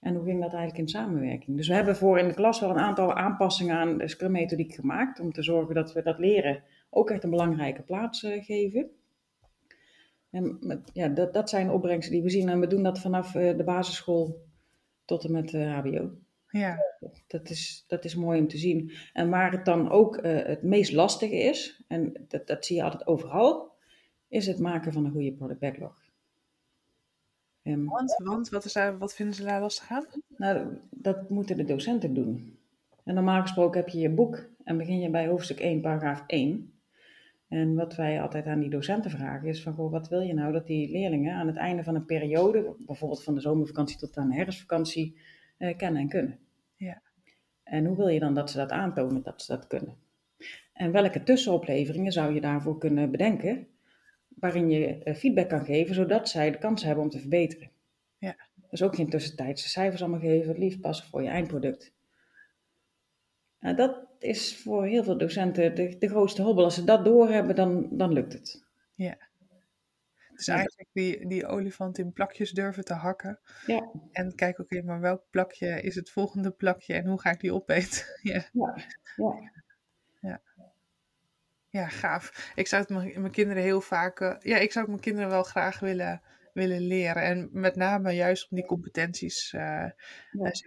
En 0.00 0.14
hoe 0.14 0.24
ging 0.24 0.40
dat 0.40 0.52
eigenlijk 0.52 0.78
in 0.78 0.88
samenwerking? 0.88 1.56
Dus 1.56 1.68
we 1.68 1.74
hebben 1.74 1.96
voor 1.96 2.18
in 2.18 2.28
de 2.28 2.34
klas 2.34 2.60
wel 2.60 2.70
een 2.70 2.78
aantal 2.78 3.14
aanpassingen 3.14 3.76
aan 3.76 3.98
de 3.98 4.08
Scrum-methodiek 4.08 4.74
gemaakt. 4.74 5.20
Om 5.20 5.32
te 5.32 5.42
zorgen 5.42 5.74
dat 5.74 5.92
we 5.92 6.02
dat 6.02 6.18
leren 6.18 6.62
ook 6.90 7.10
echt 7.10 7.24
een 7.24 7.30
belangrijke 7.30 7.82
plaats 7.82 8.22
uh, 8.22 8.44
geven. 8.44 8.90
En 10.30 10.56
met, 10.60 10.90
ja, 10.92 11.08
dat, 11.08 11.34
dat 11.34 11.50
zijn 11.50 11.70
opbrengsten 11.70 12.14
die 12.14 12.22
we 12.22 12.30
zien. 12.30 12.48
En 12.48 12.60
we 12.60 12.66
doen 12.66 12.82
dat 12.82 12.98
vanaf 12.98 13.34
uh, 13.34 13.56
de 13.56 13.64
basisschool 13.64 14.44
tot 15.04 15.24
en 15.24 15.32
met 15.32 15.52
uh, 15.52 15.78
HBO. 15.78 16.10
Ja. 16.50 16.78
Dat 17.26 17.50
is, 17.50 17.84
dat 17.86 18.04
is 18.04 18.14
mooi 18.14 18.40
om 18.40 18.48
te 18.48 18.58
zien. 18.58 18.92
En 19.12 19.30
waar 19.30 19.52
het 19.52 19.64
dan 19.64 19.90
ook 19.90 20.18
het 20.22 20.62
meest 20.62 20.92
lastige 20.92 21.36
is, 21.36 21.84
en 21.88 22.24
dat, 22.28 22.46
dat 22.46 22.66
zie 22.66 22.76
je 22.76 22.82
altijd 22.82 23.06
overal, 23.06 23.72
is 24.28 24.46
het 24.46 24.58
maken 24.58 24.92
van 24.92 25.04
een 25.04 25.10
goede 25.10 25.32
product 25.32 25.60
backlog. 25.60 26.05
Um, 27.66 27.84
want, 27.84 28.14
want 28.24 28.48
wat, 28.48 28.64
is 28.64 28.72
daar, 28.72 28.98
wat 28.98 29.14
vinden 29.14 29.34
ze 29.34 29.44
daar 29.44 29.60
lastig 29.60 29.90
aan? 29.90 30.06
Nou, 30.36 30.78
dat 30.90 31.30
moeten 31.30 31.56
de 31.56 31.64
docenten 31.64 32.14
doen. 32.14 32.58
En 33.04 33.14
normaal 33.14 33.40
gesproken 33.40 33.80
heb 33.80 33.88
je 33.88 33.98
je 33.98 34.10
boek 34.10 34.48
en 34.64 34.76
begin 34.76 35.00
je 35.00 35.10
bij 35.10 35.26
hoofdstuk 35.26 35.60
1, 35.60 35.80
paragraaf 35.80 36.24
1. 36.26 36.72
En 37.48 37.74
wat 37.74 37.94
wij 37.94 38.22
altijd 38.22 38.46
aan 38.46 38.60
die 38.60 38.70
docenten 38.70 39.10
vragen 39.10 39.48
is 39.48 39.62
van, 39.62 39.74
goh, 39.74 39.90
wat 39.90 40.08
wil 40.08 40.20
je 40.20 40.34
nou 40.34 40.52
dat 40.52 40.66
die 40.66 40.90
leerlingen 40.90 41.34
aan 41.34 41.46
het 41.46 41.56
einde 41.56 41.84
van 41.84 41.94
een 41.94 42.04
periode, 42.04 42.74
bijvoorbeeld 42.78 43.24
van 43.24 43.34
de 43.34 43.40
zomervakantie 43.40 43.98
tot 43.98 44.16
aan 44.16 44.28
de 44.28 44.36
herfstvakantie, 44.36 45.18
eh, 45.58 45.76
kennen 45.76 46.00
en 46.00 46.08
kunnen? 46.08 46.38
Ja. 46.76 47.02
En 47.62 47.84
hoe 47.84 47.96
wil 47.96 48.08
je 48.08 48.20
dan 48.20 48.34
dat 48.34 48.50
ze 48.50 48.56
dat 48.56 48.70
aantonen 48.70 49.22
dat 49.22 49.42
ze 49.42 49.52
dat 49.52 49.66
kunnen? 49.66 49.96
En 50.72 50.92
welke 50.92 51.22
tussenopleveringen 51.22 52.12
zou 52.12 52.34
je 52.34 52.40
daarvoor 52.40 52.78
kunnen 52.78 53.10
bedenken, 53.10 53.66
waarin 54.36 54.70
je 54.70 55.02
eh, 55.02 55.14
feedback 55.14 55.48
kan 55.48 55.64
geven, 55.64 55.94
zodat 55.94 56.28
zij 56.28 56.50
de 56.50 56.58
kans 56.58 56.82
hebben 56.82 57.04
om 57.04 57.10
te 57.10 57.18
verbeteren? 57.18 57.70
Ja. 58.18 58.36
Dus 58.70 58.82
ook 58.82 58.94
geen 58.94 59.10
tussentijdse 59.10 59.68
cijfers 59.68 60.02
allemaal 60.02 60.20
geven, 60.20 60.48
het 60.48 60.58
liefst 60.58 60.80
passen 60.80 61.06
voor 61.06 61.22
je 61.22 61.28
eindproduct. 61.28 61.92
Nou, 63.60 63.76
dat 63.76 64.06
is 64.18 64.56
voor 64.56 64.86
heel 64.86 65.04
veel 65.04 65.18
docenten 65.18 65.74
de, 65.74 65.98
de 65.98 66.08
grootste 66.08 66.42
hobbel. 66.42 66.64
Als 66.64 66.74
ze 66.74 66.84
dat 66.84 67.04
doorhebben, 67.04 67.54
dan, 67.54 67.88
dan 67.90 68.12
lukt 68.12 68.32
het. 68.32 68.64
Ja. 68.94 69.16
Dus 70.34 70.48
eigenlijk 70.48 70.88
die, 70.92 71.26
die 71.26 71.46
olifant 71.46 71.98
in 71.98 72.12
plakjes 72.12 72.50
durven 72.50 72.84
te 72.84 72.94
hakken. 72.94 73.40
Ja. 73.66 73.90
En 74.12 74.34
kijk, 74.34 74.58
oké, 74.58 74.82
maar 74.82 75.00
welk 75.00 75.22
plakje 75.30 75.80
is 75.80 75.94
het 75.94 76.10
volgende 76.10 76.50
plakje 76.50 76.94
en 76.94 77.06
hoe 77.06 77.20
ga 77.20 77.30
ik 77.30 77.40
die 77.40 77.54
opeten? 77.54 78.04
ja. 78.32 78.44
ja. 78.52 78.74
Ja, 81.76 81.88
gaaf. 81.88 82.52
Ik 82.54 82.66
zou 82.66 82.82
het 82.82 82.90
mijn, 82.90 83.20
mijn 83.20 83.32
kinderen 83.32 83.62
heel 83.62 83.80
vaak... 83.80 84.20
Uh, 84.20 84.34
ja, 84.40 84.56
ik 84.56 84.72
zou 84.72 84.84
het 84.84 84.88
mijn 84.88 85.00
kinderen 85.00 85.30
wel 85.30 85.42
graag 85.42 85.80
willen, 85.80 86.20
willen 86.52 86.80
leren. 86.80 87.22
En 87.22 87.48
met 87.52 87.76
name 87.76 88.12
juist 88.12 88.50
om 88.50 88.56
die 88.56 88.66
competenties 88.66 89.50
ja. 89.50 89.94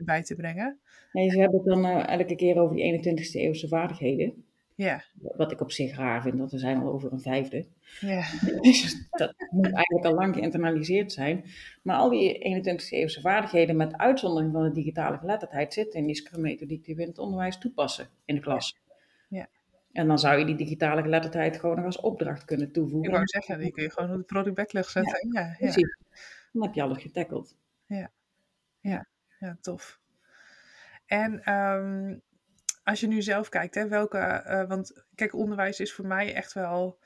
bij 0.03 0.23
te 0.23 0.35
brengen. 0.35 0.79
Nee, 1.11 1.29
ze 1.29 1.39
hebben 1.39 1.57
het 1.57 1.67
dan 1.67 1.85
uh, 1.85 2.07
elke 2.07 2.35
keer 2.35 2.59
over 2.59 2.75
die 2.75 2.99
21ste 2.99 3.31
eeuwse 3.31 3.67
vaardigheden. 3.67 4.43
Ja. 4.75 5.03
Wat 5.21 5.51
ik 5.51 5.61
op 5.61 5.71
zich 5.71 5.95
raar 5.95 6.21
vind, 6.21 6.37
want 6.37 6.51
we 6.51 6.57
zijn 6.57 6.77
al 6.77 6.91
over 6.91 7.11
een 7.11 7.21
vijfde. 7.21 7.65
Ja. 7.99 8.23
Dus 8.61 9.07
dat 9.09 9.33
moet 9.49 9.73
eigenlijk 9.73 10.05
al 10.05 10.13
lang 10.13 10.35
geïnternaliseerd 10.35 11.11
zijn. 11.11 11.43
Maar 11.81 11.97
al 11.97 12.09
die 12.09 12.61
21ste 12.61 12.89
eeuwse 12.89 13.21
vaardigheden, 13.21 13.75
met 13.75 13.97
uitzondering 13.97 14.51
van 14.53 14.63
de 14.63 14.71
digitale 14.71 15.17
geletterdheid, 15.17 15.73
zitten 15.73 15.99
in 15.99 16.05
die 16.05 16.15
Scrum-methodiek 16.15 16.85
die 16.85 16.95
we 16.95 17.01
in 17.01 17.07
het 17.07 17.17
onderwijs 17.17 17.57
toepassen 17.57 18.07
in 18.25 18.35
de 18.35 18.41
klas. 18.41 18.77
Ja. 19.29 19.47
En 19.91 20.07
dan 20.07 20.19
zou 20.19 20.39
je 20.39 20.45
die 20.45 20.55
digitale 20.55 21.01
geletterdheid 21.01 21.57
gewoon 21.57 21.75
nog 21.75 21.85
als 21.85 21.99
opdracht 21.99 22.45
kunnen 22.45 22.71
toevoegen. 22.71 23.09
Ik 23.09 23.15
wou 23.15 23.27
zeggen, 23.27 23.59
die 23.59 23.71
kun 23.71 23.83
je 23.83 23.91
gewoon 23.91 24.11
op 24.11 24.17
de 24.17 24.23
product 24.23 24.55
backlog 24.55 24.89
zetten. 24.89 25.31
Ja, 25.31 25.41
ja, 25.41 25.55
precies. 25.57 25.97
Dan 26.51 26.63
heb 26.63 26.73
je 26.73 26.81
alles 26.81 27.01
getackled. 27.01 27.55
Ja, 27.85 28.11
ja, 28.79 29.07
ja 29.39 29.57
tof. 29.61 29.99
En 31.05 31.53
um, 31.53 32.21
als 32.83 32.99
je 32.99 33.07
nu 33.07 33.21
zelf 33.21 33.49
kijkt, 33.49 33.75
hè, 33.75 33.87
welke, 33.87 34.43
uh, 34.47 34.67
want 34.67 35.05
kijk, 35.15 35.35
onderwijs 35.35 35.79
is 35.79 35.93
voor 35.93 36.07
mij 36.07 36.33
echt 36.33 36.53
wel 36.53 36.99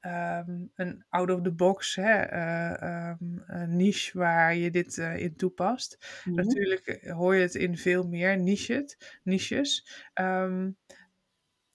um, 0.00 0.70
een 0.74 1.04
out-of-the-box 1.08 1.96
uh, 1.96 3.12
um, 3.12 3.44
niche 3.68 4.18
waar 4.18 4.54
je 4.54 4.70
dit 4.70 4.96
uh, 4.96 5.16
in 5.16 5.36
toepast. 5.36 5.98
Mm 6.24 6.34
-hmm. 6.34 6.46
Natuurlijk 6.46 7.10
hoor 7.10 7.34
je 7.34 7.42
het 7.42 7.54
in 7.54 7.76
veel 7.76 8.08
meer 8.08 8.38
niches. 8.38 9.20
niches. 9.22 10.04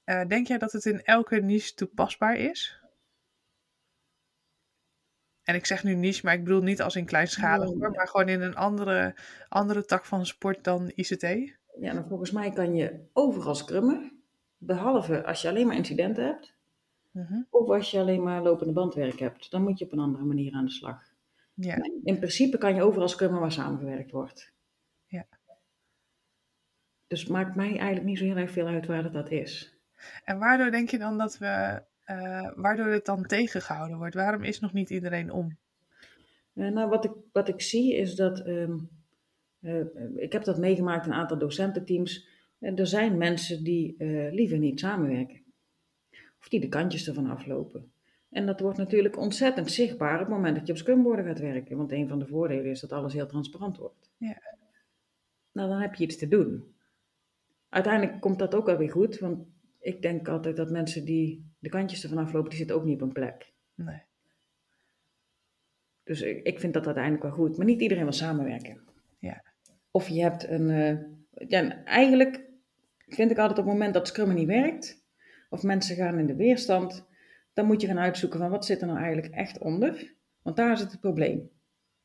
Denk 0.06 0.48
jij 0.48 0.58
dat 0.58 0.72
het 0.72 0.86
in 0.86 1.04
elke 1.04 1.36
niche 1.41 1.74
toepasbaar 1.74 2.38
is? 2.38 2.80
En 5.44 5.56
ik 5.56 5.65
zeg 5.65 5.84
nu 5.84 5.94
niche, 5.96 6.26
maar 6.26 6.34
ik 6.34 6.44
bedoel 6.44 6.62
niet 6.62 6.82
als 6.82 6.96
in 6.96 7.06
kleinschalig, 7.06 7.70
hoor, 7.70 7.91
maar 7.91 8.08
gewoon 8.08 8.30
in 8.30 8.41
een 8.41 8.56
andere, 8.56 9.15
andere 9.50 9.86
tak 9.86 10.06
van 10.06 10.26
sport 10.26 10.63
dan 10.63 10.91
ICT. 10.96 11.22
Ja, 11.80 11.94
nou 11.94 12.08
volgens 12.08 12.32
mij 12.32 12.52
kan 12.52 12.76
je 12.76 13.00
overal 13.13 13.56
scrummen, 13.56 14.24
behalve 14.58 15.26
als 15.26 15.41
je 15.41 15.50
alleen 15.50 15.68
maar 15.68 15.76
incidenten 15.76 16.26
hebt. 16.26 16.56
-hmm. 17.12 17.48
Of 17.50 17.70
als 17.70 17.91
je 17.91 18.00
alleen 18.00 18.24
maar 18.24 18.41
lopende 18.41 18.74
bandwerk 18.74 19.20
hebt, 19.20 19.52
dan 19.52 19.63
moet 19.63 19.80
je 19.80 19.86
op 19.86 19.91
een 19.91 20.00
andere 20.00 20.24
manier 20.24 20.54
aan 20.54 20.65
de 20.65 20.72
slag. 20.72 21.13
Ja. 21.54 21.76
In 22.04 22.18
principe 22.18 22.58
kan 22.58 22.76
je 22.76 22.84
overal 22.84 23.08
scrummen 23.08 23.39
waar 23.39 23.52
samengewerkt 23.52 24.12
wordt. 24.12 24.54
Ja. 25.06 25.26
Dus 27.08 27.20
het 27.20 27.30
maakt 27.30 27.56
mij 27.56 27.70
eigenlijk 27.70 28.06
niet 28.06 28.18
zo 28.18 28.24
heel 28.24 28.36
erg 28.36 28.52
veel 28.52 28.68
uit 28.68 28.86
waar 28.86 29.04
dat, 29.04 29.13
dat 29.13 29.32
is. 29.32 29.74
En 30.23 30.38
waardoor 30.39 30.71
denk 30.71 30.89
je 30.89 30.97
dan 30.97 31.17
dat 31.17 31.38
we, 31.38 31.81
uh, 32.08 32.51
waardoor 32.55 32.88
het 32.88 33.05
dan 33.05 33.25
tegengehouden 33.25 33.97
wordt? 33.97 34.15
Waarom 34.15 34.43
is 34.43 34.60
nog 34.60 34.73
niet 34.73 34.89
iedereen 34.89 35.31
om? 35.31 35.58
Uh, 36.53 36.71
nou, 36.71 36.89
wat 36.89 37.05
ik, 37.05 37.12
wat 37.31 37.47
ik 37.47 37.62
zie 37.62 37.95
is 37.95 38.15
dat, 38.15 38.47
um, 38.47 38.89
uh, 39.60 39.86
ik 40.15 40.31
heb 40.31 40.43
dat 40.43 40.58
meegemaakt 40.58 41.05
in 41.05 41.12
een 41.12 41.17
aantal 41.17 41.38
docententeams. 41.38 42.27
er 42.60 42.88
zijn 42.88 43.17
mensen 43.17 43.63
die 43.63 43.95
liever 44.31 44.58
niet 44.58 44.79
samenwerken. 44.79 45.43
Of 46.39 46.49
die 46.49 46.60
de 46.60 46.69
kantjes 46.69 47.08
ervan 47.08 47.29
aflopen. 47.29 47.91
En 48.29 48.45
dat 48.45 48.60
wordt 48.60 48.77
natuurlijk 48.77 49.17
ontzettend 49.17 49.71
zichtbaar 49.71 50.13
op 50.13 50.19
het 50.19 50.29
moment 50.29 50.55
dat 50.55 50.67
je 50.67 50.73
op 50.73 50.79
scrumborden 50.79 51.25
gaat 51.25 51.39
werken. 51.39 51.77
Want 51.77 51.91
een 51.91 52.08
van 52.08 52.19
de 52.19 52.27
voordelen 52.27 52.71
is 52.71 52.79
dat 52.79 52.91
alles 52.91 53.13
heel 53.13 53.27
transparant 53.27 53.77
wordt. 53.77 54.10
Ja. 54.17 54.41
Nou, 55.51 55.69
dan 55.69 55.81
heb 55.81 55.95
je 55.95 56.03
iets 56.03 56.17
te 56.17 56.27
doen. 56.27 56.75
Uiteindelijk 57.69 58.21
komt 58.21 58.39
dat 58.39 58.55
ook 58.55 58.65
wel 58.65 58.77
weer 58.77 58.91
goed, 58.91 59.19
want 59.19 59.47
ik 59.86 60.02
denk 60.02 60.28
altijd 60.28 60.56
dat 60.56 60.69
mensen 60.69 61.06
die 61.06 61.52
de 61.60 61.69
kantjes 61.69 62.04
ervan 62.04 62.17
aflopen, 62.17 62.50
die 62.50 62.58
zitten 62.58 62.76
ook 62.76 62.84
niet 62.84 63.02
op 63.02 63.08
een 63.08 63.13
plek. 63.13 63.54
Nee. 63.76 64.02
Dus 66.04 66.21
ik, 66.21 66.43
ik 66.43 66.60
vind 66.60 66.74
dat 66.74 66.86
uiteindelijk 66.86 67.24
wel 67.24 67.32
goed. 67.32 67.58
Maar 67.58 67.65
niet 67.65 67.82
iedereen 67.82 68.04
wil 68.04 68.13
samenwerken. 68.13 68.82
Ja. 69.19 69.43
Of 69.91 70.08
je 70.08 70.21
hebt 70.21 70.48
een... 70.48 70.69
Uh, 70.69 70.98
ja, 71.48 71.84
eigenlijk 71.84 72.41
vind 73.08 73.32
ik 73.32 73.38
altijd 73.38 73.60
op 73.60 73.65
het 73.65 73.74
moment 73.74 73.93
dat 73.93 74.08
Scrum 74.08 74.34
niet 74.34 74.48
werkt, 74.48 75.04
of 75.50 75.63
mensen 75.63 75.95
gaan 75.95 76.19
in 76.19 76.28
de 76.28 76.36
weerstand, 76.36 77.06
dan 77.54 77.65
moet 77.65 77.82
je 77.82 77.88
gaan 77.88 78.00
uitzoeken 78.00 78.39
van 78.39 78.50
wat 78.50 78.65
zit 78.65 78.82
er 78.82 78.88
nou 78.88 79.00
eigenlijk 79.00 79.34
echt 79.34 79.58
onder. 79.58 80.13
Want 80.41 80.56
daar 80.56 80.78
zit 80.78 80.91
het 80.91 81.00
probleem. 81.00 81.39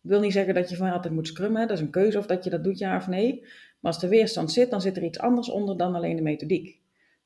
Ik 0.03 0.11
wil 0.11 0.21
niet 0.21 0.33
zeggen 0.33 0.55
dat 0.55 0.71
je 0.71 0.77
van 0.77 0.93
altijd 0.93 1.15
moet 1.15 1.27
scrummen, 1.27 1.69
dat 1.69 1.77
is 1.77 1.85
een 1.85 1.91
keuze 1.91 2.19
of 2.19 2.27
dat 2.27 2.45
je 2.45 2.51
dat 2.51 2.65
doet 2.65 2.79
ja 2.79 2.97
of 2.97 3.07
nee. 3.07 3.41
Maar 3.81 3.93
als 3.93 4.01
de 4.01 4.09
weerstand 4.09 4.53
zit, 4.53 4.71
dan 4.71 4.81
zit 4.81 4.97
er 4.97 5.05
iets 5.05 5.19
anders 5.19 5.51
onder 5.51 5.77
dan 5.77 5.95
alleen 5.95 6.17
de 6.17 6.23
methodiek. 6.23 6.80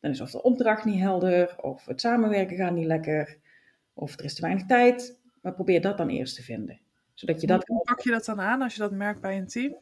Dan 0.05 0.13
is 0.13 0.21
of 0.21 0.31
de 0.31 0.43
opdracht 0.43 0.85
niet 0.85 1.01
helder, 1.01 1.63
of 1.63 1.85
het 1.85 2.01
samenwerken 2.01 2.57
gaat 2.57 2.73
niet 2.73 2.87
lekker, 2.87 3.39
of 3.93 4.19
er 4.19 4.25
is 4.25 4.35
te 4.35 4.41
weinig 4.41 4.67
tijd. 4.67 5.21
Maar 5.43 5.55
probeer 5.55 5.81
dat 5.81 5.97
dan 5.97 6.09
eerst 6.09 6.35
te 6.35 6.43
vinden. 6.43 6.81
Zodat 7.15 7.41
je 7.41 7.47
dat 7.47 7.67
Hoe 7.67 7.83
pak 7.83 8.01
je 8.01 8.11
dat 8.11 8.25
dan 8.25 8.41
aan 8.41 8.63
als 8.63 8.75
je 8.75 8.81
dat 8.81 8.93
merkt 8.93 9.21
bij 9.21 9.37
een 9.37 9.47
team? 9.47 9.77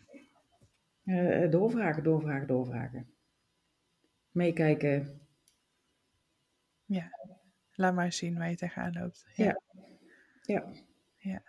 Uh, 1.05 1.51
doorvragen, 1.51 2.03
doorvragen, 2.03 2.47
doorvragen. 2.47 3.07
Meekijken. 4.31 5.21
Ja, 6.85 7.11
laat 7.75 7.95
maar 7.95 8.13
zien 8.13 8.39
waar 8.39 8.51
je 8.51 8.57
tegenaan 8.57 8.93
loopt. 8.93 9.27
Ja. 9.35 9.45
ja. 9.45 9.61
ja. 10.43 10.73
ja. 11.17 11.43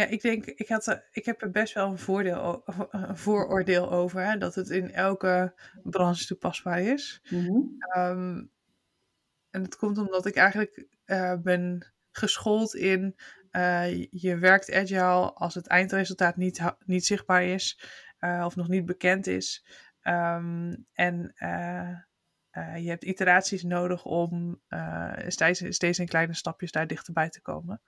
Ja, 0.00 0.06
ik 0.06 0.22
denk, 0.22 0.44
ik, 0.44 0.68
had, 0.68 0.86
er, 0.86 1.08
ik 1.12 1.24
heb 1.24 1.42
er 1.42 1.50
best 1.50 1.74
wel 1.74 1.90
een, 1.90 1.98
voordeel, 1.98 2.62
een 2.90 3.16
vooroordeel 3.16 3.90
over, 3.90 4.24
hè, 4.24 4.38
dat 4.38 4.54
het 4.54 4.68
in 4.70 4.90
elke 4.92 5.54
branche 5.82 6.26
toepasbaar 6.26 6.80
is. 6.80 7.22
Mm 7.30 7.46
-hmm. 7.46 7.76
um, 7.96 8.50
en 9.50 9.62
dat 9.62 9.76
komt 9.76 9.98
omdat 9.98 10.26
ik 10.26 10.36
eigenlijk 10.36 10.86
uh, 11.06 11.34
ben 11.36 11.92
geschoold 12.10 12.74
in, 12.74 13.16
uh, 13.52 14.04
je 14.10 14.38
werkt 14.38 14.72
agile 14.72 15.32
als 15.32 15.54
het 15.54 15.66
eindresultaat 15.66 16.36
niet, 16.36 16.60
niet 16.84 17.06
zichtbaar 17.06 17.44
is 17.44 17.80
uh, 18.20 18.42
of 18.46 18.56
nog 18.56 18.68
niet 18.68 18.86
bekend 18.86 19.26
is. 19.26 19.66
Um, 20.02 20.86
en 20.92 21.34
je 22.52 22.88
hebt 22.88 23.04
iteraties 23.04 23.62
nodig 23.62 24.04
om 24.04 24.60
uh, 24.68 25.12
steeds, 25.26 25.62
steeds 25.68 25.98
in 25.98 26.06
kleine 26.06 26.34
stapjes 26.34 26.72
daar 26.72 26.86
dichterbij 26.86 27.28
te 27.28 27.40
komen. 27.40 27.80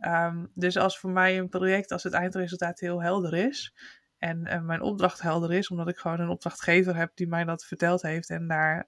Um, 0.00 0.50
dus 0.54 0.76
als 0.76 0.98
voor 0.98 1.10
mij 1.10 1.38
een 1.38 1.48
project, 1.48 1.92
als 1.92 2.02
het 2.02 2.12
eindresultaat 2.12 2.80
heel 2.80 3.02
helder 3.02 3.34
is 3.34 3.74
en 4.18 4.66
mijn 4.66 4.80
opdracht 4.80 5.20
helder 5.20 5.52
is, 5.52 5.68
omdat 5.68 5.88
ik 5.88 5.96
gewoon 5.96 6.20
een 6.20 6.28
opdrachtgever 6.28 6.96
heb 6.96 7.10
die 7.14 7.28
mij 7.28 7.44
dat 7.44 7.64
verteld 7.64 8.02
heeft 8.02 8.30
en 8.30 8.46
daar 8.48 8.82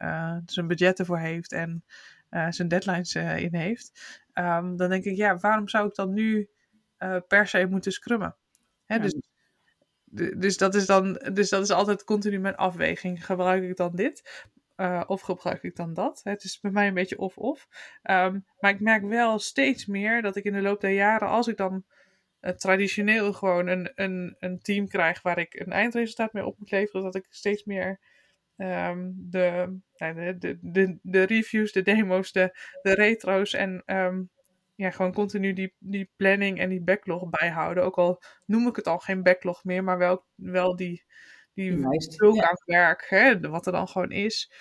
zijn 0.46 0.66
budgetten 0.66 1.06
voor 1.06 1.18
heeft 1.18 1.52
en 1.52 1.84
zijn 2.48 2.68
deadlines 2.68 3.14
in 3.14 3.54
heeft, 3.54 4.18
um, 4.34 4.76
dan 4.76 4.88
denk 4.88 5.04
ik, 5.04 5.16
ja, 5.16 5.36
waarom 5.36 5.68
zou 5.68 5.88
ik 5.88 5.94
dan 5.94 6.12
nu 6.12 6.50
per 7.28 7.46
se 7.46 7.66
moeten 7.66 7.92
scrummen? 7.92 8.36
Hè, 8.84 8.94
ja. 8.94 9.00
dus, 9.00 9.14
dus, 10.36 10.56
dat 10.56 10.74
is 10.74 10.86
dan, 10.86 11.12
dus 11.32 11.48
dat 11.48 11.62
is 11.62 11.70
altijd 11.70 12.04
continu 12.04 12.38
mijn 12.38 12.56
afweging. 12.56 13.26
Gebruik 13.26 13.62
ik 13.62 13.76
dan 13.76 13.96
dit? 13.96 14.46
Uh, 14.80 15.02
of 15.06 15.20
gebruik 15.20 15.62
ik 15.62 15.76
dan 15.76 15.94
dat? 15.94 16.20
Het 16.24 16.44
is 16.44 16.60
bij 16.60 16.70
mij 16.70 16.86
een 16.86 16.94
beetje 16.94 17.18
of-of. 17.18 17.68
Um, 18.02 18.44
maar 18.58 18.70
ik 18.70 18.80
merk 18.80 19.02
wel 19.02 19.38
steeds 19.38 19.86
meer 19.86 20.22
dat 20.22 20.36
ik 20.36 20.44
in 20.44 20.52
de 20.52 20.60
loop 20.60 20.80
der 20.80 20.90
jaren, 20.90 21.28
als 21.28 21.48
ik 21.48 21.56
dan 21.56 21.84
uh, 22.40 22.52
traditioneel 22.52 23.32
gewoon 23.32 23.66
een, 23.66 23.92
een, 23.94 24.36
een 24.38 24.58
team 24.58 24.88
krijg 24.88 25.22
waar 25.22 25.38
ik 25.38 25.54
een 25.54 25.72
eindresultaat 25.72 26.32
mee 26.32 26.46
op 26.46 26.58
moet 26.58 26.70
leveren, 26.70 27.02
dat 27.02 27.14
ik 27.14 27.26
steeds 27.28 27.64
meer 27.64 28.00
um, 28.56 29.14
de, 29.16 29.78
de, 29.96 30.58
de, 30.60 30.98
de, 31.02 31.22
reviews, 31.22 31.72
de 31.72 31.82
demo's, 31.82 32.32
de, 32.32 32.58
de 32.82 32.94
retro's 32.94 33.52
en 33.52 33.82
um, 33.86 34.30
ja, 34.74 34.90
gewoon 34.90 35.12
continu 35.12 35.52
die, 35.52 35.74
die 35.78 36.10
planning 36.16 36.58
en 36.58 36.68
die 36.68 36.82
backlog 36.82 37.28
bijhouden. 37.30 37.84
Ook 37.84 37.98
al 37.98 38.22
noem 38.44 38.66
ik 38.66 38.76
het 38.76 38.86
al 38.86 38.98
geen 38.98 39.22
backlog 39.22 39.64
meer, 39.64 39.84
maar 39.84 39.98
wel, 39.98 40.24
wel 40.34 40.76
die, 40.76 41.04
die 41.66 42.56
werk, 42.64 43.06
hè, 43.08 43.40
wat 43.40 43.66
er 43.66 43.72
dan 43.72 43.88
gewoon 43.88 44.10
is. 44.10 44.52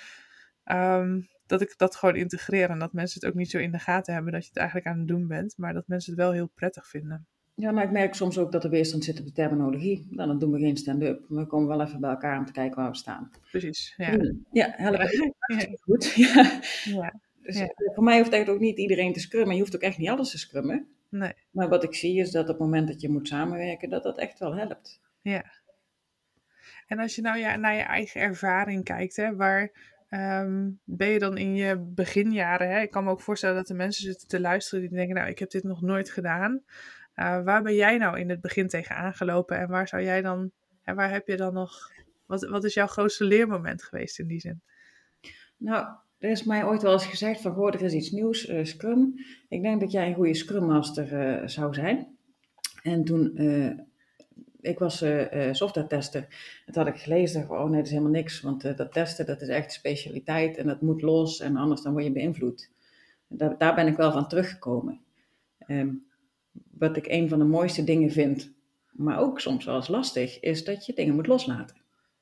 Um, 0.71 1.27
dat 1.47 1.61
ik 1.61 1.73
dat 1.77 1.95
gewoon 1.95 2.15
integreer 2.15 2.69
en 2.69 2.79
dat 2.79 2.93
mensen 2.93 3.19
het 3.19 3.29
ook 3.29 3.35
niet 3.35 3.49
zo 3.49 3.57
in 3.57 3.71
de 3.71 3.79
gaten 3.79 4.13
hebben 4.13 4.31
dat 4.31 4.41
je 4.41 4.47
het 4.47 4.57
eigenlijk 4.57 4.87
aan 4.87 4.97
het 4.97 5.07
doen 5.07 5.27
bent, 5.27 5.53
maar 5.57 5.73
dat 5.73 5.87
mensen 5.87 6.11
het 6.11 6.21
wel 6.21 6.31
heel 6.31 6.49
prettig 6.55 6.87
vinden. 6.87 7.25
Ja, 7.55 7.71
maar 7.71 7.83
ik 7.83 7.91
merk 7.91 8.13
soms 8.13 8.37
ook 8.37 8.51
dat 8.51 8.63
er 8.63 8.69
weerstand 8.69 9.03
zit 9.03 9.19
op 9.19 9.25
de 9.25 9.31
terminologie. 9.31 10.07
Nou, 10.09 10.27
dan 10.27 10.39
doen 10.39 10.51
we 10.51 10.59
geen 10.59 10.77
stand-up. 10.77 11.25
We 11.27 11.45
komen 11.45 11.67
wel 11.67 11.81
even 11.81 11.99
bij 11.99 12.09
elkaar 12.09 12.37
om 12.39 12.45
te 12.45 12.51
kijken 12.51 12.81
waar 12.81 12.91
we 12.91 12.97
staan. 12.97 13.31
Precies, 13.51 13.93
ja. 13.97 14.33
Ja, 14.51 14.73
helpen. 14.75 15.09
Ja. 15.47 15.65
Goed. 15.79 16.13
Ja. 16.15 16.59
ja. 16.83 17.19
Dus 17.41 17.59
ja. 17.59 17.71
voor 17.75 18.03
mij 18.03 18.17
hoeft 18.17 18.31
echt 18.31 18.49
ook 18.49 18.59
niet 18.59 18.77
iedereen 18.77 19.13
te 19.13 19.19
scrummen. 19.19 19.55
Je 19.55 19.61
hoeft 19.61 19.75
ook 19.75 19.81
echt 19.81 19.97
niet 19.97 20.09
alles 20.09 20.31
te 20.31 20.37
scrummen. 20.37 20.87
Nee. 21.09 21.33
Maar 21.51 21.69
wat 21.69 21.83
ik 21.83 21.95
zie 21.95 22.19
is 22.19 22.31
dat 22.31 22.43
op 22.43 22.47
het 22.47 22.59
moment 22.59 22.87
dat 22.87 23.01
je 23.01 23.09
moet 23.09 23.27
samenwerken, 23.27 23.89
dat 23.89 24.03
dat 24.03 24.17
echt 24.17 24.39
wel 24.39 24.55
helpt. 24.55 25.01
Ja. 25.21 25.45
En 26.87 26.99
als 26.99 27.15
je 27.15 27.21
nou 27.21 27.37
ja, 27.37 27.55
naar 27.55 27.75
je 27.75 27.81
eigen 27.81 28.21
ervaring 28.21 28.83
kijkt, 28.83 29.15
hè, 29.15 29.35
waar 29.35 29.71
um, 30.09 30.79
ben 30.83 31.07
je 31.07 31.19
dan 31.19 31.37
in 31.37 31.55
je 31.55 31.77
beginjaren? 31.77 32.69
Hè? 32.69 32.81
Ik 32.81 32.91
kan 32.91 33.03
me 33.03 33.09
ook 33.09 33.21
voorstellen 33.21 33.55
dat 33.55 33.69
er 33.69 33.75
mensen 33.75 34.03
zitten 34.03 34.27
te 34.27 34.39
luisteren 34.39 34.81
die 34.81 34.97
denken, 34.97 35.15
nou, 35.15 35.29
ik 35.29 35.39
heb 35.39 35.49
dit 35.49 35.63
nog 35.63 35.81
nooit 35.81 36.09
gedaan. 36.09 36.63
Uh, 37.15 37.43
waar 37.43 37.61
ben 37.61 37.75
jij 37.75 37.97
nou 37.97 38.19
in 38.19 38.29
het 38.29 38.41
begin 38.41 38.67
tegen 38.67 38.95
aangelopen 38.95 39.57
en 39.57 39.67
waar 39.67 39.87
zou 39.87 40.03
jij 40.03 40.21
dan, 40.21 40.51
en 40.83 40.95
waar 40.95 41.11
heb 41.11 41.27
je 41.27 41.37
dan 41.37 41.53
nog, 41.53 41.91
wat, 42.25 42.47
wat 42.49 42.63
is 42.63 42.73
jouw 42.73 42.87
grootste 42.87 43.23
leermoment 43.23 43.83
geweest 43.83 44.19
in 44.19 44.27
die 44.27 44.39
zin? 44.39 44.61
Nou, 45.57 45.87
er 46.17 46.29
is 46.29 46.43
mij 46.43 46.63
ooit 46.63 46.81
wel 46.81 46.93
eens 46.93 47.05
gezegd 47.05 47.41
van, 47.41 47.51
hoor, 47.51 47.73
er 47.73 47.81
is 47.81 47.93
iets 47.93 48.11
nieuws, 48.11 48.49
uh, 48.49 48.63
Scrum. 48.63 49.13
Ik 49.47 49.61
denk 49.61 49.79
dat 49.79 49.91
jij 49.91 50.07
een 50.07 50.15
goede 50.15 50.33
Scrum 50.33 50.65
Master 50.65 51.39
uh, 51.41 51.47
zou 51.47 51.73
zijn. 51.73 52.17
En 52.81 53.03
toen 53.03 53.37
ik 54.61 54.79
was 54.79 55.01
uh, 55.01 55.53
software 55.53 55.87
tester. 55.87 56.27
Toen 56.65 56.83
had 56.83 56.87
ik 56.87 57.01
gelezen, 57.01 57.49
oh 57.49 57.63
nee, 57.63 57.75
dat 57.75 57.85
is 57.85 57.91
helemaal 57.91 58.11
niks. 58.11 58.41
Want 58.41 58.65
uh, 58.65 58.75
dat 58.75 58.93
testen, 58.93 59.25
dat 59.25 59.41
is 59.41 59.47
echt 59.47 59.71
specialiteit 59.71 60.57
en 60.57 60.67
dat 60.67 60.81
moet 60.81 61.01
los 61.01 61.39
en 61.39 61.55
anders 61.55 61.81
dan 61.81 61.91
word 61.91 62.03
je 62.03 62.11
beïnvloed. 62.11 62.71
Daar, 63.27 63.57
daar 63.57 63.75
ben 63.75 63.87
ik 63.87 63.97
wel 63.97 64.11
van 64.11 64.27
teruggekomen. 64.27 65.01
Um, 65.67 66.05
wat 66.71 66.97
ik 66.97 67.07
een 67.07 67.29
van 67.29 67.39
de 67.39 67.45
mooiste 67.45 67.83
dingen 67.83 68.11
vind, 68.11 68.51
maar 68.91 69.19
ook 69.19 69.39
soms 69.39 69.65
wel 69.65 69.75
eens 69.75 69.87
lastig, 69.87 70.39
is 70.39 70.63
dat 70.63 70.85
je 70.85 70.93
dingen 70.93 71.15
moet 71.15 71.27
loslaten. 71.27 71.75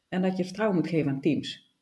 En 0.09 0.21
dat 0.21 0.37
je 0.37 0.43
vertrouwen 0.43 0.77
moet 0.77 0.87
geven 0.87 1.11
aan 1.11 1.21
teams. 1.21 1.73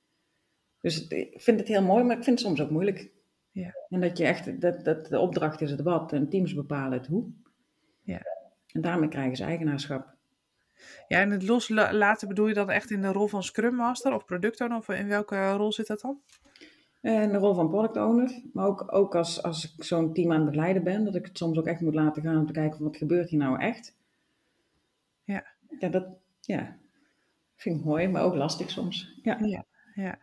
Dus 0.82 1.08
ik 1.08 1.42
vind 1.42 1.60
het 1.60 1.68
heel 1.68 1.84
mooi, 1.84 2.04
maar 2.04 2.18
ik 2.18 2.24
vind 2.24 2.40
het 2.40 2.48
soms 2.48 2.62
ook 2.62 2.70
moeilijk. 2.70 3.12
Ja. 3.52 3.74
En 3.90 4.02
dat 4.02 4.18
je 4.18 4.26
echt, 4.26 4.62
dat, 4.62 4.84
dat 4.84 5.06
de 5.06 5.20
opdracht 5.20 5.62
is 5.62 5.72
het 5.72 5.82
wat 5.82 6.14
en 6.14 6.30
teams 6.30 6.54
bepalen 6.54 6.98
het 6.98 7.08
hoe. 7.08 7.32
Ja. 8.02 8.22
En 8.72 8.82
daarmee 8.82 9.10
krijgen 9.10 9.36
ze 9.36 9.44
eigenaarschap. 9.44 10.13
Ja, 11.08 11.20
en 11.20 11.30
het 11.30 11.48
loslaten 11.48 12.28
bedoel 12.28 12.48
je 12.48 12.54
dan 12.54 12.70
echt 12.70 12.92
in 12.92 13.02
de 13.02 13.12
rol 13.12 13.28
van 13.28 13.44
Scrum 13.44 13.76
Master 13.76 14.14
of 14.14 14.26
Product 14.26 14.62
Owner? 14.62 14.78
Of 14.78 14.90
in 14.90 15.08
welke 15.08 15.52
rol 15.52 15.72
zit 15.72 15.88
dat 15.88 16.02
dan? 16.02 16.20
In 17.02 17.32
de 17.32 17.38
rol 17.38 17.54
van 17.54 17.70
Product 17.70 17.98
Owner. 17.98 18.42
Maar 18.54 18.68
ook, 18.68 18.94
ook 18.94 19.16
als, 19.16 19.44
als 19.44 19.74
ik 19.74 19.84
zo'n 19.84 20.14
team 20.14 20.32
aan 20.32 20.38
het 20.38 20.46
begeleiden 20.46 20.84
ben, 20.84 21.06
dat 21.06 21.16
ik 21.16 21.26
het 21.26 21.38
soms 21.38 21.58
ook 21.58 21.68
echt 21.68 21.82
moet 21.82 21.96
laten 21.96 22.22
gaan 22.22 22.38
om 22.38 22.46
te 22.46 22.54
kijken 22.54 22.84
wat 22.84 22.98
gebeurt 22.98 23.30
hier 23.30 23.40
nou 23.40 23.60
echt. 23.60 23.96
Ja. 25.24 25.46
Ja, 25.80 25.90
dat 25.90 26.08
ja, 26.42 26.78
vind 27.56 27.80
ik 27.80 27.86
mooi, 27.86 28.08
maar 28.08 28.24
ook 28.24 28.36
lastig 28.36 28.70
soms. 28.70 29.20
Ja. 29.22 29.38
ja, 29.42 29.66
ja. 29.96 30.20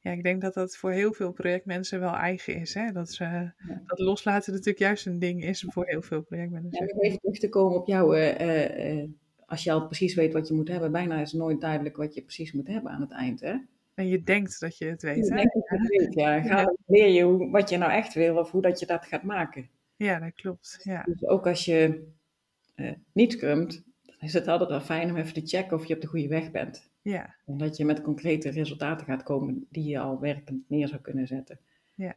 Ja, 0.00 0.10
ik 0.10 0.22
denk 0.22 0.40
dat 0.40 0.54
dat 0.54 0.76
voor 0.76 0.90
heel 0.90 1.12
veel 1.12 1.32
projectmensen 1.32 2.00
wel 2.00 2.14
eigen 2.14 2.54
is. 2.54 2.74
Hè? 2.74 2.92
Dat, 2.92 3.10
ze, 3.10 3.24
ja. 3.24 3.54
dat 3.86 3.98
loslaten 3.98 4.52
natuurlijk 4.52 4.78
juist 4.78 5.06
een 5.06 5.18
ding 5.18 5.44
is 5.44 5.64
voor 5.68 5.86
heel 5.86 6.02
veel 6.02 6.22
projectmensen. 6.22 6.86
Ja, 6.86 7.00
even 7.00 7.18
terug 7.18 7.38
te 7.38 7.48
komen 7.48 7.78
op 7.78 7.86
jouw 7.86 8.14
uh, 8.14 8.98
uh, 8.98 9.08
als 9.48 9.64
je 9.64 9.72
al 9.72 9.86
precies 9.86 10.14
weet 10.14 10.32
wat 10.32 10.48
je 10.48 10.54
moet 10.54 10.68
hebben, 10.68 10.92
bijna 10.92 11.20
is 11.20 11.32
het 11.32 11.40
nooit 11.40 11.60
duidelijk 11.60 11.96
wat 11.96 12.14
je 12.14 12.22
precies 12.22 12.52
moet 12.52 12.66
hebben 12.66 12.90
aan 12.90 13.00
het 13.00 13.10
eind. 13.10 13.40
Hè? 13.40 13.56
En 13.94 14.08
je 14.08 14.22
denkt 14.22 14.60
dat 14.60 14.78
je 14.78 14.84
het 14.84 15.02
weet. 15.02 15.26
Je 15.26 15.30
hè? 15.30 15.36
denkt 15.36 15.54
dat 15.54 15.68
je 15.68 15.76
het 15.76 15.88
weet, 15.88 16.14
ja. 16.14 16.40
Ga 16.42 16.60
ja. 16.60 16.74
leer 16.86 17.08
je 17.08 17.22
hoe, 17.22 17.50
wat 17.50 17.70
je 17.70 17.76
nou 17.76 17.92
echt 17.92 18.14
wil 18.14 18.36
of 18.36 18.50
hoe 18.50 18.62
dat 18.62 18.80
je 18.80 18.86
dat 18.86 19.06
gaat 19.06 19.22
maken. 19.22 19.68
Ja, 19.96 20.18
dat 20.18 20.34
klopt. 20.34 20.80
Ja. 20.82 21.02
Dus 21.02 21.26
ook 21.26 21.46
als 21.46 21.64
je 21.64 22.06
uh, 22.76 22.92
niet 23.12 23.32
scrumt, 23.32 23.82
dan 24.02 24.16
is 24.18 24.32
het 24.32 24.48
altijd 24.48 24.70
wel 24.70 24.80
fijn 24.80 25.10
om 25.10 25.16
even 25.16 25.34
te 25.34 25.46
checken 25.46 25.76
of 25.76 25.86
je 25.86 25.94
op 25.94 26.00
de 26.00 26.06
goede 26.06 26.28
weg 26.28 26.50
bent. 26.50 26.90
Ja. 27.02 27.34
En 27.46 27.58
dat 27.58 27.76
je 27.76 27.84
met 27.84 28.02
concrete 28.02 28.50
resultaten 28.50 29.06
gaat 29.06 29.22
komen 29.22 29.66
die 29.70 29.84
je 29.84 29.98
al 29.98 30.20
werkend 30.20 30.68
neer 30.68 30.88
zou 30.88 31.00
kunnen 31.00 31.26
zetten. 31.26 31.58
Ja. 31.94 32.16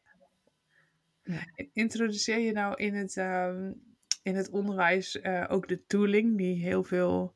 ja. 1.24 1.40
Introduceer 1.74 2.40
je 2.40 2.52
nou 2.52 2.76
in 2.76 2.94
het, 2.94 3.16
um, 3.16 3.91
in 4.22 4.36
het 4.36 4.50
onderwijs 4.50 5.16
uh, 5.16 5.46
ook 5.48 5.68
de 5.68 5.86
tooling, 5.86 6.38
die 6.38 6.64
heel 6.64 6.84
veel. 6.84 7.36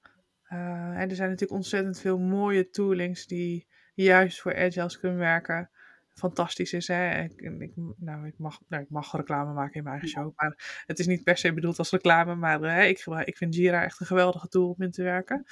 Uh, 0.50 1.02
er 1.02 1.15
zijn 1.15 1.30
natuurlijk 1.30 1.60
ontzettend 1.60 2.00
veel 2.00 2.17
mooie 2.17 2.69
toolings 2.69 3.28
die 3.28 3.67
juist 3.93 4.41
voor 4.41 4.56
agile 4.56 4.89
scrum 4.89 5.15
werken. 5.15 5.69
Fantastisch 6.13 6.74
is, 6.74 6.88
hè? 6.88 7.24
Ik, 7.24 7.41
ik, 7.41 7.71
nou, 7.98 8.28
ik, 8.28 8.38
mag, 8.38 8.60
nou, 8.67 8.84
ik 8.84 8.89
mag 8.89 9.12
reclame 9.12 9.54
maken 9.54 9.74
in 9.74 9.84
mijn 9.84 10.00
eigen 10.00 10.19
show, 10.19 10.34
maar 10.36 10.84
het 10.86 11.00
is 11.00 11.08
niet 11.08 11.24
per 11.24 11.38
se 11.38 11.54
bedoeld 11.54 11.78
als 11.78 11.91
reclame. 11.91 12.36
Maar 12.36 12.62
uh, 12.62 12.89
ik, 12.89 13.06
ik 13.26 13.38
vind 13.38 13.56
Jira 13.56 13.84
echt 13.84 14.00
een 14.00 14.06
geweldige 14.06 14.48
tool 14.48 14.69
om 14.69 14.82
in 14.82 14.91
te 14.91 15.04
werken. 15.04 15.43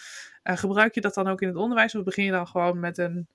gebruik 0.44 0.94
je 0.94 1.02
dat 1.02 1.14
dan 1.14 1.28
ook 1.28 1.42
in 1.42 1.48
het 1.48 1.58
onderwijs 1.58 1.96
of 1.96 2.04
begin 2.04 2.26
je 2.26 2.32
dan 2.32 2.48
gewoon 2.48 2.80
met 2.80 2.98
een, 2.98 3.28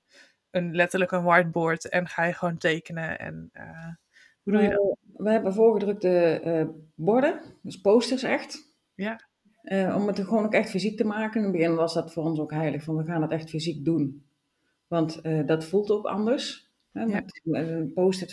een 0.51 0.75
letterlijk 0.75 1.11
een 1.11 1.23
whiteboard 1.23 1.89
en 1.89 2.09
ga 2.09 2.25
je 2.25 2.33
gewoon 2.33 2.59
tekenen? 2.59 3.19
En, 3.19 3.51
je 4.53 4.69
dat? 4.69 4.97
we 5.19 5.31
hebben 5.31 5.55
voorgedrukte 5.55 6.43
uh, 6.45 6.69
borden, 6.95 7.41
dus 7.63 7.81
posters 7.81 8.23
echt. 8.23 8.77
Ja. 8.95 9.21
Uh, 9.63 9.97
om 9.97 10.07
het 10.07 10.19
gewoon 10.21 10.45
ook 10.45 10.53
echt 10.53 10.71
fysiek 10.71 10.97
te 10.97 11.05
maken. 11.05 11.41
In 11.41 11.47
het 11.47 11.57
begin 11.57 11.75
was 11.75 11.95
dat 11.95 12.13
voor 12.13 12.25
ons 12.25 12.39
ook 12.39 12.53
heilig, 12.53 12.83
van 12.83 12.97
we 12.97 13.05
gaan 13.05 13.23
het 13.23 13.31
echt 13.31 13.51
fysiek 13.51 13.85
doen. 13.85 14.27
Want 14.87 15.21
uh, 15.23 15.47
dat 15.47 15.65
voelt 15.65 15.91
ook 15.91 16.07
anders. 16.07 16.71
Hè, 16.93 17.03
ja. 17.03 17.25
Een 17.45 17.93
post-it 17.93 18.33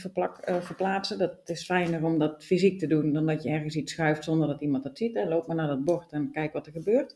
verplaatsen, 0.59 1.17
dat 1.17 1.49
is 1.49 1.65
fijner 1.65 2.03
om 2.03 2.19
dat 2.19 2.43
fysiek 2.43 2.79
te 2.79 2.87
doen 2.87 3.13
dan 3.13 3.25
dat 3.25 3.43
je 3.43 3.49
ergens 3.49 3.75
iets 3.75 3.93
schuift 3.93 4.23
zonder 4.23 4.47
dat 4.47 4.61
iemand 4.61 4.83
dat 4.83 4.97
ziet. 4.97 5.15
Hè. 5.15 5.27
Loop 5.27 5.47
maar 5.47 5.55
naar 5.55 5.67
dat 5.67 5.83
bord 5.83 6.11
en 6.11 6.31
kijk 6.31 6.53
wat 6.53 6.65
er 6.65 6.71
gebeurt. 6.71 7.15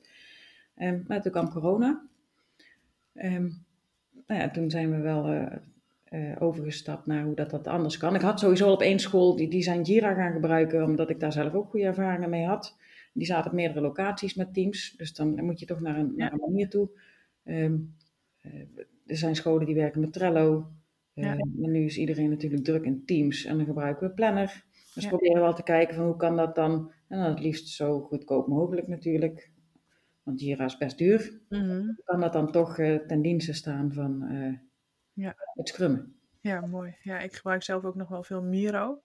Um, 0.78 1.06
maar 1.08 1.22
toen 1.22 1.32
kwam 1.32 1.50
corona. 1.50 2.02
Um, 3.14 3.66
nou 4.28 4.42
ja, 4.42 4.50
toen 4.50 4.70
zijn 4.70 4.92
we 4.92 4.98
wel 4.98 5.50
uh, 6.10 6.36
overgestapt 6.40 7.06
naar 7.06 7.24
hoe 7.24 7.36
dat, 7.36 7.50
dat 7.50 7.68
anders 7.68 7.98
kan. 7.98 8.16
Ik 8.16 8.22
had 8.22 8.40
sowieso 8.40 8.72
op 8.72 8.82
één 8.82 9.00
school 9.00 9.36
die, 9.36 9.50
die 9.50 9.62
zijn 9.62 9.82
Jira 9.82 10.14
gaan 10.14 10.34
gebruiken, 10.34 10.84
omdat 10.84 11.10
ik 11.10 11.20
daar 11.20 11.32
zelf 11.32 11.54
ook 11.54 11.70
goede 11.70 11.86
ervaringen 11.86 12.30
mee 12.30 12.46
had. 12.46 12.78
Die 13.14 13.26
zaten 13.26 13.52
op 13.52 13.58
meerdere 13.58 13.82
locaties 13.82 14.34
met 14.34 14.54
teams, 14.54 14.94
dus 14.98 15.14
dan 15.14 15.46
moet 15.46 15.60
je 15.60 15.66
toch 15.66 15.80
naar 15.80 15.98
een, 15.98 16.14
ja. 16.16 16.24
naar 16.24 16.32
een 16.32 16.40
manier 16.40 16.70
toe. 16.70 16.90
Um, 17.44 17.96
uh, 18.42 18.54
er 19.06 19.18
zijn 19.18 19.36
scholen 19.36 19.66
die 19.66 19.76
werken 19.76 20.02
met 20.02 20.14
Trello. 20.14 20.72
Uh, 21.16 21.24
ja. 21.24 21.36
Maar 21.36 21.70
nu 21.70 21.86
is 21.86 21.98
iedereen 21.98 22.30
natuurlijk 22.30 22.64
druk 22.64 22.84
in 22.84 23.06
teams 23.06 23.46
en 23.46 23.58
dan 23.58 23.66
gebruiken 23.66 24.08
we 24.08 24.14
Planner. 24.14 24.64
Dus 24.94 25.04
ja. 25.04 25.10
proberen 25.10 25.36
we 25.36 25.42
wel 25.42 25.54
te 25.54 25.64
kijken 25.64 25.96
van 25.96 26.06
hoe 26.06 26.16
kan 26.16 26.36
dat 26.36 26.56
dan, 26.56 26.92
en 27.08 27.18
dan 27.18 27.30
het 27.30 27.40
liefst 27.40 27.68
zo 27.68 28.00
goedkoop 28.00 28.48
mogelijk 28.48 28.88
natuurlijk. 28.88 29.52
Want 30.24 30.42
Jira 30.42 30.66
is 30.66 30.78
best 30.78 30.98
duur. 30.98 31.42
Mm 31.50 31.60
-hmm. 31.60 31.98
Kan 32.04 32.20
dat 32.20 32.34
dan 32.34 32.52
toch 32.52 32.76
ten 33.08 33.22
dienste 33.22 33.54
staan 33.54 33.94
van 33.94 34.24
ja. 35.14 35.36
het 35.54 35.68
scrummen. 35.68 36.16
Ja, 36.42 36.66
mooi. 36.66 36.96
Ja, 37.02 37.20
ik 37.20 37.34
gebruik 37.34 37.64
zelf 37.64 37.84
ook 37.84 37.96
nog 37.96 38.10
wel 38.10 38.24
veel 38.24 38.42
Miro. 38.42 39.02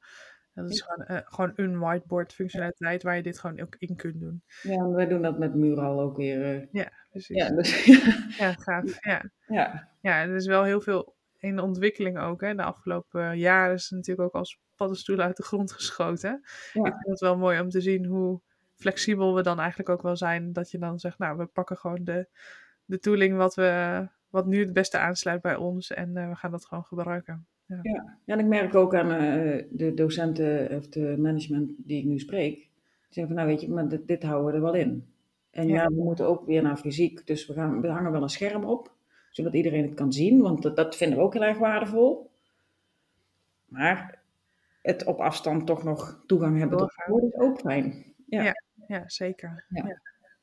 Dat 0.54 0.70
is 0.70 0.80
gewoon, 0.80 1.06
uh, 1.10 1.18
gewoon 1.24 1.52
een 1.54 1.78
whiteboard 1.78 2.32
functionaliteit 2.32 3.02
waar 3.02 3.16
je 3.16 3.22
dit 3.22 3.38
gewoon 3.38 3.60
ook 3.60 3.76
in 3.78 3.96
kunt 3.96 4.20
doen. 4.20 4.42
Ja, 4.62 4.88
wij 4.88 5.06
doen 5.06 5.22
dat 5.22 5.38
met 5.38 5.54
Mural 5.54 6.00
ook 6.00 6.16
weer. 6.16 6.54
Uh... 6.54 6.66
Ja, 6.70 6.92
precies. 7.10 7.36
Ja, 7.36 7.50
dus, 7.50 7.84
ja 8.38 8.52
gaaf. 8.52 8.96
Ja. 9.10 9.30
ja. 9.46 9.88
Ja, 10.00 10.22
er 10.22 10.34
is 10.34 10.46
wel 10.46 10.64
heel 10.64 10.80
veel, 10.80 11.16
in 11.38 11.58
ontwikkeling 11.58 12.18
ook. 12.18 12.40
Hè. 12.40 12.54
De 12.54 12.62
afgelopen 12.62 13.38
jaren 13.38 13.74
is 13.74 13.82
het 13.82 13.90
natuurlijk 13.90 14.28
ook 14.28 14.40
als 14.40 14.60
paddenstoelen 14.76 15.24
uit 15.24 15.36
de 15.36 15.42
grond 15.42 15.72
geschoten. 15.72 16.40
Ja. 16.72 16.84
Ik 16.84 16.92
vind 16.92 17.06
het 17.06 17.20
wel 17.20 17.36
mooi 17.36 17.60
om 17.60 17.68
te 17.68 17.80
zien 17.80 18.04
hoe 18.04 18.40
flexibel 18.74 19.34
we 19.34 19.42
dan 19.42 19.58
eigenlijk 19.58 19.88
ook 19.88 20.02
wel 20.02 20.16
zijn. 20.16 20.52
Dat 20.52 20.70
je 20.70 20.78
dan 20.78 20.98
zegt, 20.98 21.18
nou, 21.18 21.36
we 21.36 21.46
pakken 21.46 21.76
gewoon 21.76 22.04
de, 22.04 22.28
de 22.84 22.98
tooling 22.98 23.36
wat, 23.36 23.54
we, 23.54 24.08
wat 24.34 24.46
nu 24.46 24.58
het 24.60 24.72
beste 24.72 24.98
aansluit 24.98 25.42
bij 25.42 25.56
ons. 25.56 25.90
En 25.90 26.16
eh, 26.16 26.28
we 26.28 26.34
gaan 26.34 26.50
dat 26.50 26.64
gewoon 26.64 26.84
gebruiken. 26.84 27.46
Ja. 27.66 27.78
Ja, 27.82 28.34
en 28.34 28.38
ik 28.38 28.46
merk 28.46 28.74
ook 28.74 28.94
aan 28.94 29.10
eh, 29.10 29.64
de 29.70 29.94
docenten 29.94 30.76
of 30.76 30.88
de 30.88 31.14
management 31.18 31.72
die 31.76 31.98
ik 31.98 32.04
nu 32.04 32.18
spreek. 32.18 32.54
Die 32.56 32.68
zeggen 33.08 33.26
van, 33.26 33.34
nou 33.34 33.48
weet 33.48 33.60
je, 33.60 33.70
maar 33.70 33.88
dit, 33.88 34.06
dit 34.06 34.22
houden 34.22 34.50
we 34.50 34.56
er 34.56 34.62
wel 34.62 34.74
in. 34.74 35.06
En 35.50 35.68
ja. 35.68 35.74
Ja. 35.74 35.88
we 35.88 36.02
moeten 36.02 36.26
ook 36.26 36.46
weer 36.46 36.62
naar 36.62 36.76
fysiek. 36.76 37.26
Dus 37.26 37.46
we, 37.46 37.52
gaan, 37.52 37.80
we 37.80 37.88
hangen 37.88 38.12
wel 38.12 38.22
een 38.22 38.28
scherm 38.28 38.64
op, 38.64 38.92
zodat 39.30 39.54
iedereen 39.54 39.82
het 39.82 39.94
kan 39.94 40.12
zien. 40.12 40.40
Want 40.40 40.62
dat, 40.62 40.76
dat 40.76 40.96
vinden 40.96 41.18
we 41.18 41.24
ook 41.24 41.32
heel 41.32 41.44
erg 41.44 41.58
waardevol. 41.58 42.30
Maar 43.64 44.22
het 44.82 45.04
op 45.04 45.18
afstand 45.18 45.66
toch 45.66 45.84
nog 45.84 46.22
toegang 46.26 46.58
hebben 46.58 46.78
tot 46.78 46.92
het 46.94 47.06
woord 47.06 47.24
is 47.24 47.34
ook 47.34 47.60
fijn. 47.60 48.04
Ja. 48.26 48.52
Ja, 48.86 49.08
zeker. 49.08 49.64
Ja. 49.68 49.86
Ja. 49.86 50.00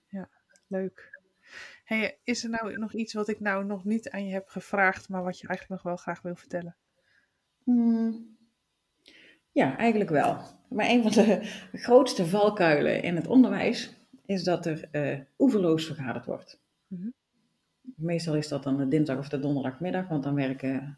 Ja. 0.07 0.29
leuk. 0.67 1.20
Hey, 1.91 2.17
is 2.23 2.43
er 2.43 2.49
nou 2.49 2.77
nog 2.77 2.93
iets 2.93 3.13
wat 3.13 3.27
ik 3.27 3.39
nou 3.39 3.65
nog 3.65 3.85
niet 3.85 4.09
aan 4.09 4.25
je 4.25 4.33
heb 4.33 4.47
gevraagd, 4.47 5.09
maar 5.09 5.23
wat 5.23 5.39
je 5.39 5.47
eigenlijk 5.47 5.81
nog 5.83 5.91
wel 5.91 6.03
graag 6.03 6.21
wil 6.21 6.35
vertellen? 6.35 6.75
Hmm. 7.63 8.37
Ja, 9.51 9.77
eigenlijk 9.77 10.09
wel. 10.09 10.41
Maar 10.69 10.89
een 10.89 11.01
van 11.01 11.11
de 11.11 11.39
grootste 11.85 12.25
valkuilen 12.25 13.03
in 13.03 13.15
het 13.15 13.27
onderwijs 13.27 13.93
is 14.25 14.43
dat 14.43 14.65
er 14.65 14.87
eh 14.91 15.19
oeverloos 15.37 15.85
vergaderd 15.85 16.25
wordt. 16.25 16.61
Mhm. 16.87 17.09
Meestal 17.81 18.35
is 18.35 18.47
dat 18.47 18.63
dan 18.63 18.77
de 18.77 18.87
dinsdag 18.87 19.17
of 19.17 19.29
de 19.29 19.39
donderdagmiddag, 19.39 20.07
want 20.07 20.23
dan 20.23 20.35
werken, 20.35 20.97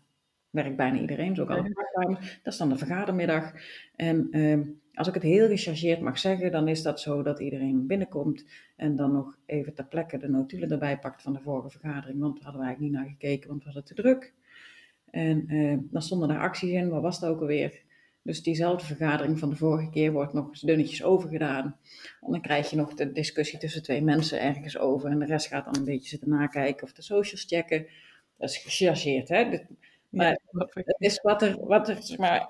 werkt 0.54 0.76
bijna 0.76 1.00
iedereen, 1.00 1.36
zo 1.36 1.42
ook 1.42 1.50
alle 1.50 1.63
Ja. 1.68 1.74
parttimers. 1.74 2.39
Dat 2.44 2.54
is 2.54 2.60
dan 2.60 2.70
de 2.70 2.78
vergadermiddag. 2.78 3.54
En 3.96 4.28
ehm, 4.32 4.63
als 4.94 5.08
ik 5.08 5.13
het 5.13 5.24
heel 5.24 5.48
gechargeerd 5.48 6.02
mag 6.02 6.20
zeggen, 6.20 6.52
dan 6.52 6.68
is 6.68 6.82
dat 6.82 7.00
zo 7.00 7.24
dat 7.24 7.39
iedereen 7.39 7.88
binnenkomt 7.88 8.46
en 8.76 8.96
dan 8.96 9.12
nog 9.12 9.38
even 9.46 9.74
ter 9.74 9.86
plekke 9.86 10.18
de 10.18 10.30
notulen 10.30 10.72
erbij 10.72 11.00
pakt 11.00 11.22
van 11.22 11.34
de 11.34 11.39
vorige 11.39 11.70
vergadering, 11.70 12.20
want 12.20 12.34
daar 12.36 12.44
hadden 12.44 12.62
we 12.62 12.68
eigenlijk 12.68 12.94
niet 12.96 13.02
naar 13.04 13.12
gekeken, 13.20 13.50
want 13.50 13.60
we 13.63 13.66
hadden 13.66 13.96
te 13.96 14.02
druk. 14.02 14.34
En 15.10 15.48
eh, 15.48 15.78
dan 15.82 16.02
stonden 16.02 16.28
daar 16.28 16.39
acties 16.39 16.72
in, 16.72 16.89
wat 16.89 17.02
was 17.02 17.20
dat 17.20 17.30
ook 17.30 17.39
alweer? 17.42 17.82
Dus 18.22 18.44
diezelfde 18.44 18.86
vergadering 18.86 19.39
van 19.39 19.50
de 19.50 19.56
vorige 19.56 19.89
keer 19.89 20.12
wordt 20.12 20.34
nog 20.34 20.48
eens 20.50 20.62
dunnetjes 20.62 21.04
overgedaan. 21.04 21.78
En 22.22 22.32
dan 22.32 22.42
krijg 22.42 22.70
je 22.70 22.76
nog 22.76 22.94
de 22.94 23.12
discussie 23.12 23.60
tussen 23.60 23.84
twee 23.84 24.02
mensen 24.02 24.42
ergens 24.42 24.78
over. 24.78 25.10
En 25.10 25.20
de 25.20 25.26
rest 25.26 25.48
gaat 25.48 25.66
dan 25.66 25.76
een 25.76 25.86
beetje 25.86 26.10
zitten 26.10 26.30
nakijken 26.30 26.84
of 26.84 26.94
de 26.94 27.02
socials 27.02 27.44
checken. 27.48 27.86
Dat 28.38 28.50
is 28.50 28.58
gechargeerd, 28.58 29.30
hè? 29.30 29.60
Maar 30.13 30.39
het 30.73 30.95
is 30.97 31.21
wat 31.21 31.41
er, 31.41 31.65
wat 31.65 31.89
er 31.89 32.04
zeg 32.04 32.17
maar, 32.17 32.49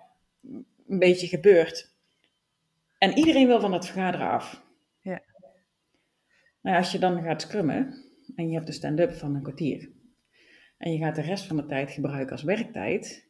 een 0.88 1.00
beetje 1.00 1.28
gebeurt. 1.28 1.92
En 2.98 3.18
iedereen 3.18 3.48
wil 3.48 3.60
van 3.60 3.74
het 3.74 3.86
vergaderen 3.86 4.30
af. 4.30 4.64
Ja. 5.02 5.22
Als 6.62 6.92
je 6.92 7.00
dan 7.00 7.24
gaat 7.24 7.42
scrummen 7.42 8.04
en 8.36 8.48
je 8.48 8.56
hebt 8.56 8.68
een 8.68 8.74
stand-up 8.74 9.12
van 9.12 9.36
een 9.36 9.42
kwartier. 9.42 9.90
En 10.78 10.92
je 10.92 10.98
gaat 10.98 11.16
de 11.16 11.22
rest 11.22 11.46
van 11.46 11.58
de 11.58 11.66
tijd 11.66 11.92
gebruiken 11.92 12.32
als 12.32 12.44
werktijd. 12.44 13.28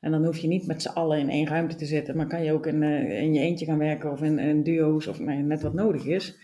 En 0.00 0.10
dan 0.10 0.24
hoef 0.24 0.38
je 0.38 0.48
niet 0.48 0.66
met 0.66 0.82
z'n 0.82 0.88
allen 0.88 1.18
in 1.18 1.30
één 1.30 1.46
ruimte 1.46 1.76
te 1.76 1.86
zitten, 1.86 2.16
maar 2.16 2.26
kan 2.26 2.44
je 2.44 2.52
ook 2.52 2.66
in, 2.66 2.82
eh, 2.82 3.22
in 3.22 3.34
je 3.34 3.40
eentje 3.40 3.66
gaan 3.66 3.78
werken 3.78 4.10
of 4.10 4.22
in, 4.22 4.38
in 4.38 4.62
duo's 4.62 5.06
of 5.06 5.18
ja, 5.18 5.24
net 5.24 5.62
wat 5.62 5.74
nodig 5.74 6.04
is. 6.04 6.38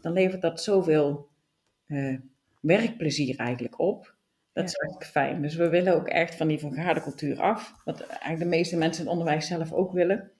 Dan 0.00 0.12
levert 0.12 0.42
dat 0.42 0.62
zoveel 0.62 1.28
eh, 1.86 2.16
werkplezier 2.60 3.36
eigenlijk 3.36 3.78
op. 3.78 4.13
Dat 4.54 4.64
is 4.64 4.74
eigenlijk 4.74 5.10
fijn. 5.10 5.42
Dus 5.42 5.54
we 5.54 5.68
willen 5.68 5.94
ook 5.94 6.08
echt 6.08 6.34
van 6.34 6.48
die 6.48 6.58
vergadercultuur 6.58 7.40
af. 7.40 7.82
Wat 7.84 8.00
eigenlijk 8.00 8.38
de 8.38 8.56
meeste 8.56 8.76
mensen 8.76 9.02
in 9.02 9.08
het 9.08 9.18
onderwijs 9.18 9.46
zelf 9.46 9.72
ook 9.72 9.92
willen. 9.92 10.30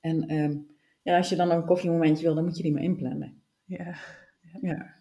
En 0.00 0.28
ehm, 0.28 0.56
ja, 1.02 1.16
als 1.16 1.28
je 1.28 1.36
dan 1.36 1.50
een 1.50 1.64
koffiemomentje 1.64 2.24
wil, 2.24 2.34
dan 2.34 2.44
moet 2.44 2.56
je 2.56 2.62
die 2.62 2.72
maar 2.72 2.82
inplannen. 2.82 3.42
Ja. 3.64 3.94
Ja. 4.60 4.94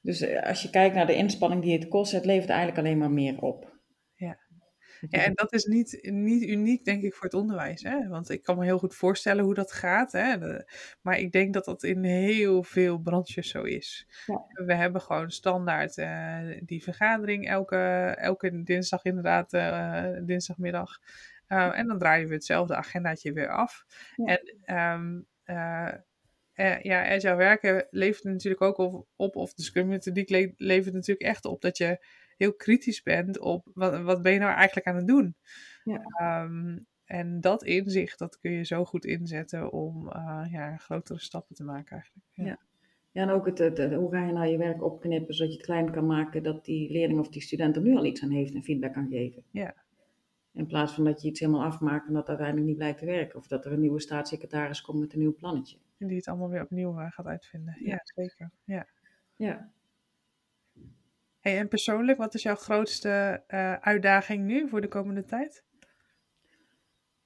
Dus 0.00 0.20
eh, 0.20 0.42
als 0.42 0.62
je 0.62 0.70
kijkt 0.70 0.94
naar 0.94 1.06
de 1.06 1.14
inspanning 1.14 1.62
die 1.62 1.72
het 1.72 1.88
kost, 1.88 2.12
het 2.12 2.24
levert 2.24 2.50
eigenlijk 2.50 2.78
alleen 2.78 2.98
maar 2.98 3.10
meer 3.10 3.42
op. 3.42 3.75
Ja. 5.00 5.24
En 5.24 5.34
dat 5.34 5.52
is 5.52 5.64
niet, 5.64 5.98
niet 6.10 6.42
uniek, 6.42 6.84
denk 6.84 7.02
ik, 7.02 7.14
voor 7.14 7.24
het 7.24 7.34
onderwijs. 7.34 7.82
Hè? 7.82 8.08
Want 8.08 8.30
ik 8.30 8.42
kan 8.42 8.58
me 8.58 8.64
heel 8.64 8.78
goed 8.78 8.94
voorstellen 8.94 9.44
hoe 9.44 9.54
dat 9.54 9.72
gaat. 9.72 10.12
Hè? 10.12 10.38
De- 10.38 10.70
maar 11.00 11.18
ik 11.18 11.32
denk 11.32 11.54
dat 11.54 11.64
dat 11.64 11.82
in 11.82 12.04
heel 12.04 12.62
veel 12.62 12.98
branches 12.98 13.48
zo 13.48 13.62
is. 13.62 14.06
Ja. 14.26 14.64
We 14.64 14.74
hebben 14.74 15.00
gewoon 15.00 15.30
standaard 15.30 15.98
eh, 15.98 16.38
die 16.60 16.82
vergadering 16.82 17.48
elke, 17.48 17.76
elke 18.18 18.62
dinsdag, 18.62 19.04
inderdaad, 19.04 19.52
eh, 19.52 20.04
dinsdagmiddag. 20.22 20.98
Uh, 21.48 21.78
en 21.78 21.86
dan 21.86 21.98
draaien 21.98 22.28
we 22.28 22.34
hetzelfde 22.34 22.74
agendaatje 22.74 23.32
weer 23.32 23.48
af. 23.48 23.84
Ja. 24.16 24.38
En 24.64 24.76
um, 24.76 25.26
uh, 25.46 25.92
uh, 26.54 26.80
ja, 26.80 27.08
agile 27.08 27.34
werken 27.34 27.86
levert 27.90 28.24
natuurlijk 28.24 28.62
ook 28.62 28.78
op, 28.78 29.06
op 29.16 29.36
of 29.36 29.54
de 29.54 29.62
Scrum 29.62 29.86
methodiek 29.86 30.28
le 30.28 30.54
levert 30.56 30.94
natuurlijk 30.94 31.26
echt 31.26 31.44
op 31.44 31.60
dat 31.60 31.78
je 31.78 32.06
heel 32.36 32.54
kritisch 32.54 33.02
bent 33.02 33.38
op 33.38 33.70
wat, 33.74 34.02
wat 34.02 34.22
ben 34.22 34.32
je 34.32 34.38
nou 34.38 34.54
eigenlijk 34.54 34.86
aan 34.86 34.96
het 34.96 35.06
doen. 35.06 35.36
Ja. 35.84 36.42
Um, 36.42 36.86
en 37.04 37.40
dat 37.40 37.64
inzicht, 37.64 38.18
dat 38.18 38.38
kun 38.38 38.50
je 38.50 38.64
zo 38.64 38.84
goed 38.84 39.04
inzetten 39.04 39.72
om 39.72 40.06
uh, 40.06 40.46
ja, 40.50 40.76
grotere 40.76 41.18
stappen 41.18 41.54
te 41.54 41.64
maken 41.64 41.92
eigenlijk. 41.92 42.26
Ja, 42.30 42.44
ja. 42.44 42.58
ja 43.12 43.22
en 43.22 43.30
ook 43.30 43.46
het, 43.46 43.58
het, 43.58 43.78
het, 43.78 43.94
hoe 43.94 44.10
ga 44.10 44.26
je 44.26 44.32
nou 44.32 44.46
je 44.46 44.58
werk 44.58 44.82
opknippen 44.82 45.34
zodat 45.34 45.52
je 45.52 45.58
het 45.58 45.66
klein 45.66 45.90
kan 45.90 46.06
maken 46.06 46.42
dat 46.42 46.64
die 46.64 46.90
leerling 46.90 47.20
of 47.20 47.28
die 47.28 47.42
student 47.42 47.76
er 47.76 47.82
nu 47.82 47.96
al 47.96 48.04
iets 48.04 48.22
aan 48.22 48.30
heeft 48.30 48.54
en 48.54 48.62
feedback 48.62 48.92
kan 48.92 49.08
geven. 49.08 49.42
Ja. 49.50 49.74
In 50.52 50.66
plaats 50.66 50.92
van 50.92 51.04
dat 51.04 51.22
je 51.22 51.28
iets 51.28 51.40
helemaal 51.40 51.64
afmaakt 51.64 52.06
en 52.06 52.12
dat 52.12 52.28
uiteindelijk 52.28 52.66
niet 52.66 52.76
blijkt 52.76 52.98
te 52.98 53.06
werken. 53.06 53.38
Of 53.38 53.46
dat 53.46 53.64
er 53.64 53.72
een 53.72 53.80
nieuwe 53.80 54.00
staatssecretaris 54.00 54.80
komt 54.80 55.00
met 55.00 55.12
een 55.12 55.18
nieuw 55.18 55.34
plannetje. 55.34 55.78
En 55.98 56.06
die 56.06 56.16
het 56.16 56.28
allemaal 56.28 56.50
weer 56.50 56.62
opnieuw 56.62 57.00
uh, 57.00 57.10
gaat 57.10 57.26
uitvinden. 57.26 57.76
Ja, 57.78 57.90
ja 57.90 58.00
zeker. 58.04 58.50
Ja. 58.64 58.86
ja. 59.36 59.70
Hey, 61.46 61.58
en 61.58 61.68
persoonlijk, 61.68 62.18
wat 62.18 62.34
is 62.34 62.42
jouw 62.42 62.54
grootste 62.54 63.42
uh, 63.48 63.72
uitdaging 63.72 64.44
nu 64.44 64.68
voor 64.68 64.80
de 64.80 64.88
komende 64.88 65.24
tijd? 65.24 65.64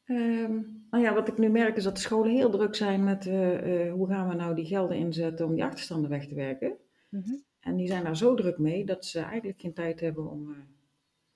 Um, 0.05 0.87
nou 0.91 1.05
ja, 1.05 1.15
wat 1.15 1.29
ik 1.29 1.39
nu 1.39 1.49
merk 1.49 1.77
is 1.77 1.85
dat 1.85 1.95
de 1.95 2.01
scholen 2.01 2.31
heel 2.31 2.51
druk 2.51 2.75
zijn 2.75 3.05
met 3.05 3.27
uh, 3.27 3.85
uh, 3.87 3.93
hoe 3.93 4.09
gaan 4.09 4.29
we 4.29 4.35
nou 4.35 4.55
die 4.55 4.65
gelden 4.65 4.97
inzetten 4.97 5.47
om 5.47 5.55
die 5.55 5.65
achterstanden 5.65 6.11
weg 6.11 6.27
te 6.27 6.35
werken. 6.35 6.77
Mm 7.09 7.23
-hmm. 7.23 7.45
En 7.61 7.77
die 7.77 7.87
zijn 7.87 8.05
daar 8.05 8.17
zo 8.17 8.35
druk 8.35 8.59
mee 8.59 8.85
dat 8.85 9.05
ze 9.05 9.21
eigenlijk 9.21 9.61
geen 9.61 9.73
tijd 9.73 10.01
hebben 10.01 10.31
om 10.31 10.57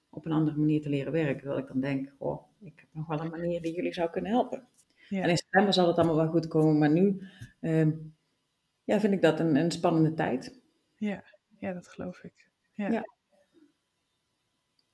op 0.08 0.26
een 0.26 0.32
andere 0.32 0.58
manier 0.58 0.82
te 0.82 0.88
leren 0.88 1.12
werken. 1.12 1.36
Terwijl 1.36 1.60
ik 1.60 1.68
dan 1.68 1.80
denk, 1.80 2.12
oh, 2.18 2.42
ik 2.60 2.72
heb 2.76 2.88
nog 2.92 3.06
wel 3.06 3.20
een 3.20 3.30
manier 3.30 3.62
die 3.62 3.74
jullie 3.74 3.94
zou 3.94 4.10
kunnen 4.10 4.30
helpen. 4.30 4.68
Ja. 5.08 5.22
En 5.22 5.28
in 5.28 5.36
september 5.36 5.72
zal 5.72 5.86
het 5.86 5.96
allemaal 5.96 6.16
wel 6.16 6.28
goed 6.28 6.48
komen, 6.48 6.78
maar 6.78 6.90
nu 6.90 7.20
um, 7.60 8.14
ja, 8.84 9.00
vind 9.00 9.12
ik 9.12 9.22
dat 9.22 9.40
een, 9.40 9.56
een 9.56 9.70
spannende 9.70 10.14
tijd. 10.14 10.60
Ja, 10.96 11.24
ja, 11.58 11.72
dat 11.72 11.88
geloof 11.88 12.22
ik. 12.22 12.44
Ja, 12.74 12.88
ja. 12.90 13.04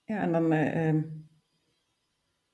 ja 0.05 0.21
en 0.21 0.33
dan 0.33 0.53
uh, 0.53 1.03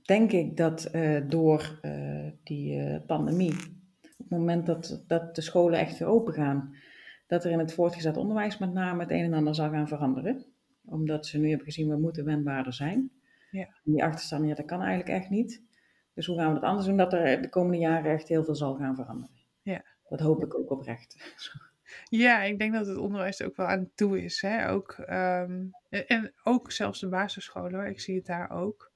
denk 0.02 0.32
ik 0.32 0.56
dat 0.56 0.88
uh, 0.94 1.28
door 1.28 1.78
uh, 1.82 2.30
die 2.42 3.00
pandemie, 3.00 3.52
op 4.02 4.16
het 4.16 4.28
moment 4.28 4.66
dat, 4.66 5.04
dat 5.06 5.34
de 5.34 5.40
scholen 5.40 5.78
echt 5.78 5.98
weer 5.98 6.08
open 6.08 6.34
gaan, 6.34 6.76
dat 7.26 7.44
er 7.44 7.50
in 7.50 7.58
het 7.58 7.72
voortgezet 7.72 8.16
onderwijs 8.16 8.58
met 8.58 8.72
name 8.72 9.00
het 9.00 9.10
een 9.10 9.24
en 9.24 9.34
ander 9.34 9.54
zal 9.54 9.70
gaan 9.70 9.88
veranderen. 9.88 10.44
Omdat 10.84 11.26
ze 11.26 11.38
nu 11.38 11.48
hebben 11.48 11.66
gezien, 11.66 11.88
we 11.88 11.96
moeten 11.96 12.24
wendbaarder 12.24 12.72
zijn. 12.72 13.10
Ja. 13.50 13.68
Die 13.84 14.04
achterstanden, 14.04 14.48
ja, 14.48 14.54
dat 14.54 14.64
kan 14.64 14.80
eigenlijk 14.80 15.08
echt 15.08 15.30
niet. 15.30 15.62
Dus 16.14 16.26
hoe 16.26 16.36
gaan 16.36 16.48
we 16.48 16.60
dat 16.60 16.68
anders 16.68 16.86
doen? 16.86 16.96
Dat 16.96 17.12
er 17.12 17.42
de 17.42 17.48
komende 17.48 17.78
jaren 17.78 18.12
echt 18.12 18.28
heel 18.28 18.44
veel 18.44 18.54
zal 18.54 18.74
gaan 18.74 18.94
veranderen. 18.94 19.36
Ja. 19.62 19.84
Dat 20.08 20.20
hoop 20.20 20.44
ik 20.44 20.58
ook 20.58 20.70
oprecht. 20.70 21.16
Ja, 22.04 22.42
ik 22.42 22.58
denk 22.58 22.72
dat 22.72 22.86
het 22.86 22.96
onderwijs 22.96 23.40
er 23.40 23.46
ook 23.46 23.56
wel 23.56 23.66
aan 23.66 23.90
toe 23.94 24.22
is. 24.24 24.40
Hè? 24.40 24.70
Ook, 24.70 24.96
um, 24.98 25.70
en 25.88 26.32
ook 26.42 26.72
zelfs 26.72 27.00
de 27.00 27.08
basisscholen, 27.08 27.74
hoor. 27.74 27.86
ik 27.86 28.00
zie 28.00 28.16
het 28.16 28.26
daar 28.26 28.50
ook. 28.50 28.92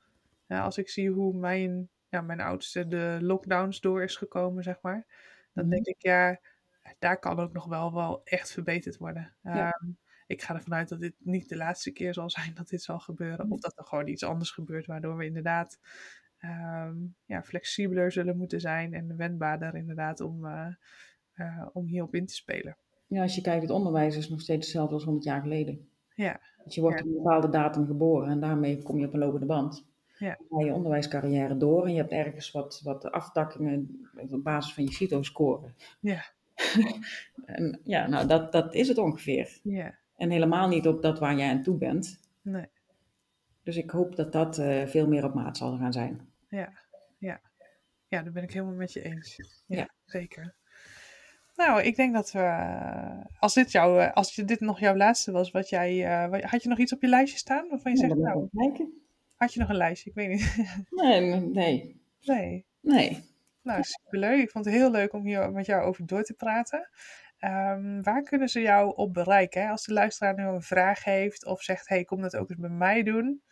Als 0.48 0.78
ik 0.78 0.88
zie 0.88 1.10
hoe 1.10 1.34
mijn, 1.34 1.88
ja, 2.08 2.20
mijn 2.20 2.40
oudste 2.40 2.88
de 2.88 3.18
lockdowns 3.20 3.80
door 3.80 4.02
is 4.02 4.16
gekomen, 4.16 4.62
zeg 4.62 4.78
maar. 4.80 5.06
Dan 5.52 5.64
mm. 5.64 5.70
denk 5.70 5.86
ik, 5.86 6.02
ja, 6.02 6.40
daar 6.98 7.18
kan 7.18 7.40
ook 7.40 7.52
nog 7.52 7.66
wel, 7.66 7.94
wel 7.94 8.20
echt 8.24 8.52
verbeterd 8.52 8.96
worden. 8.96 9.34
Ja. 9.42 9.76
Um, 9.82 9.98
ik 10.26 10.42
ga 10.42 10.54
ervan 10.54 10.74
uit 10.74 10.88
dat 10.88 11.01
dit 11.01 11.14
niet 11.18 11.48
de 11.48 11.57
laatste 11.57 11.90
keer 11.90 12.14
zal 12.14 12.30
zijn 12.30 12.55
dat 12.55 12.68
dit 12.68 12.82
zal 12.82 12.98
gebeuren. 12.98 13.46
Mm. 13.46 13.53
Of 13.53 13.61
dat 13.61 13.78
er 13.78 13.84
gewoon 13.84 14.09
iets 14.09 14.24
anders 14.24 14.51
gebeurt, 14.51 14.86
waardoor 14.86 15.16
we 15.16 15.24
inderdaad 15.24 15.78
um, 16.44 17.14
ja, 17.24 17.42
flexibeler 17.42 18.12
zullen 18.12 18.36
moeten 18.36 18.61
zijn. 18.61 18.94
En 18.94 19.16
wendbaarder 19.16 19.74
inderdaad 19.74 20.20
om, 20.20 20.44
uh, 20.44 20.66
uh, 21.34 21.66
om 21.72 21.86
hierop 21.86 22.14
in 22.14 22.26
te 22.26 22.34
spelen. 22.34 22.76
Ja, 23.11 23.22
als 23.22 23.34
je 23.34 23.40
kijkt, 23.40 23.62
het 23.62 23.70
onderwijs 23.70 24.16
is 24.16 24.28
nog 24.28 24.40
steeds 24.40 24.66
hetzelfde 24.66 24.94
als 24.94 25.04
100 25.04 25.24
jaar 25.24 25.40
geleden. 25.40 25.88
Ja. 26.14 26.40
Dus 26.64 26.74
je 26.74 26.80
wordt 26.80 26.98
ja. 26.98 27.04
op 27.04 27.11
een 27.11 27.22
bepaalde 27.22 27.48
datum 27.48 27.86
geboren 27.86 28.28
en 28.28 28.40
daarmee 28.40 28.82
kom 28.82 28.98
je 28.98 29.06
op 29.06 29.12
een 29.12 29.18
lopende 29.18 29.46
band. 29.46 29.86
Ja. 30.18 30.36
Dan 30.48 30.58
ga 30.58 30.66
je 30.66 30.74
onderwijscarrière 30.74 31.56
door 31.56 31.84
en 31.84 31.92
je 31.92 31.98
hebt 31.98 32.11
ergens 32.12 32.50
wat, 32.50 32.80
wat 32.84 33.11
aftakkingen 33.11 34.08
op 34.30 34.44
basis 34.44 34.74
van 34.74 34.84
je 34.84 34.92
CITO-score. 34.92 35.72
Ja. 36.00 36.24
en 37.44 37.80
ja, 37.84 38.06
nou 38.06 38.26
dat, 38.26 38.52
dat 38.52 38.74
is 38.74 38.88
het 38.88 38.98
ongeveer. 38.98 39.58
Ja. 39.62 39.94
En 40.16 40.30
helemaal 40.30 40.68
niet 40.68 40.86
op 40.86 41.02
dat 41.02 41.18
waar 41.18 41.36
jij 41.36 41.50
aan 41.50 41.62
toe 41.62 41.76
bent. 41.76 42.20
Nee. 42.42 42.66
Dus 43.62 43.76
ik 43.76 43.90
hoop 43.90 44.16
dat 44.16 44.32
dat 44.32 44.58
eh, 44.58 44.86
veel 44.86 45.08
meer 45.08 45.24
op 45.24 45.34
maat 45.34 45.56
zal 45.56 45.76
gaan 45.76 45.92
zijn. 45.92 46.28
Ja, 46.48 46.72
ja. 47.18 47.40
Ja, 48.08 48.22
daar 48.22 48.32
ben 48.32 48.42
ik 48.42 48.52
helemaal 48.52 48.74
met 48.74 48.92
je 48.92 49.02
eens. 49.02 49.36
Ja, 49.66 49.76
Ja. 49.76 49.88
zeker. 50.04 50.54
Nou, 51.66 51.82
ik 51.82 51.96
denk 51.96 52.14
dat 52.14 52.32
we, 52.32 52.66
als 53.38 53.54
dit, 53.54 53.72
jou, 53.72 54.00
eh, 54.00 54.12
als 54.12 54.34
dit 54.34 54.61
nog 54.61 54.80
jouw 54.80 54.96
laatste 54.96 55.32
was, 55.32 55.50
wat 55.50 55.68
jij, 55.68 56.04
eh, 56.04 56.50
had 56.50 56.62
je 56.62 56.68
nog 56.68 56.78
iets 56.78 56.92
op 56.92 57.02
je 57.02 57.08
lijstje 57.08 57.38
staan 57.38 57.68
waarvan 57.68 57.92
je 57.92 57.98
zegt, 57.98 58.14
nou, 58.14 58.48
had 59.36 59.54
je 59.54 59.61
nog 59.61 59.68
een 59.68 59.76
lijstje? 59.76 60.11
Ik 60.11 60.16
weet 60.16 60.28
niet. 60.28 60.56
Nee, 61.02 61.20
nee, 61.20 62.00
nee. 62.22 62.66
nee. 62.80 63.24
Nou, 63.62 63.82
superleuk. 63.82 64.42
Ik 64.42 64.50
vond 64.50 64.64
het 64.64 64.74
heel 64.74 64.90
leuk 64.90 65.12
om 65.12 65.24
hier 65.24 65.52
met 65.52 65.66
jou 65.66 65.82
over 65.82 66.06
door 66.06 66.22
te 66.22 66.34
praten. 66.34 66.88
Ehm, 67.38 68.02
waar 68.02 68.22
kunnen 68.22 68.48
ze 68.48 68.61
jou 68.61 68.96
op 68.96 69.14
bereiken? 69.14 69.62
Hè? 69.62 69.68
Als 69.68 69.84
de 69.84 69.92
luisteraar 69.92 70.34
nu 70.34 70.42
een 70.42 70.62
vraag 70.62 71.04
heeft 71.04 71.46
of 71.46 71.62
zegt, 71.62 71.88
hey, 71.88 72.04
kom 72.04 72.20
dat 72.20 72.36
ook 72.36 72.50
eens 72.50 72.58
bij 72.58 72.70
mij 72.70 73.02
doen. 73.02 73.42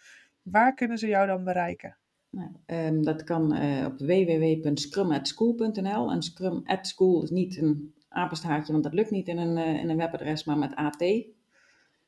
Waar 0.42 0.74
kunnen 0.74 0.98
ze 0.98 1.06
jou 1.06 1.26
dan 1.26 1.44
bereiken? 1.44 1.96
Nou, 2.30 2.50
ehm, 2.66 3.02
dat 3.02 3.24
kan 3.24 3.54
eh, 3.54 3.86
op 3.86 3.98
www.scrum@school.nl. 3.98 6.11
En 6.11 6.22
Scrum 6.22 6.62
at 6.64 6.86
School 6.86 7.22
is 7.22 7.30
niet 7.30 7.56
een 7.56 7.96
apenstaartje, 8.18 8.72
want 8.72 8.84
dat 8.84 8.94
lukt 8.94 9.10
niet 9.10 9.28
in 9.28 9.38
een, 9.38 9.56
eh, 9.56 9.80
in 9.80 9.88
een 9.88 9.96
webadres, 9.96 10.44
maar 10.44 10.58
met 10.58 10.74
AT. 10.74 11.02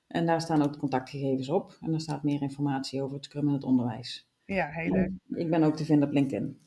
En 0.07 0.27
daar 0.27 0.41
staan 0.41 0.63
ook 0.63 0.73
de 0.73 0.79
contactgegevens 0.79 1.49
op. 1.49 1.77
En 1.81 1.91
daar 1.91 2.01
staat 2.01 2.23
meer 2.23 2.43
informatie 2.43 3.03
over 3.03 3.17
het 3.17 3.25
Scrum 3.25 3.47
in 3.49 3.55
het 3.55 3.65
onderwijs. 3.65 4.29
Ja, 4.45 4.67
heel 4.69 4.93
leuk. 4.93 5.11
En 5.31 5.37
ik 5.39 5.51
ben 5.51 5.63
ook 5.63 5.77
te 5.77 5.85
vinden 5.85 6.09
op 6.09 6.15
LinkedIn. 6.15 6.59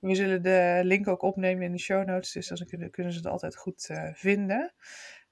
We 0.00 0.14
zullen 0.14 0.42
de 0.42 0.80
link 0.82 1.08
ook 1.08 1.22
opnemen 1.22 1.62
in 1.64 1.72
de 1.72 1.78
show 1.78 2.06
notes, 2.06 2.32
dus 2.32 2.48
dan 2.48 2.66
kunnen, 2.66 2.90
kunnen 2.90 3.12
ze 3.12 3.18
het 3.18 3.28
altijd 3.28 3.56
goed 3.56 3.88
eh, 3.88 4.10
vinden. 4.12 4.72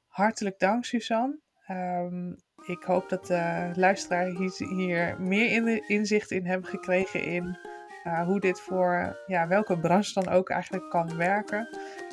Hartelijk 0.07 0.59
dank, 0.59 0.85
Suzanne. 0.85 1.39
Ehm, 1.67 2.31
ik 2.67 2.83
hoop 2.83 3.09
dat 3.09 3.27
de 3.27 3.71
luisteraar 3.75 4.27
hier, 4.27 4.53
hier 4.77 5.21
meer 5.21 5.51
in- 5.53 5.89
inzicht 5.89 6.31
in 6.31 6.47
hebben 6.47 6.71
gekregen 6.71 7.25
in 7.25 7.59
eh, 8.03 8.27
hoe 8.27 8.41
dit 8.41 8.61
voor 8.61 9.17
ja, 9.27 9.49
welke 9.49 9.79
branche 9.79 10.13
dan 10.23 10.29
ook 10.29 10.51
eigenlijk 10.51 10.91
kan 10.91 11.17
werken. 11.17 11.69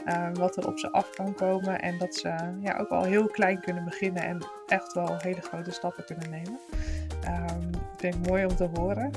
Eh, 0.06 0.30
wat 0.34 0.58
er 0.58 0.68
op 0.68 0.80
ze 0.80 0.92
af 0.92 1.10
kan 1.10 1.34
komen 1.34 1.82
en 1.82 1.98
dat 1.98 2.16
ze 2.16 2.36
ja, 2.62 2.78
ook 2.78 2.90
al 2.90 3.04
heel 3.04 3.28
klein 3.28 3.60
kunnen 3.60 3.86
beginnen 3.86 4.24
en 4.24 4.38
echt 4.68 4.94
wel 4.94 5.18
hele 5.18 5.42
grote 5.42 5.72
stappen 5.72 6.06
kunnen 6.06 6.30
nemen. 6.30 6.60
Ehm 7.24 7.72
dat 7.72 7.82
vind 7.98 8.16
ik 8.16 8.28
mooi 8.28 8.46
om 8.46 8.56
te 8.56 8.70
horen. 8.74 9.12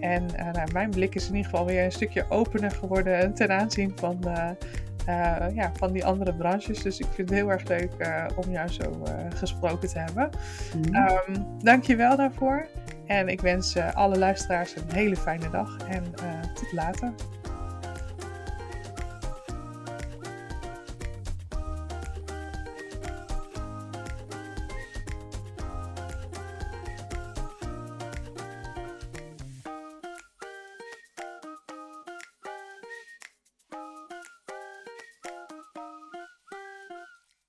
En 0.00 0.34
eh, 0.34 0.52
nou, 0.52 0.72
mijn 0.72 0.90
blik 0.90 1.14
is 1.14 1.28
in 1.28 1.34
ieder 1.34 1.50
geval 1.50 1.66
weer 1.66 1.84
een 1.84 1.92
stukje 1.92 2.24
opener 2.28 2.70
geworden 2.70 3.34
ten 3.34 3.50
aanzien 3.50 3.92
van, 3.96 4.18
eh, 4.24 5.54
ja, 5.54 5.72
van 5.74 5.92
die 5.92 6.04
andere 6.04 6.34
branches. 6.34 6.82
Dus 6.82 6.98
ik 6.98 7.06
vind 7.06 7.28
het 7.28 7.38
heel 7.38 7.50
erg 7.50 7.68
leuk 7.68 7.92
eh, 7.98 8.24
om 8.36 8.50
jou 8.50 8.68
zo 8.68 9.02
eh, 9.04 9.12
gesproken 9.34 9.88
te 9.88 9.98
hebben. 9.98 10.30
Mhm. 10.76 10.94
Ehm 10.94 11.42
Dank 11.58 11.84
je 11.84 11.96
wel 11.96 12.16
daarvoor. 12.16 12.66
En 13.08 13.28
ik 13.28 13.40
wens 13.40 13.74
eh, 13.74 13.94
alle 13.94 14.18
luisteraars 14.18 14.76
een 14.76 14.92
hele 14.92 15.16
fijne 15.16 15.50
dag 15.50 15.76
en 15.88 16.04
eh, 16.14 16.52
tot 16.54 16.72
later. 16.72 17.12